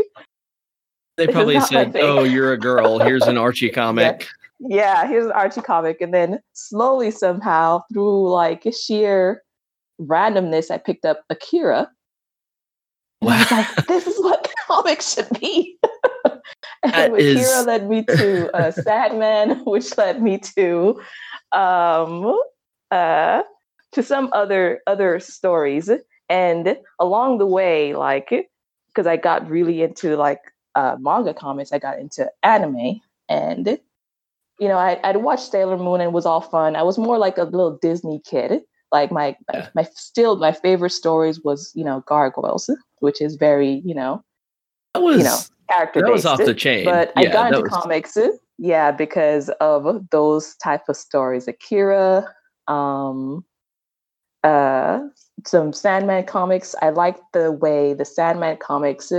They 1.16 1.28
probably 1.28 1.60
said, 1.60 1.96
"Oh, 1.96 2.24
you're 2.24 2.52
a 2.52 2.58
girl. 2.58 2.98
Here's 2.98 3.26
an 3.26 3.38
Archie 3.38 3.70
comic." 3.70 4.28
Yeah, 4.60 5.06
here's 5.06 5.24
an 5.26 5.32
Archie 5.32 5.62
comic. 5.62 6.00
And 6.00 6.12
then 6.12 6.40
slowly, 6.52 7.10
somehow, 7.10 7.82
through 7.92 8.30
like 8.30 8.66
sheer 8.78 9.42
randomness, 10.00 10.70
I 10.70 10.78
picked 10.78 11.04
up 11.04 11.22
Akira. 11.30 11.90
And 13.22 13.30
I 13.30 13.38
was 13.38 13.50
like, 13.50 13.86
this 13.86 14.06
is 14.06 14.18
what 14.22 14.50
comics 14.66 15.14
should 15.14 15.28
be. 15.40 15.78
and 16.82 16.92
That 16.92 17.12
Akira 17.12 17.60
is- 17.60 17.66
led 17.66 17.88
me 17.88 18.04
to 18.04 18.54
uh, 18.56 18.70
Sandman, 18.70 19.62
which 19.64 19.96
led 19.96 20.22
me 20.22 20.38
to 20.56 21.00
um, 21.52 22.38
uh, 22.90 23.42
to 23.92 24.02
some 24.02 24.30
other 24.32 24.80
other 24.86 25.20
stories. 25.20 25.90
And 26.28 26.76
along 26.98 27.38
the 27.38 27.46
way, 27.46 27.94
like, 27.94 28.28
because 28.88 29.06
I 29.06 29.16
got 29.16 29.48
really 29.50 29.82
into 29.82 30.16
like 30.16 30.40
uh, 30.74 30.96
manga 31.00 31.34
comics, 31.34 31.72
I 31.72 31.78
got 31.78 31.98
into 31.98 32.30
anime, 32.42 33.00
and 33.28 33.78
you 34.60 34.68
know, 34.68 34.76
I, 34.76 35.00
I'd 35.02 35.16
watched 35.18 35.50
Sailor 35.50 35.78
Moon 35.78 36.00
and 36.00 36.08
it 36.10 36.12
was 36.12 36.26
all 36.26 36.42
fun. 36.42 36.76
I 36.76 36.82
was 36.82 36.98
more 36.98 37.18
like 37.18 37.38
a 37.38 37.44
little 37.44 37.78
Disney 37.80 38.20
kid. 38.24 38.60
Like 38.92 39.10
my, 39.10 39.36
Yeah. 39.52 39.68
my, 39.74 39.82
my 39.82 39.88
still 39.94 40.36
my 40.36 40.52
favorite 40.52 40.90
stories 40.90 41.42
was 41.42 41.72
you 41.74 41.84
know 41.84 42.02
Gargoyles, 42.06 42.68
which 42.98 43.20
is 43.20 43.36
very 43.36 43.82
you 43.84 43.94
know 43.94 44.22
That 44.94 45.02
was 45.02 45.18
you 45.18 45.24
know 45.24 45.38
character 45.70 46.02
that 46.02 46.10
was 46.12 46.26
off 46.26 46.38
the 46.38 46.54
chain. 46.54 46.84
But 46.84 47.12
I 47.16 47.26
got 47.26 47.52
into 47.52 47.62
was- 47.62 47.70
comics, 47.72 48.18
yeah, 48.58 48.90
because 48.90 49.48
of 49.60 50.10
those 50.10 50.56
type 50.56 50.82
of 50.88 50.96
stories. 50.96 51.48
Akira, 51.48 52.26
um, 52.68 53.44
uh, 54.44 55.00
some 55.46 55.72
Sandman 55.72 56.24
comics. 56.24 56.74
I 56.82 56.90
liked 56.90 57.22
the 57.32 57.52
way 57.52 57.94
the 57.94 58.04
Sandman 58.04 58.56
comics 58.58 59.12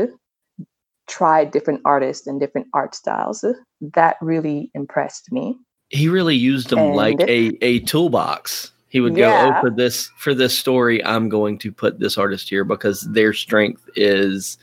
tried 1.11 1.51
different 1.51 1.81
artists 1.85 2.25
and 2.27 2.39
different 2.39 2.67
art 2.73 2.95
styles. 2.95 3.43
That 3.81 4.15
really 4.21 4.71
impressed 4.73 5.31
me. 5.31 5.57
he 5.89 6.07
really 6.07 6.35
used 6.37 6.69
them 6.69 6.93
like 6.95 7.19
a 7.27 7.51
a 7.61 7.79
toolbox. 7.81 8.71
He 8.87 8.99
would 9.01 9.15
go, 9.15 9.29
"Oh, 9.29 9.59
for 9.61 9.69
this 9.69 10.09
for 10.17 10.33
this 10.33 10.57
story, 10.57 11.03
I'm 11.05 11.29
going 11.29 11.57
to 11.59 11.71
put 11.71 11.99
this 11.99 12.17
artist 12.17 12.49
here 12.49 12.63
because 12.63 13.01
their 13.01 13.33
strength 13.33 13.83
is 13.95 14.57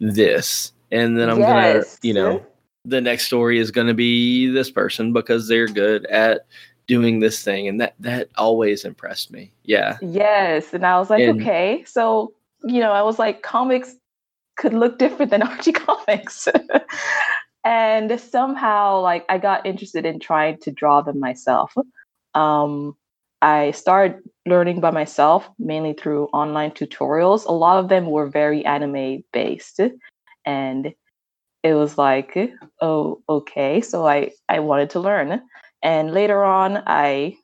this." 0.00 0.72
And 0.90 1.18
then 1.18 1.30
I'm 1.30 1.38
going 1.40 1.82
to, 1.82 1.86
you 2.02 2.12
know, 2.14 2.44
the 2.84 3.00
next 3.00 3.24
story 3.26 3.58
is 3.58 3.70
going 3.70 3.86
to 3.86 3.94
be 3.94 4.46
this 4.50 4.70
person 4.70 5.12
because 5.12 5.48
they're 5.48 5.66
good 5.68 6.04
at 6.06 6.46
doing 6.86 7.20
this 7.20 7.42
thing 7.42 7.68
and 7.68 7.80
that 7.80 7.94
that 8.00 8.28
always 8.36 8.84
impressed 8.84 9.30
me. 9.30 9.52
Yeah. 9.64 9.96
Yes. 10.02 10.74
And 10.74 10.84
I 10.84 10.98
was 10.98 11.08
like, 11.10 11.22
And- 11.22 11.40
okay. 11.40 11.82
So, 11.86 12.34
you 12.64 12.80
know, 12.80 12.92
I 12.92 13.02
was 13.02 13.18
like, 13.18 13.42
comics 13.42 13.94
could 14.56 14.74
look 14.74 14.98
different 14.98 15.30
than 15.30 15.42
Archie 15.48 15.72
comics. 15.72 16.48
and 17.64 18.20
somehow, 18.20 19.00
like, 19.00 19.24
I 19.28 19.38
got 19.38 19.66
interested 19.66 20.04
in 20.04 20.20
trying 20.20 20.58
to 20.58 20.70
draw 20.70 21.02
them 21.02 21.20
myself. 21.20 21.74
Um, 22.34 22.96
I 23.40 23.72
started 23.72 24.22
learning 24.46 24.80
by 24.80 24.92
myself, 24.92 25.48
mainly 25.58 25.94
through 25.94 26.26
online 26.26 26.70
tutorials. 26.70 27.44
A 27.46 27.52
lot 27.52 27.78
of 27.78 27.88
them 27.88 28.06
were 28.06 28.28
very 28.28 28.64
anime 28.64 29.24
based. 29.32 29.80
And 30.44 30.94
it 31.62 31.74
was 31.74 31.98
like, 31.98 32.36
oh, 32.80 33.20
okay. 33.28 33.80
So 33.80 34.06
I, 34.06 34.30
I 34.48 34.60
wanted 34.60 34.90
to 34.90 35.00
learn. 35.00 35.42
And 35.82 36.12
later 36.12 36.44
on, 36.44 36.82
I 36.86 37.36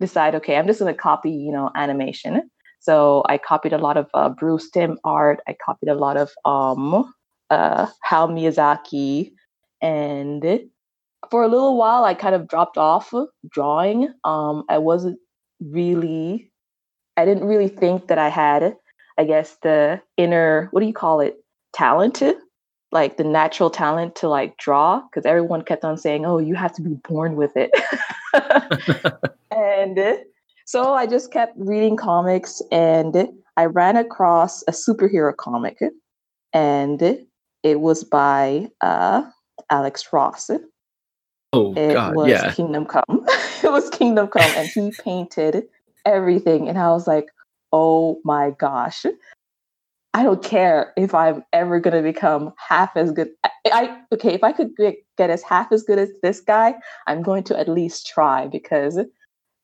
decide, 0.00 0.34
okay, 0.36 0.56
I'm 0.56 0.66
just 0.66 0.80
going 0.80 0.92
to 0.92 1.00
copy, 1.00 1.30
you 1.30 1.52
know, 1.52 1.70
animation. 1.74 2.50
So 2.80 3.24
I 3.28 3.38
copied 3.38 3.72
a 3.72 3.78
lot 3.78 3.96
of 3.96 4.08
uh, 4.14 4.28
Bruce 4.28 4.70
Timm 4.70 4.98
art. 5.04 5.40
I 5.48 5.56
copied 5.64 5.88
a 5.88 5.94
lot 5.94 6.16
of 6.16 6.30
um, 6.44 7.12
uh, 7.50 7.86
Hayao 8.08 8.30
Miyazaki, 8.30 9.32
and 9.82 10.60
for 11.30 11.42
a 11.42 11.48
little 11.48 11.76
while, 11.76 12.04
I 12.04 12.14
kind 12.14 12.34
of 12.34 12.48
dropped 12.48 12.78
off 12.78 13.12
drawing. 13.50 14.12
Um, 14.24 14.64
I 14.68 14.78
wasn't 14.78 15.18
really, 15.60 16.50
I 17.16 17.24
didn't 17.24 17.44
really 17.44 17.68
think 17.68 18.08
that 18.08 18.18
I 18.18 18.28
had, 18.28 18.76
I 19.18 19.24
guess, 19.24 19.56
the 19.62 20.00
inner, 20.16 20.68
what 20.70 20.80
do 20.80 20.86
you 20.86 20.92
call 20.92 21.20
it, 21.20 21.36
talent, 21.72 22.22
like 22.92 23.16
the 23.16 23.24
natural 23.24 23.70
talent 23.70 24.16
to 24.16 24.28
like 24.28 24.56
draw, 24.56 25.02
because 25.02 25.26
everyone 25.26 25.62
kept 25.62 25.84
on 25.84 25.98
saying, 25.98 26.24
"Oh, 26.24 26.38
you 26.38 26.54
have 26.54 26.72
to 26.74 26.82
be 26.82 26.94
born 27.08 27.36
with 27.36 27.52
it." 27.56 27.70
and 29.50 29.98
so 30.68 30.92
I 30.92 31.06
just 31.06 31.32
kept 31.32 31.54
reading 31.56 31.96
comics 31.96 32.60
and 32.70 33.30
I 33.56 33.64
ran 33.64 33.96
across 33.96 34.62
a 34.68 34.72
superhero 34.72 35.34
comic 35.34 35.78
and 36.52 37.00
it 37.62 37.80
was 37.80 38.04
by 38.04 38.68
uh, 38.82 39.22
Alex 39.70 40.06
Ross. 40.12 40.50
Oh 41.54 41.74
It 41.74 41.94
god, 41.94 42.14
was 42.14 42.28
yeah. 42.28 42.52
Kingdom 42.52 42.84
Come. 42.84 43.02
it 43.64 43.72
was 43.72 43.88
Kingdom 43.88 44.28
Come 44.28 44.52
and 44.58 44.68
he 44.68 44.92
painted 45.02 45.64
everything 46.04 46.68
and 46.68 46.76
I 46.78 46.90
was 46.90 47.06
like, 47.06 47.28
"Oh 47.72 48.20
my 48.22 48.50
gosh. 48.50 49.06
I 50.12 50.22
don't 50.22 50.44
care 50.44 50.92
if 50.98 51.14
I'm 51.14 51.44
ever 51.54 51.80
going 51.80 51.96
to 51.96 52.02
become 52.02 52.52
half 52.58 52.94
as 52.94 53.10
good. 53.10 53.30
I, 53.42 53.50
I 53.72 54.00
okay, 54.12 54.34
if 54.34 54.44
I 54.44 54.52
could 54.52 54.76
get, 54.76 54.96
get 55.16 55.30
as 55.30 55.42
half 55.42 55.72
as 55.72 55.82
good 55.82 55.98
as 55.98 56.10
this 56.22 56.40
guy, 56.40 56.74
I'm 57.06 57.22
going 57.22 57.44
to 57.44 57.58
at 57.58 57.70
least 57.70 58.06
try 58.06 58.48
because 58.48 58.98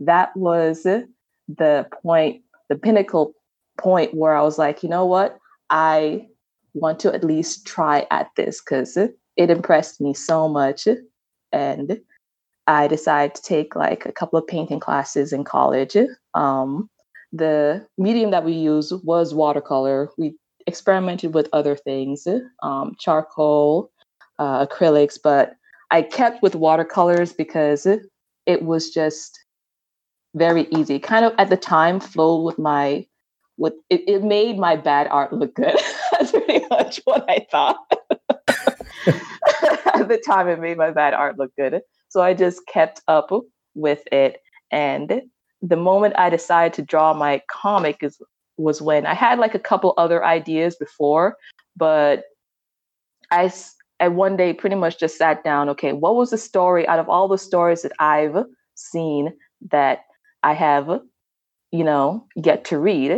that 0.00 0.36
was 0.36 0.82
the 0.82 1.86
point, 2.02 2.42
the 2.68 2.76
pinnacle 2.76 3.34
point 3.78 4.14
where 4.14 4.34
I 4.34 4.42
was 4.42 4.58
like, 4.58 4.82
you 4.82 4.88
know 4.88 5.04
what? 5.04 5.38
I 5.70 6.26
want 6.74 6.98
to 7.00 7.14
at 7.14 7.24
least 7.24 7.66
try 7.66 8.06
at 8.10 8.28
this 8.36 8.60
because 8.60 8.96
it 8.96 9.50
impressed 9.50 10.00
me 10.00 10.14
so 10.14 10.48
much. 10.48 10.88
And 11.52 12.00
I 12.66 12.88
decided 12.88 13.34
to 13.36 13.42
take 13.42 13.76
like 13.76 14.06
a 14.06 14.12
couple 14.12 14.38
of 14.38 14.46
painting 14.46 14.80
classes 14.80 15.32
in 15.32 15.44
college. 15.44 15.96
Um, 16.34 16.88
the 17.32 17.86
medium 17.98 18.30
that 18.30 18.44
we 18.44 18.52
used 18.52 18.92
was 19.04 19.34
watercolor. 19.34 20.08
We 20.16 20.34
experimented 20.66 21.34
with 21.34 21.48
other 21.52 21.76
things, 21.76 22.26
um, 22.62 22.94
charcoal, 22.98 23.90
uh, 24.38 24.66
acrylics, 24.66 25.18
but 25.22 25.56
I 25.90 26.02
kept 26.02 26.42
with 26.42 26.54
watercolors 26.54 27.32
because 27.32 27.86
it 28.46 28.62
was 28.62 28.90
just 28.90 29.43
very 30.34 30.66
easy. 30.70 30.98
Kind 30.98 31.24
of 31.24 31.32
at 31.38 31.50
the 31.50 31.56
time 31.56 32.00
flowed 32.00 32.44
with 32.44 32.58
my 32.58 33.06
with 33.56 33.74
it, 33.88 34.02
it 34.08 34.24
made 34.24 34.58
my 34.58 34.76
bad 34.76 35.06
art 35.08 35.32
look 35.32 35.54
good. 35.54 35.78
That's 36.12 36.32
pretty 36.32 36.66
much 36.70 37.00
what 37.04 37.24
I 37.28 37.46
thought. 37.50 37.78
at 39.94 40.08
the 40.08 40.22
time 40.24 40.48
it 40.48 40.60
made 40.60 40.76
my 40.76 40.90
bad 40.90 41.14
art 41.14 41.38
look 41.38 41.54
good. 41.56 41.80
So 42.08 42.20
I 42.20 42.34
just 42.34 42.66
kept 42.66 43.00
up 43.06 43.30
with 43.74 44.02
it. 44.12 44.40
And 44.70 45.22
the 45.62 45.76
moment 45.76 46.14
I 46.18 46.30
decided 46.30 46.74
to 46.74 46.82
draw 46.82 47.14
my 47.14 47.42
comic 47.48 47.98
is 48.02 48.20
was 48.56 48.80
when 48.80 49.04
I 49.04 49.14
had 49.14 49.38
like 49.38 49.54
a 49.54 49.58
couple 49.58 49.94
other 49.96 50.24
ideas 50.24 50.76
before, 50.76 51.36
but 51.76 52.24
I 53.30 53.52
I 54.00 54.08
one 54.08 54.36
day 54.36 54.52
pretty 54.52 54.76
much 54.76 54.98
just 54.98 55.16
sat 55.16 55.44
down, 55.44 55.68
okay, 55.70 55.92
what 55.92 56.16
was 56.16 56.30
the 56.30 56.38
story 56.38 56.86
out 56.86 56.98
of 56.98 57.08
all 57.08 57.28
the 57.28 57.38
stories 57.38 57.82
that 57.82 57.92
I've 58.00 58.44
seen 58.74 59.32
that 59.70 60.00
I 60.44 60.52
have, 60.54 61.00
you 61.72 61.84
know, 61.84 62.26
get 62.40 62.64
to 62.66 62.78
read? 62.78 63.10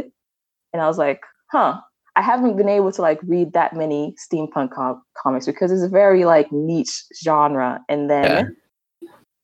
And 0.72 0.82
I 0.82 0.86
was 0.86 0.96
like, 0.98 1.20
huh, 1.50 1.80
I 2.16 2.22
haven't 2.22 2.56
been 2.56 2.68
able 2.68 2.92
to 2.92 3.02
like 3.02 3.20
read 3.24 3.52
that 3.52 3.74
many 3.74 4.14
steampunk 4.18 4.70
com- 4.72 5.02
comics 5.22 5.44
because 5.46 5.70
it's 5.70 5.82
a 5.82 5.88
very 5.88 6.24
like 6.24 6.50
niche 6.52 7.04
genre. 7.22 7.80
And 7.88 8.08
then 8.08 8.56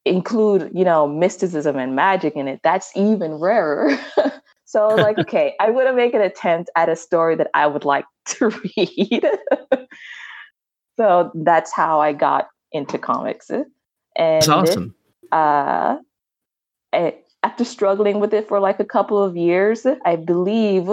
include, 0.05 0.71
you 0.75 0.85
know, 0.85 1.07
mysticism 1.07 1.77
and 1.77 1.95
magic 1.95 2.35
in 2.37 2.49
it. 2.49 2.61
That's 2.65 2.91
even 2.97 3.35
rarer. 3.35 3.99
so 4.65 4.85
I 4.85 4.93
was 4.93 5.01
like, 5.01 5.19
okay, 5.29 5.55
I'm 5.61 5.75
gonna 5.75 5.93
make 5.93 6.15
an 6.15 6.23
attempt 6.23 6.71
at 6.77 6.89
a 6.89 6.97
story 6.97 7.37
that 7.37 7.51
I 7.55 7.67
would 7.67 7.85
like 7.85 8.05
to 8.27 8.49
read. 8.49 9.27
so 10.97 11.31
that's 11.35 11.73
how 11.73 12.01
I 12.01 12.13
got 12.13 12.49
into 12.73 12.99
comics. 12.99 13.51
And 13.51 13.67
It's 14.17 14.49
awesome. 14.49 14.95
uh, 15.31 15.99
I- 16.93 17.19
after 17.43 17.65
struggling 17.65 18.21
with 18.21 18.33
it 18.33 18.49
for 18.49 18.61
like 18.61 18.81
a 18.81 18.85
couple 18.85 19.23
of 19.23 19.37
years, 19.37 19.87
I 20.05 20.17
believe, 20.17 20.87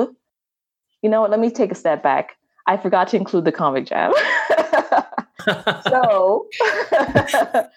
you 1.02 1.10
know 1.10 1.22
what, 1.22 1.32
let 1.32 1.40
me 1.40 1.52
take 1.52 1.72
a 1.72 1.76
step 1.76 2.02
back. 2.02 2.36
I 2.68 2.78
forgot 2.78 3.08
to 3.10 3.18
include 3.18 3.46
the 3.46 3.52
comic 3.52 3.86
jam. 3.86 4.14
so, 5.90 6.48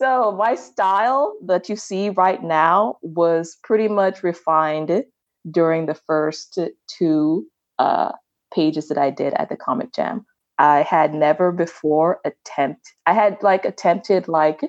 so 0.00 0.32
my 0.32 0.54
style 0.54 1.34
that 1.46 1.68
you 1.68 1.76
see 1.76 2.10
right 2.10 2.42
now 2.42 2.96
was 3.02 3.56
pretty 3.62 3.88
much 3.88 4.22
refined 4.22 5.04
during 5.50 5.86
the 5.86 5.94
first 5.94 6.58
two 6.88 7.46
uh, 7.78 8.12
pages 8.54 8.88
that 8.88 8.98
I 8.98 9.10
did 9.10 9.34
at 9.34 9.48
the 9.48 9.56
comic 9.56 9.92
jam. 9.92 10.24
I 10.58 10.82
had 10.82 11.14
never 11.14 11.50
before 11.50 12.20
attempt. 12.24 12.92
I 13.06 13.14
had 13.14 13.36
like 13.42 13.64
attempted 13.64 14.28
like 14.28 14.60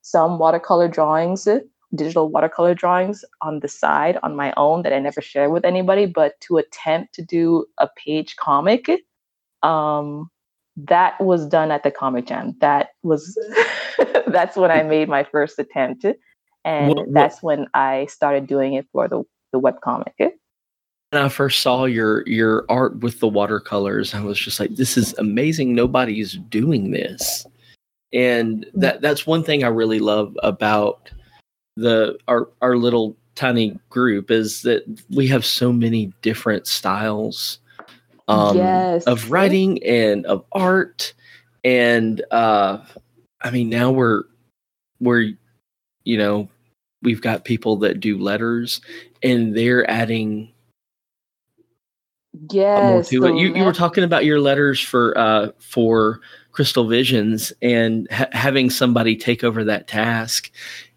some 0.00 0.38
watercolor 0.38 0.88
drawings, 0.88 1.46
digital 1.94 2.28
watercolor 2.30 2.74
drawings 2.74 3.24
on 3.42 3.60
the 3.60 3.68
side 3.68 4.18
on 4.22 4.34
my 4.36 4.52
own 4.56 4.82
that 4.82 4.92
I 4.92 4.98
never 4.98 5.20
share 5.20 5.50
with 5.50 5.64
anybody. 5.64 6.06
But 6.06 6.40
to 6.42 6.56
attempt 6.58 7.14
to 7.14 7.22
do 7.22 7.66
a 7.78 7.88
page 7.96 8.36
comic, 8.36 8.90
um, 9.62 10.30
that 10.76 11.20
was 11.20 11.46
done 11.46 11.70
at 11.70 11.82
the 11.82 11.90
comic 11.90 12.26
jam. 12.26 12.56
That 12.60 12.90
was 13.02 13.38
that's 14.28 14.56
when 14.56 14.70
I 14.70 14.82
made 14.94 15.08
my 15.08 15.24
first 15.24 15.58
attempt, 15.58 16.04
and 16.64 16.88
What- 16.88 16.96
what- 16.98 17.12
that's 17.14 17.42
when 17.42 17.66
I 17.74 18.06
started 18.06 18.46
doing 18.46 18.74
it 18.74 18.86
for 18.92 19.08
the 19.08 19.22
the 19.52 19.58
web 19.58 19.80
comic. 19.82 20.14
when 20.18 21.22
I 21.22 21.28
first 21.28 21.60
saw 21.60 21.84
your 21.84 22.26
your 22.26 22.64
art 22.70 23.00
with 23.00 23.20
the 23.20 23.28
watercolors, 23.28 24.14
I 24.14 24.20
was 24.22 24.38
just 24.38 24.58
like, 24.58 24.76
"This 24.76 24.96
is 24.96 25.12
amazing! 25.18 25.74
Nobody's 25.74 26.38
doing 26.48 26.90
this." 26.92 27.46
And 28.14 28.64
that 28.74 29.02
that's 29.02 29.26
one 29.26 29.42
thing 29.44 29.62
I 29.62 29.68
really 29.68 29.98
love 30.00 30.34
about 30.42 31.10
the 31.76 32.18
our 32.28 32.48
our 32.60 32.76
little 32.76 33.16
tiny 33.34 33.78
group 33.90 34.30
is 34.30 34.62
that 34.62 34.84
we 35.10 35.26
have 35.26 35.44
so 35.44 35.72
many 35.72 36.12
different 36.22 36.66
styles 36.66 37.58
um, 38.28 38.56
Yes. 38.56 39.04
of 39.04 39.30
writing 39.30 39.82
and 39.84 40.26
of 40.26 40.44
art, 40.52 41.14
and 41.64 42.22
uh, 42.30 42.78
I 43.40 43.50
mean 43.50 43.68
now 43.68 43.90
we're 43.90 44.24
we're 45.00 45.32
you 46.04 46.18
know 46.18 46.48
we've 47.02 47.20
got 47.20 47.44
people 47.44 47.76
that 47.78 48.00
do 48.00 48.16
letters 48.18 48.80
and 49.22 49.56
they're 49.56 49.88
adding 49.90 50.52
more 52.34 53.00
Yes, 53.00 53.08
to 53.10 53.24
it. 53.26 53.36
You, 53.36 53.54
you 53.54 53.64
were 53.64 53.72
talking 53.72 54.04
about 54.04 54.24
your 54.24 54.40
letters 54.40 54.80
for 54.80 55.16
uh 55.18 55.50
for 55.58 56.20
Crystal 56.52 56.86
Visions 56.86 57.52
and 57.60 58.08
ha- 58.10 58.28
having 58.32 58.70
somebody 58.70 59.16
take 59.16 59.42
over 59.44 59.64
that 59.64 59.88
task, 59.88 60.50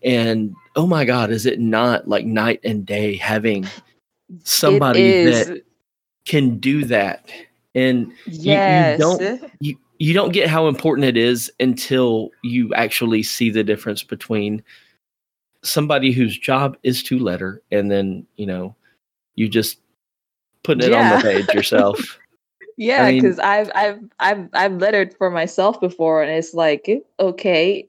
and 0.04 0.56
oh 0.76 0.86
my 0.88 1.06
God, 1.06 1.32
is 1.32 1.46
it 1.46 1.60
not 1.60 2.08
like 2.08 2.26
night 2.26 2.60
and 2.64 2.86
day 2.86 3.16
having 3.16 3.68
somebody 4.44 5.24
that 5.26 5.62
can 6.26 6.58
do 6.60 6.86
that? 6.86 7.30
And 7.74 8.12
you 8.26 8.54
yes. 8.54 9.00
don't- 9.00 9.42
you 9.60 9.78
you 9.98 10.14
don't 10.14 10.34
get 10.34 10.50
how 10.50 10.68
important 10.68 11.06
it 11.08 11.16
is 11.16 11.50
until 11.62 12.30
you 12.44 12.74
actually 12.74 13.24
see 13.24 13.50
the 13.50 13.64
difference 13.64 14.04
between 14.04 14.62
somebody 15.64 16.12
whose 16.12 16.38
job 16.38 16.76
is 16.84 17.02
to 17.04 17.18
letter, 17.18 17.62
and 17.72 17.90
then 17.90 18.26
you 18.36 18.46
know, 18.46 18.76
you 19.36 19.48
just 19.48 19.80
putting 20.64 20.86
it 20.86 20.94
on 20.94 21.18
the 21.18 21.24
page 21.24 21.48
yourself. 21.54 22.20
Yeah, 22.78 23.10
mean- 23.10 23.22
because 23.22 23.40
I've 23.40 23.72
I've 23.74 24.00
I've 24.20 24.50
I've 24.52 24.74
lettered 24.80 25.16
for 25.18 25.30
myself 25.32 25.80
before, 25.80 26.22
and 26.22 26.30
it's 26.30 26.54
like, 26.54 26.90
okay, 27.22 27.88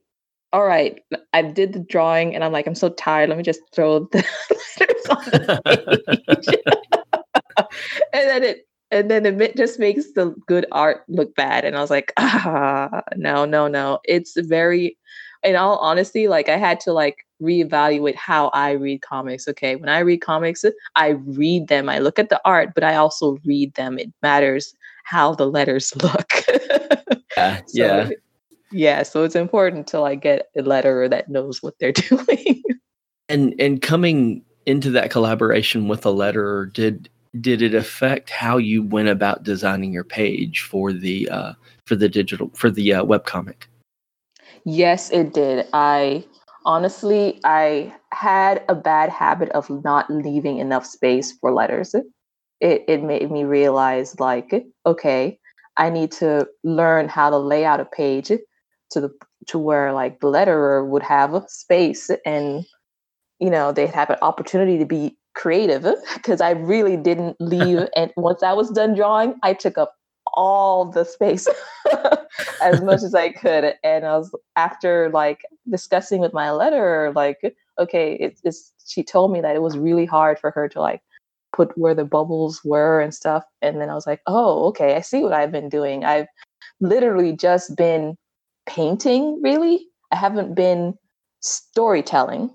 all 0.53 0.65
right, 0.65 1.01
I 1.33 1.43
did 1.43 1.73
the 1.73 1.81
drawing, 1.81 2.35
and 2.35 2.45
I'm 2.45 2.53
like, 2.53 2.67
I'm 2.67 2.75
so 2.75 2.91
tired. 2.91 3.29
Let 3.29 3.39
me 3.39 3.45
just 3.45 3.61
throw 3.75 4.01
the 4.13 4.25
letters 4.81 5.07
on 5.11 5.25
the 5.25 6.11
page, 6.37 6.59
and 8.13 8.29
then 8.29 8.43
it 8.43 8.67
and 8.91 9.11
then 9.11 9.27
it 9.27 9.57
just 9.57 9.79
makes 9.79 10.13
the 10.13 10.35
good 10.47 10.67
art 10.73 11.03
look 11.09 11.35
bad. 11.35 11.65
And 11.65 11.77
I 11.77 11.81
was 11.81 11.91
like, 11.91 12.13
ah, 12.19 13.03
no, 13.17 13.45
no, 13.45 13.67
no. 13.67 13.99
It's 14.05 14.37
very, 14.37 14.97
in 15.43 15.57
all 15.57 15.79
honesty, 15.79 16.29
like 16.29 16.49
I 16.49 16.57
had 16.57 16.79
to 16.81 16.93
like 16.93 17.27
reevaluate 17.43 18.15
how 18.15 18.49
I 18.49 18.73
read 18.73 19.03
comics. 19.03 19.49
Okay, 19.49 19.77
when 19.77 19.89
I 19.89 19.99
read 20.01 20.19
comics, 20.19 20.65
I 20.95 21.09
read 21.09 21.69
them. 21.69 21.89
I 21.89 21.99
look 21.99 22.19
at 22.19 22.29
the 22.29 22.41
art, 22.45 22.75
but 22.75 22.85
I 22.85 22.95
also 22.95 23.39
read 23.45 23.75
them. 23.75 23.99
It 23.99 24.13
matters 24.23 24.75
how 25.05 25.35
the 25.35 25.47
letters 25.47 25.95
look. 26.03 26.33
Yeah, 27.37 27.57
So, 27.57 27.63
yeah. 27.73 28.11
Yeah, 28.73 29.03
so 29.05 29.23
it's 29.23 29.37
important 29.37 29.87
to 29.89 30.01
like 30.01 30.23
get 30.23 30.49
a 30.57 30.63
letterer 30.63 31.09
that 31.11 31.29
knows 31.29 31.63
what 31.63 31.75
they're 31.79 31.93
doing. 31.93 32.63
And 33.29 33.55
and 33.59 33.81
coming 33.83 34.43
into 34.67 34.91
that 34.91 35.11
collaboration 35.11 35.89
with 35.89 36.05
a 36.07 36.11
letterer, 36.11 36.73
did 36.73 37.09
did 37.41 37.63
it 37.63 37.75
affect 37.75 38.31
how 38.31 38.57
you 38.57 38.83
went 38.83 39.09
about 39.09 39.43
designing 39.43 39.93
your 39.93 40.05
page 40.05 40.63
for 40.63 40.93
the 40.93 41.29
uh, 41.29 41.53
for 41.85 41.97
the 41.97 42.09
digital 42.09 42.51
for 42.55 42.71
the 42.71 42.95
uh, 42.95 43.05
webcomic? 43.05 43.65
yes, 44.65 45.11
it 45.11 45.33
did. 45.33 45.67
I 45.73 46.25
honestly 46.65 47.41
I 47.45 47.95
had 48.13 48.65
a 48.69 48.75
bad 48.75 49.09
habit 49.09 49.49
of 49.51 49.71
not 49.85 50.11
leaving 50.11 50.59
enough 50.59 50.85
space 50.85 51.33
for 51.33 51.53
letters. 51.53 51.95
It 51.95 52.85
it 52.89 53.03
made 53.03 53.31
me 53.31 53.45
realize 53.45 54.19
like, 54.21 54.67
okay, 54.85 55.39
I 55.77 55.91
need 55.91 56.13
to 56.13 56.49
learn 56.65 57.09
how 57.09 57.31
to 57.31 57.39
lay 57.39 57.65
out 57.65 57.81
a 57.81 57.85
page 57.85 58.33
to 58.91 59.01
the 59.01 59.11
to 59.47 59.59
where 59.59 59.93
like 59.93 60.21
the 60.21 60.29
letterer 60.29 60.87
would 60.87 61.03
have 61.03 61.35
a 61.35 61.45
space 61.49 62.11
and 62.25 62.65
you 63.39 63.51
know 63.51 63.73
they'd 63.73 63.95
have 63.95 64.11
an 64.11 64.19
opportunity 64.23 64.79
to 64.79 64.87
be 64.87 65.17
creative 65.35 65.87
because 66.15 66.41
I 66.41 66.51
really 66.51 66.97
didn't 66.97 67.37
leave 67.41 67.89
and 67.97 68.13
once 68.17 68.43
I 68.43 68.53
was 68.53 68.71
done 68.71 68.95
drawing 68.95 69.35
I 69.43 69.55
took 69.55 69.79
up 69.79 69.95
all 70.35 70.85
the 70.85 71.05
space 71.05 71.49
as 72.63 72.83
much 72.83 73.03
as 73.03 73.15
I 73.15 73.31
could. 73.31 73.75
And 73.83 74.05
I 74.05 74.19
was 74.19 74.35
after 74.55 75.11
like 75.13 75.41
discussing 75.69 76.21
with 76.21 76.33
my 76.33 76.49
letterer 76.49 77.15
like 77.15 77.39
okay 77.79 78.17
it's, 78.21 78.41
it's 78.45 78.73
she 78.87 79.03
told 79.03 79.33
me 79.33 79.41
that 79.41 79.57
it 79.57 79.63
was 79.63 79.79
really 79.79 80.07
hard 80.07 80.39
for 80.39 80.51
her 80.51 80.69
to 80.69 80.81
like 80.81 81.01
put 81.53 81.77
where 81.79 81.95
the 81.95 82.05
bubbles 82.05 82.63
were 82.65 83.01
and 83.01 83.15
stuff. 83.15 83.45
And 83.63 83.81
then 83.81 83.89
I 83.89 83.95
was 83.95 84.07
like 84.07 84.21
oh 84.27 84.67
okay 84.69 84.95
I 84.95 85.01
see 85.01 85.23
what 85.23 85.33
I've 85.33 85.53
been 85.53 85.69
doing. 85.69 86.05
I've 86.05 86.27
literally 86.81 87.35
just 87.35 87.77
been 87.77 88.17
painting 88.67 89.41
really. 89.43 89.87
I 90.13 90.17
haven't 90.17 90.55
been 90.55 90.95
storytelling. 91.41 92.51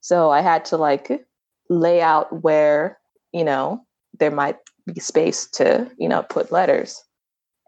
So 0.00 0.30
i 0.30 0.40
had 0.40 0.64
to 0.66 0.76
like 0.76 1.26
lay 1.68 2.00
out 2.00 2.42
where 2.42 2.98
you 3.32 3.44
know 3.44 3.80
there 4.18 4.30
might 4.30 4.56
be 4.86 5.00
space 5.00 5.48
to 5.50 5.90
you 5.98 6.08
know 6.08 6.22
put 6.22 6.52
letters. 6.52 7.02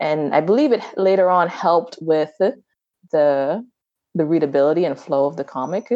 And 0.00 0.34
i 0.34 0.40
believe 0.40 0.72
it 0.72 0.82
later 0.96 1.28
on 1.28 1.48
helped 1.48 1.98
with 2.00 2.32
the 2.38 3.64
the 4.14 4.24
readability 4.24 4.84
and 4.84 4.98
flow 4.98 5.26
of 5.26 5.36
the 5.36 5.44
comic. 5.44 5.92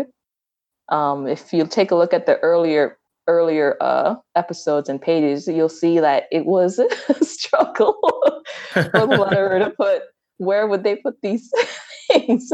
Um, 0.89 1.27
if 1.27 1.53
you 1.53 1.67
take 1.67 1.91
a 1.91 1.97
look 1.97 2.13
at 2.13 2.27
the 2.27 2.39
earlier 2.41 2.99
earlier 3.27 3.77
uh, 3.81 4.17
episodes 4.37 4.89
and 4.89 5.01
pages 5.01 5.49
you'll 5.49 5.69
see 5.69 5.99
that 5.99 6.25
it 6.31 6.45
was 6.45 6.79
a 7.09 7.25
struggle 7.25 7.97
for 8.73 8.83
the 8.83 9.07
letterer 9.07 9.65
to 9.65 9.71
put 9.71 10.03
where 10.45 10.67
would 10.67 10.85
they 10.85 10.97
put 10.97 11.21
these 11.23 11.51
things? 12.13 12.53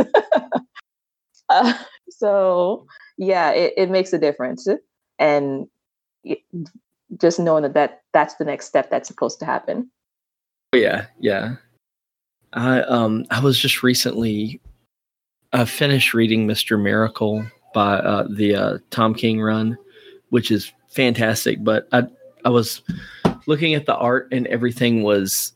uh, 1.49 1.75
so 2.09 2.87
yeah, 3.19 3.51
it, 3.51 3.75
it 3.77 3.91
makes 3.91 4.13
a 4.13 4.19
difference, 4.19 4.67
and 5.19 5.67
y- 6.25 6.43
just 7.21 7.39
knowing 7.39 7.63
that, 7.63 7.75
that 7.75 8.03
that's 8.13 8.35
the 8.37 8.45
next 8.45 8.67
step 8.67 8.91
that's 8.91 9.09
supposed 9.09 9.39
to 9.41 9.45
happen. 9.45 9.91
Yeah, 10.75 11.07
yeah. 11.19 11.57
I 12.53 12.83
um 12.83 13.27
I 13.31 13.41
was 13.41 13.59
just 13.59 13.83
recently 13.83 14.61
I 15.53 15.65
finished 15.65 16.15
reading 16.15 16.47
Mr. 16.47 16.81
Miracle 16.81 17.45
by 17.75 17.95
uh, 17.95 18.27
the 18.29 18.55
uh, 18.55 18.79
Tom 18.91 19.15
King 19.15 19.41
run, 19.41 19.77
which 20.31 20.51
is 20.51 20.73
fantastic. 20.89 21.63
But 21.63 21.89
I 21.93 22.05
I 22.45 22.51
was 22.51 22.83
looking 23.47 23.75
at 23.75 23.87
the 23.87 23.97
art 23.97 24.29
and 24.33 24.47
everything 24.47 25.03
was 25.03 25.53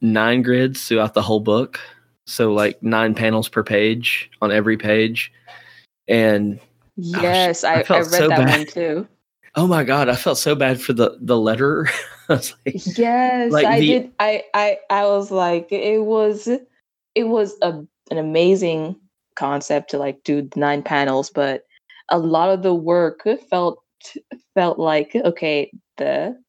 nine 0.00 0.42
grids 0.42 0.86
throughout 0.86 1.14
the 1.14 1.22
whole 1.22 1.40
book, 1.40 1.80
so 2.26 2.52
like 2.52 2.82
nine 2.82 3.14
panels 3.14 3.48
per 3.48 3.62
page 3.62 4.30
on 4.42 4.52
every 4.52 4.76
page, 4.76 5.32
and 6.08 6.60
Yes, 6.96 7.64
I 7.64 7.74
I, 7.74 7.80
I, 7.80 7.82
felt 7.84 8.10
read 8.10 8.18
so 8.18 8.28
that 8.28 8.38
bad. 8.38 8.58
one 8.58 8.66
too. 8.66 9.08
oh 9.56 9.66
my 9.66 9.84
god, 9.84 10.08
I 10.08 10.16
felt 10.16 10.38
so 10.38 10.54
bad 10.54 10.80
for 10.80 10.92
the 10.92 11.16
the 11.20 11.36
letterer. 11.36 11.88
Like, 12.30 12.52
Yes, 12.96 13.50
Like 13.50 13.66
I 13.66 13.80
the- 13.80 13.86
did. 13.88 14.12
I, 14.20 14.44
I 14.54 14.78
I 14.88 15.04
was 15.06 15.32
like, 15.32 15.66
it 15.72 16.04
was 16.04 16.46
it 17.16 17.24
was 17.24 17.56
a 17.60 17.82
an 18.12 18.18
amazing 18.18 18.94
concept 19.34 19.90
to 19.90 19.98
like 19.98 20.22
do 20.22 20.48
nine 20.54 20.82
panels, 20.84 21.28
but 21.30 21.64
a 22.08 22.18
lot 22.20 22.50
of 22.50 22.62
the 22.62 22.72
work 22.74 23.26
felt 23.48 23.82
felt 24.54 24.78
like 24.78 25.16
okay 25.16 25.72
the 25.96 26.40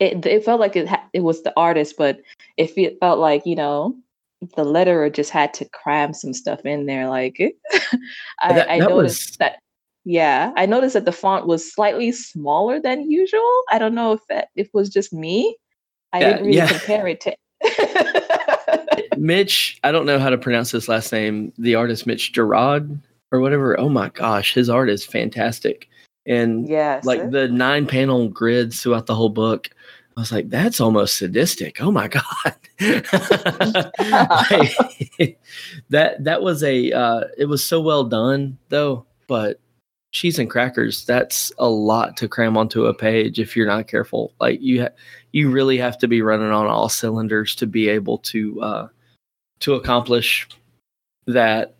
it 0.00 0.24
it 0.26 0.44
felt 0.44 0.60
like 0.60 0.76
it 0.76 0.88
ha- 0.88 1.04
it 1.12 1.20
was 1.20 1.42
the 1.42 1.52
artist, 1.56 1.96
but 1.98 2.20
it 2.56 2.70
fe- 2.70 2.96
felt 3.00 3.18
like 3.18 3.44
you 3.46 3.56
know 3.56 3.96
the 4.56 4.64
letterer 4.64 5.12
just 5.12 5.30
had 5.30 5.52
to 5.54 5.64
cram 5.70 6.14
some 6.14 6.32
stuff 6.32 6.64
in 6.64 6.86
there. 6.86 7.08
Like 7.08 7.38
I, 8.40 8.52
That- 8.52 8.70
I 8.70 8.78
that 8.80 8.88
noticed 8.88 9.30
was- 9.30 9.36
that. 9.38 9.58
Yeah, 10.04 10.52
I 10.56 10.64
noticed 10.64 10.94
that 10.94 11.04
the 11.04 11.12
font 11.12 11.46
was 11.46 11.70
slightly 11.70 12.12
smaller 12.12 12.80
than 12.80 13.10
usual. 13.10 13.62
I 13.70 13.78
don't 13.78 13.94
know 13.94 14.12
if 14.12 14.20
that 14.30 14.48
if 14.56 14.68
it 14.68 14.74
was 14.74 14.88
just 14.88 15.12
me. 15.12 15.54
I 16.14 16.20
Yeah, 16.20 16.30
didn't 16.30 16.46
really 16.46 16.56
yeah. 16.56 16.68
compare 16.68 17.06
it 17.08 17.20
to. 17.22 17.36
Mitch, 19.18 19.78
I 19.84 19.92
don't 19.92 20.06
know 20.06 20.18
how 20.18 20.30
to 20.30 20.38
pronounce 20.38 20.70
his 20.70 20.88
last 20.88 21.12
name. 21.12 21.52
The 21.58 21.74
artist 21.74 22.06
Mitch 22.06 22.32
Gerard 22.32 22.98
or 23.32 23.40
whatever. 23.40 23.78
Oh 23.78 23.88
my 23.88 24.08
gosh, 24.10 24.54
his 24.54 24.70
art 24.70 24.88
is 24.88 25.04
fantastic. 25.04 25.88
And 26.24 26.68
yes, 26.68 27.04
like 27.04 27.30
the 27.30 27.48
nine 27.48 27.86
panel 27.86 28.28
grids 28.28 28.80
throughout 28.80 29.06
the 29.06 29.14
whole 29.14 29.28
book, 29.30 29.68
I 30.18 30.20
was 30.20 30.32
like, 30.32 30.48
that's 30.50 30.80
almost 30.80 31.16
sadistic. 31.16 31.80
Oh 31.80 31.92
my 31.92 32.08
god. 32.08 32.24
Like, 34.00 35.38
that 35.90 36.24
that 36.24 36.42
was 36.42 36.64
a 36.64 36.90
uh 36.90 37.20
it 37.36 37.44
was 37.44 37.64
so 37.64 37.80
well 37.80 38.02
done 38.02 38.58
though, 38.68 39.06
but 39.28 39.60
cheese 40.10 40.40
and 40.40 40.50
crackers, 40.50 41.04
that's 41.04 41.52
a 41.58 41.68
lot 41.68 42.16
to 42.16 42.26
cram 42.26 42.56
onto 42.56 42.86
a 42.86 42.94
page 42.94 43.38
if 43.38 43.56
you're 43.56 43.66
not 43.66 43.86
careful. 43.86 44.34
Like 44.40 44.60
you 44.60 44.82
ha- 44.82 44.94
you 45.30 45.50
really 45.50 45.78
have 45.78 45.98
to 45.98 46.08
be 46.08 46.20
running 46.20 46.50
on 46.50 46.66
all 46.66 46.88
cylinders 46.88 47.54
to 47.54 47.66
be 47.68 47.88
able 47.88 48.18
to 48.18 48.60
uh 48.60 48.88
to 49.60 49.74
accomplish 49.74 50.48
that 51.28 51.76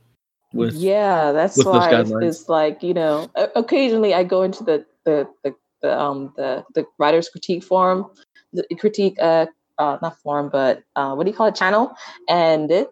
with 0.52 0.74
yeah, 0.74 1.32
that's 1.32 1.56
with 1.56 1.66
why 1.66 1.92
it's, 1.92 2.10
it's 2.10 2.48
like 2.48 2.84
you 2.84 2.94
know. 2.94 3.28
Occasionally, 3.56 4.14
I 4.14 4.22
go 4.22 4.42
into 4.42 4.62
the 4.62 4.86
the 5.04 5.28
the, 5.42 5.54
the 5.82 5.98
um 5.98 6.32
the 6.36 6.64
the 6.74 6.86
writers 6.98 7.28
critique 7.28 7.62
forum, 7.62 8.06
critique 8.78 9.16
uh 9.20 9.46
uh 9.78 9.98
not 10.02 10.18
forum 10.20 10.48
but 10.50 10.82
uh 10.96 11.14
what 11.14 11.24
do 11.24 11.30
you 11.30 11.36
call 11.36 11.46
it 11.46 11.54
channel, 11.54 11.94
and 12.28 12.86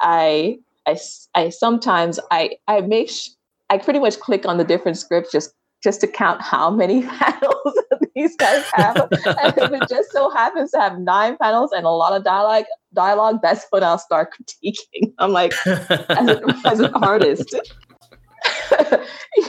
I 0.00 0.58
I 0.86 0.98
I 1.34 1.48
sometimes 1.50 2.18
I 2.30 2.56
I 2.68 2.80
make 2.80 3.10
sh- 3.10 3.30
I 3.68 3.78
pretty 3.78 3.98
much 3.98 4.18
click 4.18 4.46
on 4.46 4.58
the 4.58 4.64
different 4.64 4.98
scripts 4.98 5.32
just 5.32 5.54
just 5.82 6.00
to 6.02 6.06
count 6.06 6.42
how 6.42 6.70
many 6.70 7.02
panels 7.06 7.78
these 8.14 8.36
guys 8.36 8.64
have. 8.74 8.96
and 8.96 9.54
if 9.56 9.72
it 9.72 9.88
just 9.88 10.10
so 10.12 10.30
happens 10.30 10.70
to 10.72 10.80
have 10.80 10.98
nine 10.98 11.36
panels 11.40 11.72
and 11.72 11.86
a 11.86 11.90
lot 11.90 12.12
of 12.12 12.24
dialogue, 12.24 12.64
dialogue, 12.92 13.40
that's 13.42 13.66
when 13.70 13.82
I'll 13.82 13.98
start 13.98 14.34
critiquing. 14.34 15.12
I'm 15.18 15.32
like, 15.32 15.54
as, 15.66 16.28
a, 16.28 16.60
as 16.66 16.80
an 16.80 16.94
artist, 16.94 17.54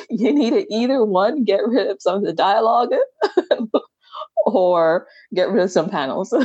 you 0.10 0.34
need 0.34 0.52
to 0.52 0.74
either 0.74 1.04
one 1.04 1.44
get 1.44 1.68
rid 1.68 1.88
of 1.88 2.02
some 2.02 2.18
of 2.18 2.24
the 2.24 2.34
dialogue 2.34 2.92
or 4.46 5.08
get 5.34 5.50
rid 5.50 5.64
of 5.64 5.72
some 5.72 5.90
panels. 5.90 6.34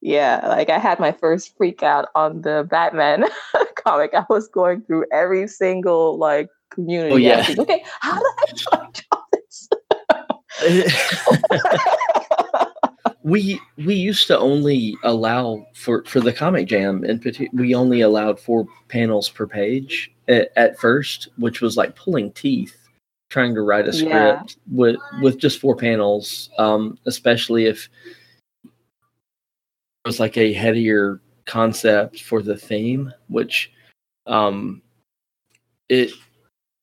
yeah, 0.00 0.46
like 0.48 0.70
I 0.70 0.78
had 0.78 0.98
my 1.00 1.12
first 1.12 1.54
freak 1.56 1.82
out 1.82 2.08
on 2.14 2.42
the 2.42 2.66
Batman 2.70 3.24
comic. 3.84 4.14
I 4.14 4.24
was 4.28 4.46
going 4.48 4.82
through 4.82 5.06
every 5.12 5.48
single 5.48 6.18
like 6.18 6.48
community. 6.70 7.14
Oh, 7.14 7.16
yeah. 7.16 7.38
asking, 7.38 7.60
okay, 7.60 7.82
how 8.00 8.14
did 8.14 8.24
I 8.72 8.88
draw 9.00 9.22
this? 9.32 9.68
we 13.26 13.60
we 13.76 13.94
used 13.94 14.28
to 14.28 14.38
only 14.38 14.96
allow 15.02 15.66
for 15.74 16.04
for 16.04 16.20
the 16.20 16.32
comic 16.32 16.68
jam 16.68 17.04
in 17.04 17.18
particular 17.18 17.60
we 17.60 17.74
only 17.74 18.00
allowed 18.00 18.38
four 18.38 18.66
panels 18.88 19.28
per 19.28 19.46
page 19.46 20.12
at, 20.28 20.50
at 20.56 20.78
first 20.78 21.28
which 21.36 21.60
was 21.60 21.76
like 21.76 21.96
pulling 21.96 22.30
teeth 22.32 22.85
trying 23.28 23.54
to 23.54 23.62
write 23.62 23.88
a 23.88 23.92
script 23.92 24.12
Yeah. 24.12 24.42
with 24.70 24.96
with 25.20 25.38
just 25.38 25.60
four 25.60 25.76
panels 25.76 26.50
um 26.58 26.98
especially 27.06 27.66
if 27.66 27.88
it 28.64 28.70
was 30.04 30.20
like 30.20 30.36
a 30.36 30.52
headier 30.52 31.20
concept 31.44 32.22
for 32.22 32.42
the 32.42 32.56
theme 32.56 33.12
which 33.28 33.72
um 34.26 34.80
it 35.88 36.10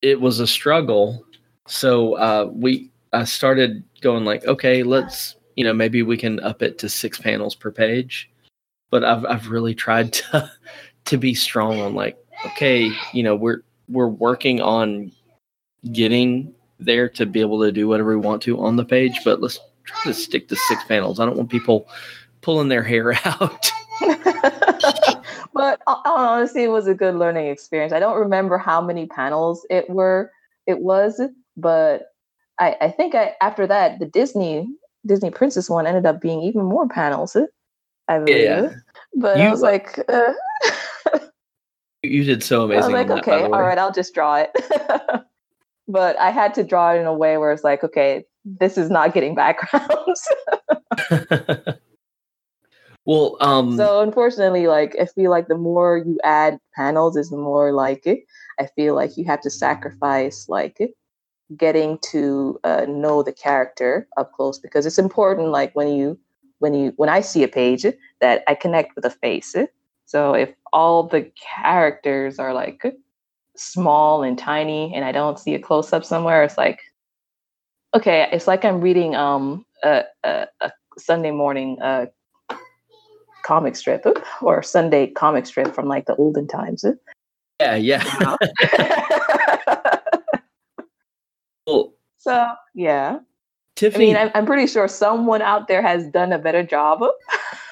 it 0.02 0.20
was 0.20 0.40
a 0.40 0.48
struggle 0.48 1.26
so 1.68 2.16
uh 2.16 2.50
we 2.54 2.92
i 3.14 3.24
started 3.24 3.84
going 4.02 4.26
like 4.26 4.46
okay 4.46 4.84
let's 4.84 5.36
you 5.56 5.64
know 5.64 5.74
maybe 5.74 6.04
we 6.04 6.18
can 6.18 6.40
up 6.42 6.62
it 6.62 6.78
to 6.78 6.90
six 6.90 7.18
panels 7.18 7.56
per 7.56 7.72
page 7.72 8.30
but 8.90 9.04
i've 9.04 9.26
i've 9.26 9.48
really 9.50 9.74
tried 9.76 10.12
to 10.12 10.50
to 11.06 11.18
be 11.18 11.34
strong 11.34 11.80
on 11.80 11.94
like 11.94 12.18
okay 12.46 12.92
you 13.14 13.24
know 13.24 13.36
we're 13.36 13.62
we're 13.90 14.08
working 14.08 14.62
on 14.62 15.12
getting 15.92 16.54
there 16.80 17.10
to 17.10 17.26
be 17.26 17.42
able 17.42 17.62
to 17.62 17.72
do 17.72 17.88
whatever 17.88 18.10
we 18.10 18.16
want 18.18 18.42
to 18.42 18.60
on 18.60 18.76
the 18.76 18.86
page 18.86 19.20
but 19.24 19.42
let's 19.42 19.60
try 19.86 20.04
to 20.04 20.14
stick 20.14 20.48
to 20.48 20.56
six 20.56 20.84
panels 20.86 21.20
i 21.20 21.26
don't 21.26 21.38
want 21.38 21.50
people 21.50 21.88
pulling 22.42 22.68
their 22.68 22.84
hair 22.84 23.14
out 23.26 23.72
but 25.54 25.82
uh, 25.88 25.96
honestly, 26.06 26.64
it 26.64 26.70
was 26.70 26.88
a 26.88 26.94
good 26.94 27.16
learning 27.16 27.48
experience. 27.48 27.94
I 27.94 28.00
don't 28.00 28.18
remember 28.18 28.58
how 28.58 28.82
many 28.82 29.06
panels 29.06 29.66
it 29.70 29.90
were. 29.90 30.32
It 30.68 30.80
was, 30.80 31.22
but 31.58 32.08
I, 32.60 32.76
I 32.82 32.90
think 32.90 33.16
I, 33.16 33.34
after 33.42 33.68
that, 33.68 34.00
the 34.00 34.06
Disney 34.06 34.68
Disney 35.06 35.32
Princess 35.32 35.70
one 35.70 35.86
ended 35.86 36.06
up 36.06 36.22
being 36.22 36.42
even 36.42 36.66
more 36.66 36.88
panels. 36.88 37.36
I 38.08 38.20
believe. 38.20 38.44
Yeah. 38.44 38.70
But 39.16 39.40
I 39.40 39.50
was 39.50 39.62
like, 39.62 40.00
uh, 40.10 40.34
you 42.04 42.24
did 42.24 42.44
so 42.44 42.62
I 42.62 42.66
amazing 42.66 42.94
was 42.94 43.08
like, 43.08 43.20
okay, 43.20 43.44
all 43.44 43.62
right, 43.62 43.78
I'll 43.78 43.92
just 43.92 44.14
draw 44.14 44.38
it. 44.38 44.52
But 45.88 46.18
I 46.20 46.32
had 46.32 46.54
to 46.56 46.64
draw 46.64 46.94
it 46.94 47.00
in 47.00 47.06
a 47.06 47.14
way 47.14 47.38
where 47.38 47.52
it's 47.52 47.64
like, 47.64 47.84
okay, 47.84 48.26
this 48.46 48.78
is 48.78 48.90
not 48.90 49.14
getting 49.14 49.36
backgrounds. 49.44 50.28
well 53.06 53.36
um 53.42 53.76
so 53.76 54.02
unfortunately, 54.02 54.68
like 54.68 54.96
I 55.00 55.06
feel 55.06 55.30
like 55.30 55.48
the 55.48 55.58
more 55.58 55.98
you 55.98 56.20
add 56.24 56.58
panels 56.76 57.18
is 57.18 57.30
the 57.30 57.38
more 57.38 57.74
like 57.74 58.06
it. 58.08 58.20
I 58.60 58.68
feel 58.68 58.96
like 58.96 59.18
you 59.18 59.26
have 59.26 59.42
to 59.42 59.50
sacrifice 59.50 60.48
like 60.48 60.80
getting 61.58 61.98
to 62.12 62.60
uh, 62.64 62.86
know 62.88 63.24
the 63.24 63.34
character 63.34 64.08
up 64.18 64.32
close 64.34 64.60
because 64.60 64.86
it's 64.86 65.00
important. 65.00 65.50
Like 65.50 65.76
when 65.76 65.90
you 65.90 66.18
when 66.60 66.74
you 66.74 66.94
when 66.96 67.10
I 67.10 67.22
see 67.22 67.44
a 67.44 67.48
page 67.48 67.86
that 68.22 68.44
I 68.48 68.56
connect 68.56 68.96
with 68.96 69.06
a 69.06 69.10
face. 69.10 69.56
So 70.06 70.34
if 70.34 70.54
all 70.72 71.04
the 71.04 71.30
characters 71.36 72.40
are 72.40 72.54
like 72.54 72.84
small 73.56 74.24
and 74.24 74.38
tiny 74.38 74.94
and 74.94 75.06
I 75.06 75.12
don't 75.12 75.40
see 75.40 75.54
a 75.54 75.60
close 75.60 75.94
up 75.94 76.06
somewhere, 76.06 76.44
it's 76.44 76.58
like 76.58 76.80
okay, 77.96 78.28
it's 78.32 78.48
like 78.48 78.66
I'm 78.66 78.82
reading 78.82 79.16
um 79.16 79.66
a, 79.84 80.04
a, 80.24 80.48
a 80.62 80.72
Sunday 80.98 81.32
morning 81.32 81.78
uh 81.82 82.06
comic 83.44 83.76
strip 83.76 84.06
or 84.42 84.64
Sunday 84.64 85.08
comic 85.08 85.46
strip 85.46 85.76
from 85.76 85.88
like 85.88 86.06
the 86.06 86.16
olden 86.16 86.48
times. 86.48 86.86
yeah 87.60 87.76
yeah. 87.76 88.38
Well 91.66 91.94
so 92.18 92.54
yeah, 92.74 93.20
I 93.20 93.26
tiffany 93.76 94.08
mean, 94.08 94.18
I'm, 94.18 94.32
I'm 94.34 94.46
pretty 94.46 94.68
sure 94.68 94.88
someone 94.88 95.42
out 95.42 95.68
there 95.68 95.82
has 95.82 96.08
done 96.08 96.32
a 96.34 96.40
better 96.40 96.64
job 96.64 97.04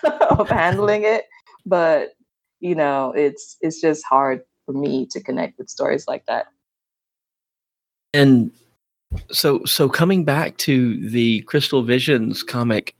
of 0.03 0.49
handling 0.49 1.03
it, 1.03 1.25
but 1.65 2.13
you 2.59 2.75
know, 2.75 3.13
it's 3.15 3.57
it's 3.61 3.81
just 3.81 4.03
hard 4.05 4.41
for 4.71 4.77
me 4.77 5.05
to 5.07 5.21
connect 5.21 5.57
with 5.57 5.69
stories 5.69 6.07
like 6.07 6.25
that. 6.25 6.47
and 8.13 8.51
so 9.29 9.63
so 9.65 9.89
coming 9.89 10.23
back 10.23 10.57
to 10.57 11.09
the 11.09 11.41
crystal 11.41 11.83
visions 11.83 12.43
comic 12.43 12.95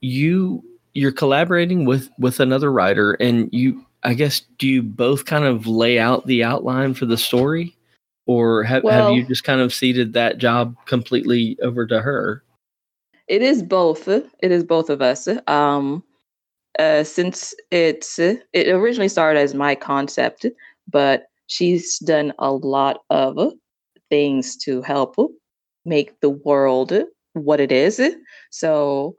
you 0.00 0.62
you're 0.94 1.12
collaborating 1.12 1.84
with 1.84 2.10
with 2.18 2.40
another 2.40 2.72
writer 2.72 3.12
and 3.14 3.48
you 3.52 3.84
i 4.02 4.14
guess 4.14 4.40
do 4.58 4.66
you 4.66 4.82
both 4.82 5.26
kind 5.26 5.44
of 5.44 5.66
lay 5.66 5.98
out 5.98 6.26
the 6.26 6.42
outline 6.42 6.94
for 6.94 7.06
the 7.06 7.18
story 7.18 7.76
or 8.26 8.62
have, 8.62 8.82
have 8.84 9.12
you 9.12 9.26
just 9.26 9.44
kind 9.44 9.60
of 9.60 9.74
ceded 9.74 10.14
that 10.14 10.38
job 10.38 10.74
completely 10.86 11.58
over 11.62 11.86
to 11.86 12.00
her 12.00 12.42
It 13.28 13.42
is 13.42 13.62
both. 13.62 14.08
It 14.08 14.50
is 14.50 14.64
both 14.64 14.90
of 14.90 15.00
us. 15.00 15.28
Um, 15.46 16.02
uh, 16.80 17.04
since 17.04 17.54
it's 17.70 18.18
it 18.18 18.68
originally 18.68 19.08
started 19.08 19.38
as 19.38 19.54
my 19.54 19.74
concept, 19.74 20.46
but 20.90 21.24
she's 21.46 21.98
done 21.98 22.32
a 22.38 22.52
lot 22.52 23.00
of 23.10 23.52
things 24.08 24.56
to 24.56 24.82
help 24.82 25.16
make 25.84 26.20
the 26.20 26.30
world 26.30 26.92
what 27.34 27.60
it 27.60 27.72
is. 27.72 28.00
So, 28.50 29.16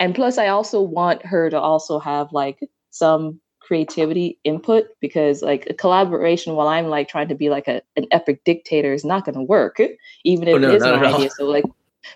and 0.00 0.14
plus, 0.14 0.38
I 0.38 0.48
also 0.48 0.80
want 0.80 1.24
her 1.24 1.50
to 1.50 1.58
also 1.58 1.98
have 1.98 2.32
like 2.32 2.60
some 2.90 3.40
creativity 3.60 4.38
input 4.44 4.86
because 5.00 5.42
like 5.42 5.66
a 5.68 5.74
collaboration 5.74 6.54
while 6.54 6.68
I'm 6.68 6.86
like 6.86 7.08
trying 7.08 7.28
to 7.28 7.34
be 7.34 7.50
like 7.50 7.68
a, 7.68 7.82
an 7.96 8.06
epic 8.10 8.42
dictator 8.44 8.92
is 8.92 9.04
not 9.04 9.24
going 9.24 9.34
to 9.34 9.42
work, 9.42 9.78
even 10.24 10.48
if 10.48 10.54
Oh, 10.54 10.58
no, 10.58 10.70
it 10.70 10.74
is 10.76 10.82
an 10.82 11.04
idea. 11.04 11.30
So 11.30 11.44
like 11.44 11.64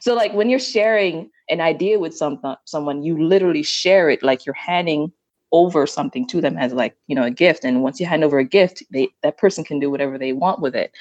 so 0.00 0.14
like 0.14 0.32
when 0.32 0.48
you're 0.48 0.58
sharing 0.58 1.30
an 1.50 1.60
idea 1.60 1.98
with 1.98 2.16
some 2.16 2.40
someone, 2.64 3.02
you 3.02 3.22
literally 3.22 3.62
share 3.62 4.08
it 4.08 4.22
like 4.22 4.46
you're 4.46 4.54
handing 4.54 5.12
over 5.52 5.86
something 5.86 6.26
to 6.28 6.40
them 6.40 6.56
as 6.58 6.72
like 6.72 6.96
you 7.06 7.14
know 7.14 7.24
a 7.24 7.30
gift. 7.30 7.64
And 7.64 7.82
once 7.82 8.00
you 8.00 8.06
hand 8.06 8.24
over 8.24 8.38
a 8.38 8.44
gift, 8.44 8.82
they 8.90 9.08
that 9.22 9.38
person 9.38 9.64
can 9.64 9.78
do 9.78 9.90
whatever 9.90 10.18
they 10.18 10.32
want 10.32 10.60
with 10.60 10.74
it. 10.74 10.92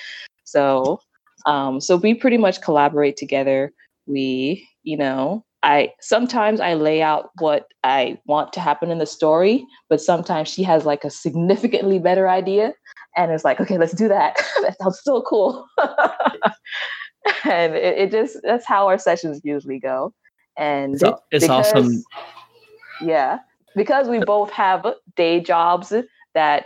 So 0.43 1.02
um, 1.45 1.82
so 1.82 1.95
we 1.95 2.14
pretty 2.14 2.38
much 2.38 2.62
collaborate 2.62 3.18
together. 3.18 3.72
We 4.06 4.68
you 4.84 4.97
know 4.97 5.45
I 5.64 5.91
sometimes 6.02 6.60
I 6.60 6.74
lay 6.74 7.02
out 7.02 7.30
what 7.39 7.68
I 7.84 8.20
want 8.26 8.54
to 8.54 8.60
happen 8.60 8.91
in 8.91 8.97
the 8.97 9.06
story, 9.06 9.66
but 9.89 10.02
sometimes 10.02 10.49
she 10.49 10.64
has 10.64 10.86
like 10.86 11.04
a 11.04 11.10
significantly 11.10 11.99
better 11.99 12.28
idea, 12.30 12.74
and 13.16 13.32
it's 13.32 13.45
like 13.45 13.60
okay, 13.62 13.78
let's 13.78 13.93
do 13.93 14.08
that. 14.08 14.36
that 14.62 14.78
sounds 14.80 15.02
so 15.04 15.22
cool. 15.22 15.66
and 17.43 17.76
it, 17.76 17.97
it 17.97 18.12
just 18.12 18.38
that's 18.43 18.66
how 18.66 18.88
our 18.88 18.97
sessions 18.97 19.41
usually 19.43 19.80
go 19.80 20.14
and 20.58 20.95
It's, 20.95 21.04
it's 21.32 21.43
because- 21.45 21.72
awesome 21.74 22.04
yeah 23.02 23.39
because 23.76 24.07
we 24.07 24.19
both 24.19 24.51
have 24.51 24.86
day 25.15 25.39
jobs 25.39 25.93
that 26.34 26.65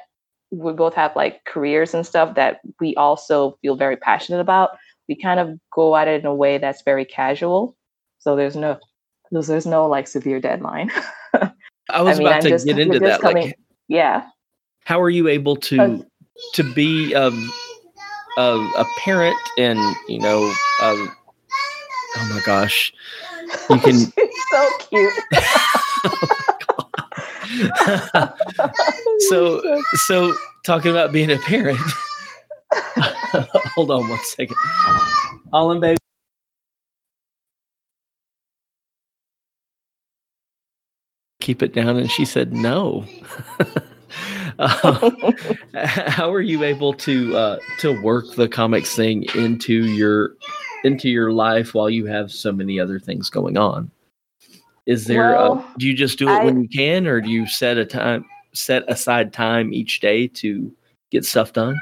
we 0.51 0.73
both 0.73 0.93
have 0.93 1.15
like 1.15 1.43
careers 1.45 1.93
and 1.93 2.05
stuff 2.05 2.35
that 2.35 2.59
we 2.79 2.95
also 2.95 3.57
feel 3.61 3.75
very 3.75 3.97
passionate 3.97 4.39
about 4.39 4.71
we 5.07 5.15
kind 5.15 5.39
of 5.39 5.59
go 5.71 5.95
at 5.95 6.07
it 6.07 6.21
in 6.21 6.25
a 6.25 6.33
way 6.33 6.57
that's 6.57 6.81
very 6.81 7.05
casual. 7.05 7.75
So 8.19 8.35
there's 8.35 8.55
no 8.55 8.79
there's, 9.31 9.47
there's 9.47 9.65
no 9.65 9.87
like 9.87 10.07
severe 10.07 10.39
deadline. 10.39 10.91
I 11.89 12.01
was 12.01 12.17
mean, 12.17 12.27
about 12.27 12.37
I'm 12.37 12.41
to 12.43 12.49
just- 12.49 12.65
get 12.65 12.79
into 12.79 12.99
that 12.99 13.23
like 13.23 13.57
yeah. 13.87 14.27
how 14.83 14.99
are 15.01 15.09
you 15.09 15.27
able 15.27 15.55
to 15.57 15.79
Uh, 15.79 15.97
to 16.53 16.73
be 16.73 17.13
um, 17.15 17.51
a, 18.37 18.57
a 18.77 18.85
parent 18.99 19.37
and 19.57 19.79
you 20.07 20.19
know 20.19 20.43
um, 20.81 21.15
oh 22.17 22.29
my 22.33 22.41
gosh. 22.45 22.91
You 23.69 23.77
can 23.77 23.93
so 24.51 24.69
cute 24.89 25.13
so 29.29 29.81
so 29.93 30.33
talking 30.65 30.91
about 30.91 31.11
being 31.11 31.31
a 31.31 31.38
parent. 31.38 31.79
Hold 33.75 33.91
on 33.91 34.09
one 34.09 34.19
second. 34.23 34.57
Olin, 35.53 35.79
baby 35.79 35.97
keep 41.45 41.61
it 41.61 41.73
down 41.73 41.97
and 41.97 42.09
she 42.09 42.25
said 42.25 42.53
no. 42.53 43.05
Uh, 44.57 45.11
how 45.75 46.33
are 46.33 46.41
you 46.41 46.63
able 46.63 46.91
to 46.91 47.36
uh, 47.38 47.59
to 47.79 48.01
work 48.01 48.33
the 48.36 48.47
comics 48.47 48.95
thing 48.95 49.25
into 49.36 49.86
your 49.93 50.36
into 50.83 51.07
your 51.07 51.31
life 51.31 51.75
while 51.75 51.89
you 51.89 52.05
have 52.07 52.31
so 52.31 52.51
many 52.51 52.79
other 52.79 52.99
things 52.99 53.29
going 53.29 53.57
on 53.57 53.91
is 54.86 55.05
there 55.05 55.31
Well, 55.31 55.59
uh, 55.59 55.73
do 55.77 55.88
you 55.88 55.93
just 55.93 56.19
do 56.19 56.29
it 56.29 56.43
when 56.43 56.61
you 56.61 56.69
can 56.69 57.07
or 57.07 57.21
do 57.21 57.29
you 57.29 57.47
set 57.47 57.77
a 57.77 57.86
time 57.86 58.25
set 58.53 58.83
aside 58.88 59.33
time 59.33 59.73
each 59.73 59.99
day 59.99 60.27
to 60.27 60.71
get 61.11 61.25
stuff 61.25 61.53
done? 61.53 61.75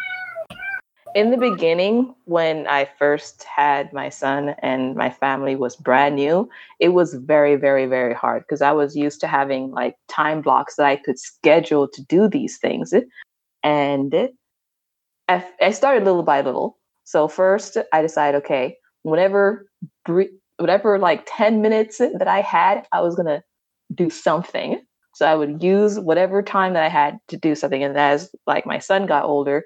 In 1.14 1.30
the 1.30 1.38
beginning 1.38 2.16
when 2.26 2.66
i 2.68 2.90
first 2.98 3.44
had 3.44 3.94
my 3.94 4.10
son 4.10 4.56
and 4.60 4.96
my 4.96 5.10
family 5.12 5.56
was 5.56 5.76
brand 5.76 6.16
new 6.16 6.50
it 6.80 6.90
was 6.90 7.14
very 7.14 7.56
very 7.56 7.86
very 7.86 8.16
hard 8.16 8.44
because 8.44 8.64
i 8.64 8.72
was 8.72 8.96
used 8.96 9.20
to 9.20 9.28
having 9.28 9.70
like 9.72 9.96
time 10.08 10.42
blocks 10.42 10.76
that 10.78 10.88
i 10.88 10.96
could 10.96 11.20
schedule 11.20 11.88
to 11.88 12.04
do 12.06 12.28
these 12.28 12.58
things. 12.58 12.94
And 13.62 14.30
I, 15.30 15.46
I 15.62 15.72
started 15.72 16.04
little 16.04 16.24
by 16.24 16.42
little. 16.42 16.80
So 17.04 17.28
first 17.28 17.78
i 17.92 18.02
decided 18.02 18.44
okay 18.44 18.78
whenever 19.04 19.68
whatever 20.64 20.98
like 20.98 21.28
10 21.28 21.62
minutes 21.62 21.98
that 21.98 22.28
I 22.28 22.40
had, 22.40 22.88
I 22.94 23.02
was 23.02 23.16
gonna 23.16 23.44
do 23.94 24.10
something. 24.10 24.82
So 25.14 25.26
I 25.26 25.36
would 25.36 25.62
use 25.62 26.00
whatever 26.00 26.42
time 26.42 26.72
that 26.74 26.84
I 26.84 26.88
had 26.88 27.20
to 27.28 27.36
do 27.38 27.54
something. 27.54 27.84
And 27.84 27.98
as 27.98 28.34
like 28.48 28.66
my 28.66 28.80
son 28.80 29.06
got 29.06 29.26
older, 29.26 29.66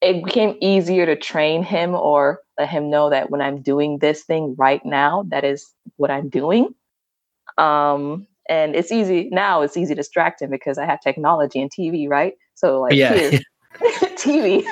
it 0.00 0.24
became 0.24 0.56
easier 0.60 1.04
to 1.04 1.16
train 1.16 1.64
him 1.64 1.96
or 1.96 2.38
let 2.60 2.68
him 2.68 2.90
know 2.90 3.10
that 3.10 3.28
when 3.30 3.40
I'm 3.40 3.60
doing 3.60 3.98
this 3.98 4.22
thing 4.22 4.54
right 4.56 4.80
now, 4.84 5.24
that 5.30 5.42
is 5.42 5.66
what 5.96 6.12
I'm 6.12 6.28
doing. 6.28 6.68
Um, 7.58 8.28
and 8.48 8.76
it's 8.76 8.92
easy 8.92 9.30
now. 9.32 9.62
It's 9.62 9.76
easy 9.76 9.94
to 9.94 10.00
distract 10.00 10.42
him 10.42 10.50
because 10.50 10.78
I 10.78 10.86
have 10.86 11.00
technology 11.00 11.60
and 11.60 11.72
TV, 11.72 12.08
right? 12.08 12.34
So 12.54 12.80
like, 12.80 12.94
Yeah. 12.94 13.40
TV, 14.16 14.64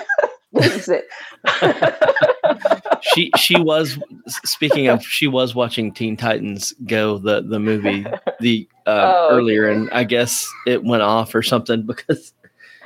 this 0.53 0.88
is 0.88 0.88
it. 0.88 2.78
She 3.03 3.30
she 3.36 3.59
was 3.61 3.98
speaking 4.44 4.88
of 4.88 5.05
she 5.05 5.26
was 5.26 5.55
watching 5.55 5.92
Teen 5.92 6.16
Titans 6.16 6.72
Go 6.86 7.18
the 7.18 7.42
the 7.42 7.59
movie 7.59 8.07
the 8.40 8.68
uh, 8.86 8.90
Oh, 9.30 9.36
earlier 9.36 9.68
okay. 9.68 9.78
and 9.78 9.90
I 9.90 10.05
guess 10.05 10.48
it 10.66 10.84
went 10.84 11.03
off 11.03 11.34
or 11.34 11.42
something 11.42 11.82
because 11.82 12.32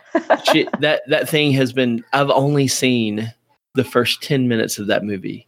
she 0.51 0.69
that 0.81 1.03
that 1.09 1.29
thing 1.29 1.53
has 1.53 1.73
been 1.73 2.05
I've 2.13 2.31
only 2.31 2.69
seen 2.69 3.33
the 3.75 3.85
first 3.85 4.23
10 4.23 4.49
minutes 4.49 4.79
of 4.79 4.87
that 4.87 5.05
movie 5.05 5.47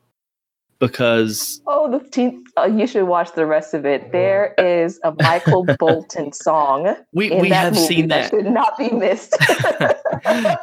because 0.78 1.60
Oh, 1.66 1.90
the 1.90 1.98
teen, 2.10 2.44
uh, 2.56 2.66
you 2.66 2.86
should 2.86 3.04
watch 3.04 3.32
the 3.34 3.46
rest 3.46 3.74
of 3.74 3.84
it. 3.84 4.12
There 4.12 4.54
is 4.58 5.00
a 5.02 5.12
Michael 5.20 5.64
Bolton 5.78 6.32
song 6.32 6.94
we 7.12 7.30
we 7.30 7.48
have 7.48 7.74
movie 7.74 7.86
seen 7.86 8.08
that 8.08 8.30
that 8.30 8.36
should 8.36 8.52
not 8.52 8.76
be 8.78 8.90
missed. 8.90 9.34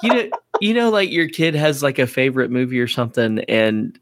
you 0.04 0.14
know 0.14 0.30
you 0.62 0.74
know 0.74 0.90
like 0.90 1.12
your 1.12 1.28
kid 1.28 1.56
has 1.56 1.84
like 1.84 2.00
a 2.00 2.08
favorite 2.08 2.52
movie 2.52 2.80
or 2.80 2.88
something 2.88 3.40
and 3.48 4.00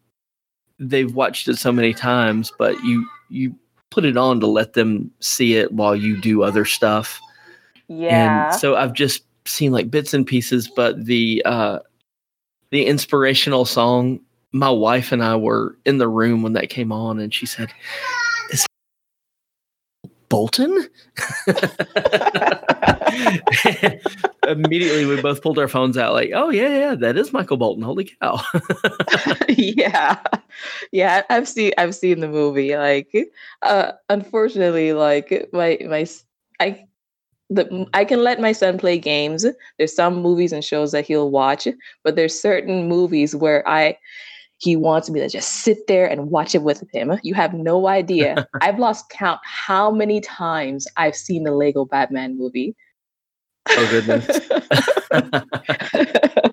they've 0.79 1.13
watched 1.13 1.47
it 1.47 1.57
so 1.57 1.71
many 1.71 1.93
times 1.93 2.51
but 2.57 2.81
you 2.83 3.07
you 3.29 3.55
put 3.89 4.05
it 4.05 4.17
on 4.17 4.39
to 4.39 4.47
let 4.47 4.73
them 4.73 5.11
see 5.19 5.55
it 5.55 5.71
while 5.71 5.95
you 5.95 6.19
do 6.19 6.43
other 6.43 6.65
stuff 6.65 7.19
yeah. 7.87 8.45
and 8.45 8.55
so 8.55 8.75
i've 8.75 8.93
just 8.93 9.23
seen 9.45 9.71
like 9.71 9.91
bits 9.91 10.13
and 10.13 10.25
pieces 10.25 10.67
but 10.67 11.05
the 11.05 11.41
uh 11.45 11.79
the 12.71 12.85
inspirational 12.85 13.65
song 13.65 14.19
my 14.51 14.69
wife 14.69 15.11
and 15.11 15.23
i 15.23 15.35
were 15.35 15.77
in 15.85 15.97
the 15.97 16.07
room 16.07 16.41
when 16.41 16.53
that 16.53 16.69
came 16.69 16.91
on 16.91 17.19
and 17.19 17.33
she 17.33 17.45
said 17.45 17.71
bolton? 20.33 20.87
Immediately 24.47 25.05
we 25.05 25.21
both 25.21 25.43
pulled 25.43 25.59
our 25.59 25.67
phones 25.67 25.95
out 25.95 26.13
like 26.13 26.31
oh 26.33 26.49
yeah 26.49 26.69
yeah 26.69 26.95
that 26.95 27.17
is 27.17 27.31
michael 27.31 27.57
bolton. 27.57 27.83
Holy 27.83 28.05
cow. 28.19 28.41
Yeah. 29.49 30.19
Yeah 30.91 31.21
i've 31.29 31.47
seen 31.47 31.71
i've 31.77 31.93
seen 31.93 32.19
the 32.19 32.27
movie 32.27 32.75
like 32.75 33.15
uh 33.61 33.91
unfortunately 34.09 34.93
like 34.93 35.47
my 35.53 35.77
my 35.87 36.01
s- 36.01 36.25
i 36.59 36.83
the 37.51 37.85
i 37.93 38.03
can 38.03 38.23
let 38.23 38.41
my 38.41 38.53
son 38.53 38.79
play 38.79 38.97
games. 38.97 39.45
There's 39.77 39.95
some 39.95 40.15
movies 40.21 40.51
and 40.51 40.63
shows 40.65 40.91
that 40.93 41.05
he'll 41.05 41.29
watch 41.29 41.67
but 42.03 42.15
there's 42.15 42.39
certain 42.39 42.87
movies 42.87 43.35
where 43.35 43.67
i 43.69 43.95
he 44.63 44.77
wants 44.77 45.09
me 45.09 45.19
to 45.19 45.27
just 45.27 45.63
sit 45.63 45.87
there 45.87 46.09
and 46.09 46.31
watch 46.31 46.55
it 46.55 46.63
with 46.63 46.83
him. 46.93 47.19
You 47.21 47.33
have 47.33 47.53
no 47.53 47.87
idea. 47.87 48.47
I've 48.61 48.79
lost 48.79 49.09
count 49.09 49.41
how 49.43 49.91
many 49.91 50.21
times 50.21 50.87
i've 50.95 51.15
seen 51.15 51.43
the 51.43 51.51
lego 51.51 51.83
batman 51.85 52.37
movie. 52.37 52.75
Oh 53.69 53.87
goodness. 53.91 54.39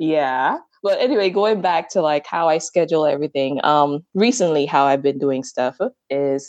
Yeah. 0.00 0.58
But 0.80 1.00
anyway 1.00 1.28
going 1.28 1.60
back 1.60 1.88
to 1.90 2.00
like 2.00 2.24
how 2.24 2.48
i 2.48 2.58
schedule 2.58 3.04
everything 3.04 3.60
um 3.64 4.04
recently 4.14 4.64
how 4.64 4.84
i've 4.84 5.02
been 5.02 5.18
doing 5.18 5.42
stuff 5.42 5.76
is 6.08 6.48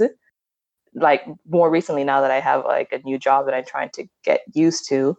like 0.93 1.26
more 1.49 1.72
recently 1.72 2.03
now 2.03 2.22
that 2.22 2.30
i 2.30 2.39
have 2.39 2.64
like 2.64 2.91
a 2.91 2.99
new 2.99 3.18
job 3.18 3.45
that 3.45 3.55
i'm 3.55 3.66
trying 3.66 3.89
to 3.95 4.05
get 4.24 4.41
used 4.53 4.88
to 4.89 5.18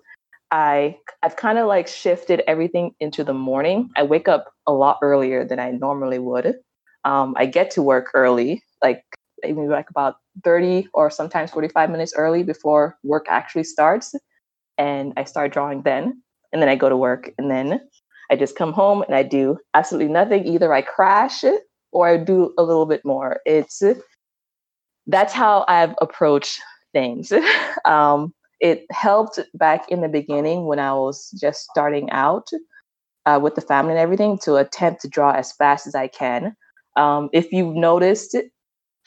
i 0.50 0.96
i've 1.22 1.36
kind 1.36 1.58
of 1.58 1.66
like 1.66 1.86
shifted 1.86 2.42
everything 2.46 2.92
into 3.00 3.24
the 3.24 3.34
morning 3.34 3.88
i 3.96 4.02
wake 4.02 4.28
up 4.28 4.52
a 4.66 4.72
lot 4.72 4.98
earlier 5.02 5.44
than 5.44 5.58
i 5.58 5.70
normally 5.70 6.18
would 6.18 6.54
um 7.04 7.34
i 7.36 7.46
get 7.46 7.70
to 7.70 7.82
work 7.82 8.10
early 8.14 8.62
like 8.82 9.02
maybe 9.42 9.60
like 9.62 9.88
about 9.90 10.16
30 10.44 10.88
or 10.94 11.10
sometimes 11.10 11.50
45 11.50 11.90
minutes 11.90 12.12
early 12.16 12.42
before 12.42 12.96
work 13.02 13.26
actually 13.28 13.64
starts 13.64 14.14
and 14.78 15.12
i 15.16 15.24
start 15.24 15.52
drawing 15.52 15.82
then 15.82 16.22
and 16.52 16.60
then 16.60 16.68
i 16.68 16.76
go 16.76 16.88
to 16.88 16.96
work 16.96 17.30
and 17.38 17.50
then 17.50 17.80
I 18.30 18.36
just 18.36 18.56
come 18.56 18.72
home 18.72 19.02
and 19.02 19.14
I 19.14 19.24
do 19.24 19.58
absolutely 19.74 20.12
nothing. 20.12 20.46
Either 20.46 20.72
I 20.72 20.82
crash 20.82 21.44
or 21.92 22.08
I 22.08 22.16
do 22.16 22.54
a 22.56 22.62
little 22.62 22.86
bit 22.86 23.04
more. 23.04 23.40
It's 23.44 23.82
that's 25.06 25.32
how 25.32 25.64
I've 25.66 25.94
approached 26.00 26.60
things. 26.92 27.32
um, 27.84 28.32
it 28.60 28.86
helped 28.90 29.38
back 29.54 29.88
in 29.88 30.00
the 30.00 30.08
beginning 30.08 30.66
when 30.66 30.78
I 30.78 30.92
was 30.92 31.30
just 31.40 31.64
starting 31.70 32.10
out 32.10 32.48
uh, 33.26 33.38
with 33.42 33.54
the 33.54 33.60
family 33.60 33.92
and 33.92 34.00
everything 34.00 34.38
to 34.38 34.56
attempt 34.56 35.02
to 35.02 35.08
draw 35.08 35.32
as 35.32 35.52
fast 35.52 35.86
as 35.86 35.94
I 35.94 36.08
can. 36.08 36.56
Um, 36.96 37.30
if 37.32 37.52
you've 37.52 37.74
noticed 37.74 38.36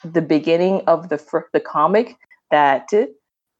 the 0.04 0.22
beginning 0.22 0.82
of 0.86 1.08
the 1.08 1.18
fir- 1.18 1.48
the 1.52 1.60
comic 1.60 2.16
that 2.50 2.88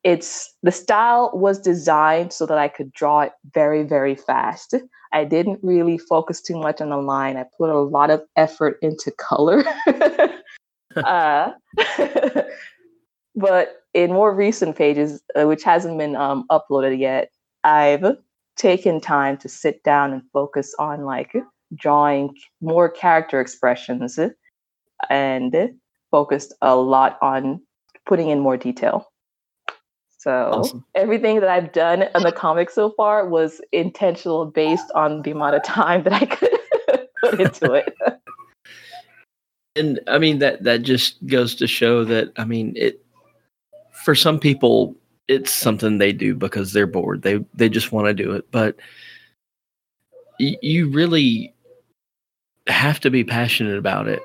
it's 0.03 0.55
the 0.62 0.72
style 0.72 1.30
was 1.32 1.59
designed 1.59 2.32
so 2.32 2.45
that 2.47 2.59
I 2.59 2.68
could 2.68 2.92
draw 2.92 3.20
it 3.20 3.32
very 3.53 3.82
very 3.82 4.14
fast. 4.14 4.74
I 5.12 5.24
didn't 5.24 5.61
really 5.62 5.97
focus 5.97 6.42
too 6.42 6.59
much 6.59 6.80
on 6.80 6.90
the 6.90 6.97
line. 6.97 7.36
I 7.36 7.45
put 7.57 7.70
a 7.70 7.78
lot 7.78 8.11
of 8.11 8.22
effort 8.36 8.78
into 8.82 9.12
color. 9.12 9.64
uh, 10.97 11.53
but 13.35 13.82
in 13.95 14.12
more 14.12 14.35
recent 14.35 14.76
pages, 14.76 15.22
uh, 15.35 15.47
which 15.47 15.62
hasn't 15.62 15.99
been 15.99 16.16
um, 16.16 16.45
uploaded 16.51 16.99
yet, 16.99 17.30
I've 17.62 18.16
taken 18.57 19.01
time 19.01 19.37
to 19.39 19.49
sit 19.49 19.82
down 19.82 20.12
and 20.12 20.22
focus 20.32 20.74
on 20.78 21.05
like 21.05 21.35
drawing 21.74 22.35
more 22.61 22.89
character 22.89 23.41
expressions 23.41 24.18
and 25.11 25.57
focused 26.11 26.55
a 26.62 26.76
lot 26.76 27.18
on 27.22 27.61
putting 28.07 28.28
in 28.28 28.39
more 28.39 28.57
detail. 28.57 29.11
So 30.18 30.30
Awesome. 30.30 30.85
everything 30.95 31.41
that 31.41 31.51
I've 31.51 31.72
done 31.72 32.03
in 32.03 32.22
the 32.22 32.32
comic 32.32 32.70
so 32.70 32.91
far 32.97 33.28
was 33.28 33.61
intentional 33.72 34.47
based 34.47 34.91
on 34.95 35.22
the 35.22 35.32
amount 35.32 35.57
of 35.57 35.62
time 35.64 36.03
that 36.05 36.12
I 36.14 36.24
could 36.24 36.51
put 37.22 37.41
into 37.41 37.72
it. 37.72 37.95
and 39.76 40.01
i 40.07 40.18
mean 40.18 40.39
that 40.39 40.62
that 40.62 40.82
just 40.82 41.24
goes 41.26 41.55
to 41.55 41.66
show 41.66 42.05
that 42.05 42.32
i 42.37 42.45
mean 42.45 42.72
it 42.76 43.03
for 44.05 44.14
some 44.14 44.38
people 44.38 44.94
it's 45.26 45.50
something 45.50 45.96
they 45.96 46.12
do 46.12 46.34
because 46.34 46.72
they're 46.74 46.86
bored. 46.86 47.22
They 47.22 47.42
they 47.55 47.68
just 47.70 47.92
want 47.92 48.07
to 48.09 48.14
do 48.14 48.32
it. 48.32 48.44
But 48.50 48.76
y- 50.38 50.59
you 50.61 50.90
really 50.90 51.55
have 52.66 53.00
to 53.00 53.11
be 53.11 53.24
passionate 53.24 53.78
about 53.78 54.07
it 54.07 54.22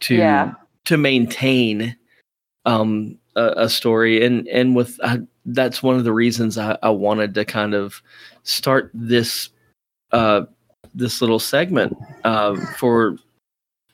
to 0.00 0.14
Yeah. 0.16 0.54
to 0.86 0.96
maintain 0.96 1.94
um 2.64 3.18
a, 3.36 3.52
a 3.56 3.68
story. 3.68 4.24
And 4.24 4.48
and 4.48 4.74
with 4.74 4.98
I, 5.04 5.20
that's 5.44 5.82
one 5.82 5.96
of 5.96 6.04
the 6.04 6.12
reasons 6.12 6.56
I, 6.56 6.78
I 6.82 6.90
wanted 6.90 7.34
to 7.34 7.44
kind 7.44 7.74
of 7.74 8.00
start 8.44 8.90
this 8.94 9.50
uh 10.12 10.44
this 10.94 11.20
little 11.20 11.38
segment 11.38 11.96
uh, 12.24 12.54
for 12.76 13.16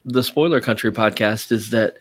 the 0.04 0.22
spoiler 0.22 0.60
country 0.60 0.90
podcast 0.90 1.52
is 1.52 1.70
that 1.70 1.98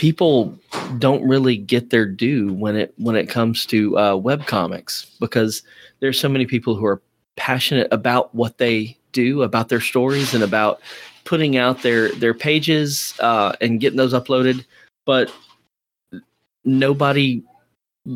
people 0.00 0.58
don't 0.98 1.22
really 1.28 1.58
get 1.58 1.90
their 1.90 2.06
due 2.06 2.54
when 2.54 2.74
it 2.74 2.94
when 2.96 3.14
it 3.14 3.28
comes 3.28 3.66
to 3.66 3.98
uh, 3.98 4.16
web 4.16 4.46
comics 4.46 5.04
because 5.20 5.62
there's 6.00 6.18
so 6.18 6.26
many 6.26 6.46
people 6.46 6.74
who 6.74 6.86
are 6.86 7.02
passionate 7.36 7.86
about 7.90 8.34
what 8.34 8.56
they 8.56 8.96
do 9.12 9.42
about 9.42 9.68
their 9.68 9.80
stories 9.80 10.32
and 10.32 10.42
about 10.42 10.80
putting 11.24 11.58
out 11.58 11.82
their 11.82 12.10
their 12.12 12.32
pages 12.32 13.12
uh, 13.20 13.52
and 13.60 13.78
getting 13.78 13.98
those 13.98 14.14
uploaded 14.14 14.64
but 15.04 15.30
nobody 16.64 17.42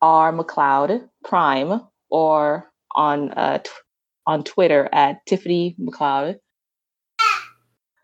R 0.00 0.32
McLeod 0.32 1.08
Prime 1.24 1.82
or 2.10 2.70
on 2.94 3.30
uh, 3.32 3.58
t- 3.58 3.70
on 4.26 4.44
Twitter 4.44 4.88
at 4.92 5.24
Tiffany 5.26 5.76
McLeod. 5.80 6.36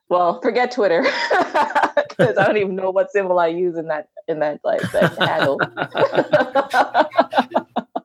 Well, 0.08 0.40
forget 0.40 0.70
Twitter 0.70 1.02
because 2.08 2.38
I 2.38 2.46
don't 2.46 2.56
even 2.56 2.76
know 2.76 2.90
what 2.90 3.10
symbol 3.10 3.38
I 3.38 3.48
use 3.48 3.76
in 3.76 3.88
that 3.88 4.08
in 4.26 4.40
that 4.40 4.60
like 4.64 4.80
that 4.92 5.18
handle. 5.18 5.60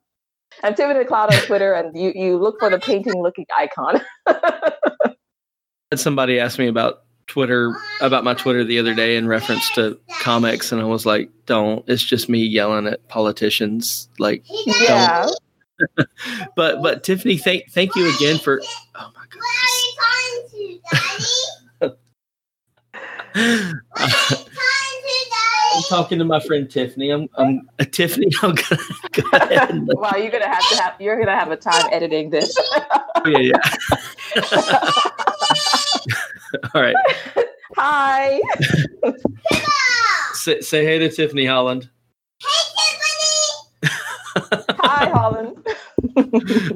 I'm 0.63 0.75
Tiffany 0.75 1.03
McLeod 1.03 1.31
on 1.31 1.45
Twitter, 1.45 1.73
and 1.73 1.97
you 1.97 2.11
you 2.15 2.37
look 2.37 2.59
for 2.59 2.69
the 2.69 2.79
painting 2.79 3.21
looking 3.21 3.45
icon. 3.57 4.01
Somebody 5.95 6.39
asked 6.39 6.57
me 6.57 6.67
about 6.67 7.03
Twitter 7.27 7.75
about 8.01 8.23
my 8.23 8.33
Twitter 8.33 8.63
the 8.63 8.79
other 8.79 8.93
day 8.93 9.15
in 9.15 9.27
reference 9.27 9.69
to 9.71 9.99
comics, 10.19 10.71
and 10.71 10.81
I 10.81 10.85
was 10.85 11.05
like, 11.05 11.29
"Don't." 11.45 11.83
It's 11.87 12.03
just 12.03 12.29
me 12.29 12.43
yelling 12.43 12.87
at 12.87 13.07
politicians. 13.07 14.09
Like, 14.19 14.43
yeah. 14.65 15.27
but 16.55 16.81
but 16.81 17.03
Tiffany, 17.03 17.37
thank 17.37 17.69
thank 17.71 17.95
you 17.95 18.13
again 18.15 18.37
for. 18.39 18.61
Oh 18.95 19.11
my 19.15 19.25
goodness. 19.29 19.43
I'm 25.75 25.81
talking 25.89 26.19
to 26.19 26.25
my 26.25 26.39
friend 26.39 26.69
Tiffany. 26.69 27.09
I'm, 27.09 27.27
I'm 27.35 27.67
uh, 27.79 27.85
Tiffany. 27.85 28.27
I'm 28.43 28.53
gonna 28.53 28.81
go 29.11 29.23
ahead. 29.33 29.69
And 29.71 29.89
Wow, 29.93 30.11
you're 30.17 30.29
gonna 30.29 30.47
have 30.47 30.69
to 30.69 30.75
have 30.81 30.93
you're 31.01 31.19
gonna 31.19 31.35
have 31.37 31.49
a 31.51 31.57
time 31.57 31.87
editing 31.91 32.29
this. 32.29 32.55
yeah, 33.25 33.37
yeah. 33.39 33.59
All 36.73 36.81
right. 36.81 36.95
Hi. 37.77 38.39
Say, 40.33 40.61
say 40.61 40.85
hey 40.85 40.99
to 40.99 41.09
Tiffany 41.09 41.45
Holland. 41.45 41.89
Hey, 42.41 42.47
Tiffany. 43.81 44.75
Hi, 44.79 45.09
Holland. 45.13 45.57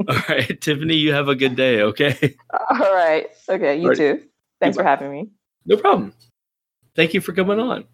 All 0.10 0.22
right, 0.30 0.60
Tiffany, 0.62 0.96
you 0.96 1.14
have 1.14 1.28
a 1.28 1.36
good 1.36 1.56
day. 1.56 1.82
Okay. 1.82 2.36
All 2.70 2.80
right. 2.96 3.28
Okay, 3.48 3.78
you 3.80 3.90
Right. 3.90 3.98
too. 3.98 4.24
Thanks 4.60 4.76
for 4.78 4.84
having 4.84 5.12
me. 5.12 5.30
No 5.66 5.78
problem. 5.78 6.14
Thank 6.96 7.14
you 7.14 7.22
for 7.22 7.34
coming 7.34 7.60
on. 7.60 7.86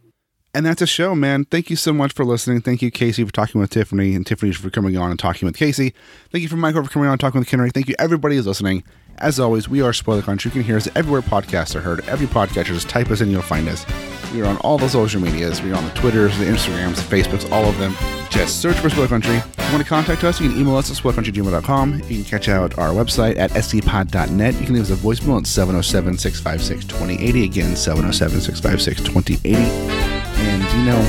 And 0.55 0.65
that's 0.67 0.83
a 0.83 0.87
show, 0.87 1.15
man. 1.15 1.45
Thank 1.45 1.71
you 1.71 1.75
so 1.75 1.93
much 1.93 2.13
for 2.13 2.23
listening. 2.23 2.61
Thank 2.61 2.83
you, 2.83 2.91
Casey, 2.91 3.23
for 3.23 3.31
talking 3.31 3.59
with 3.59 3.71
Tiffany, 3.71 4.13
and 4.13 4.25
Tiffany 4.25 4.51
for 4.51 4.69
coming 4.69 4.95
on 4.95 5.09
and 5.09 5.19
talking 5.19 5.47
with 5.47 5.57
Casey. 5.57 5.95
Thank 6.31 6.43
you 6.43 6.49
for 6.49 6.57
Michael 6.57 6.83
for 6.83 6.91
coming 6.91 7.07
on 7.07 7.13
and 7.13 7.19
talking 7.19 7.39
with 7.39 7.49
Kenric. 7.49 7.73
Thank 7.73 7.87
you, 7.87 7.95
everybody 7.97 8.35
who's 8.35 8.45
listening. 8.45 8.83
As 9.17 9.39
always, 9.39 9.67
we 9.67 9.81
are 9.81 9.93
Spoiler 9.93 10.21
Country. 10.21 10.49
You 10.49 10.53
can 10.53 10.63
hear 10.63 10.77
us 10.77 10.87
everywhere 10.95 11.21
podcasts 11.21 11.75
are 11.75 11.81
heard. 11.81 12.07
Every 12.07 12.27
podcatcher, 12.27 12.65
just 12.65 12.89
type 12.89 13.09
us 13.09 13.21
in, 13.21 13.31
you'll 13.31 13.41
find 13.41 13.67
us. 13.67 13.85
We 14.31 14.41
are 14.41 14.45
on 14.45 14.57
all 14.57 14.77
the 14.77 14.89
social 14.89 15.21
medias. 15.21 15.61
We're 15.61 15.75
on 15.75 15.85
the 15.85 15.91
Twitters, 15.91 16.37
the 16.37 16.45
Instagrams, 16.45 16.95
the 16.95 17.15
Facebooks, 17.15 17.51
all 17.51 17.65
of 17.65 17.77
them. 17.79 17.95
Just 18.29 18.61
search 18.61 18.77
for 18.77 18.89
Spoiler 18.89 19.07
Country. 19.07 19.35
If 19.35 19.57
you 19.57 19.71
want 19.71 19.83
to 19.83 19.89
contact 19.89 20.23
us, 20.23 20.39
you 20.39 20.49
can 20.49 20.59
email 20.59 20.75
us 20.75 20.91
at 20.91 20.97
spoilercountrygmail.com. 20.97 21.93
You 21.93 22.23
can 22.23 22.23
catch 22.23 22.47
out 22.49 22.77
our 22.77 22.89
website 22.89 23.37
at 23.37 23.51
scpod.net. 23.51 24.55
You 24.59 24.65
can 24.65 24.75
leave 24.75 24.83
us 24.83 24.91
a 24.91 24.95
voicemail 24.95 25.39
at 25.39 25.47
707 25.47 26.17
656 26.17 26.85
2080. 26.85 27.43
Again, 27.43 27.75
707 27.75 28.41
656 28.41 29.01
2080. 29.01 30.12
And 30.43 30.63
you 30.73 30.83
know, 30.85 30.99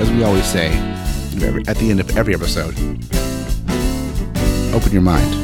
as 0.00 0.10
we 0.10 0.22
always 0.24 0.44
say 0.44 0.68
at 1.66 1.76
the 1.76 1.90
end 1.90 2.00
of 2.00 2.16
every 2.16 2.34
episode, 2.34 2.74
open 4.74 4.92
your 4.92 5.02
mind, 5.02 5.34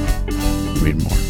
read 0.82 1.02
more. 1.02 1.25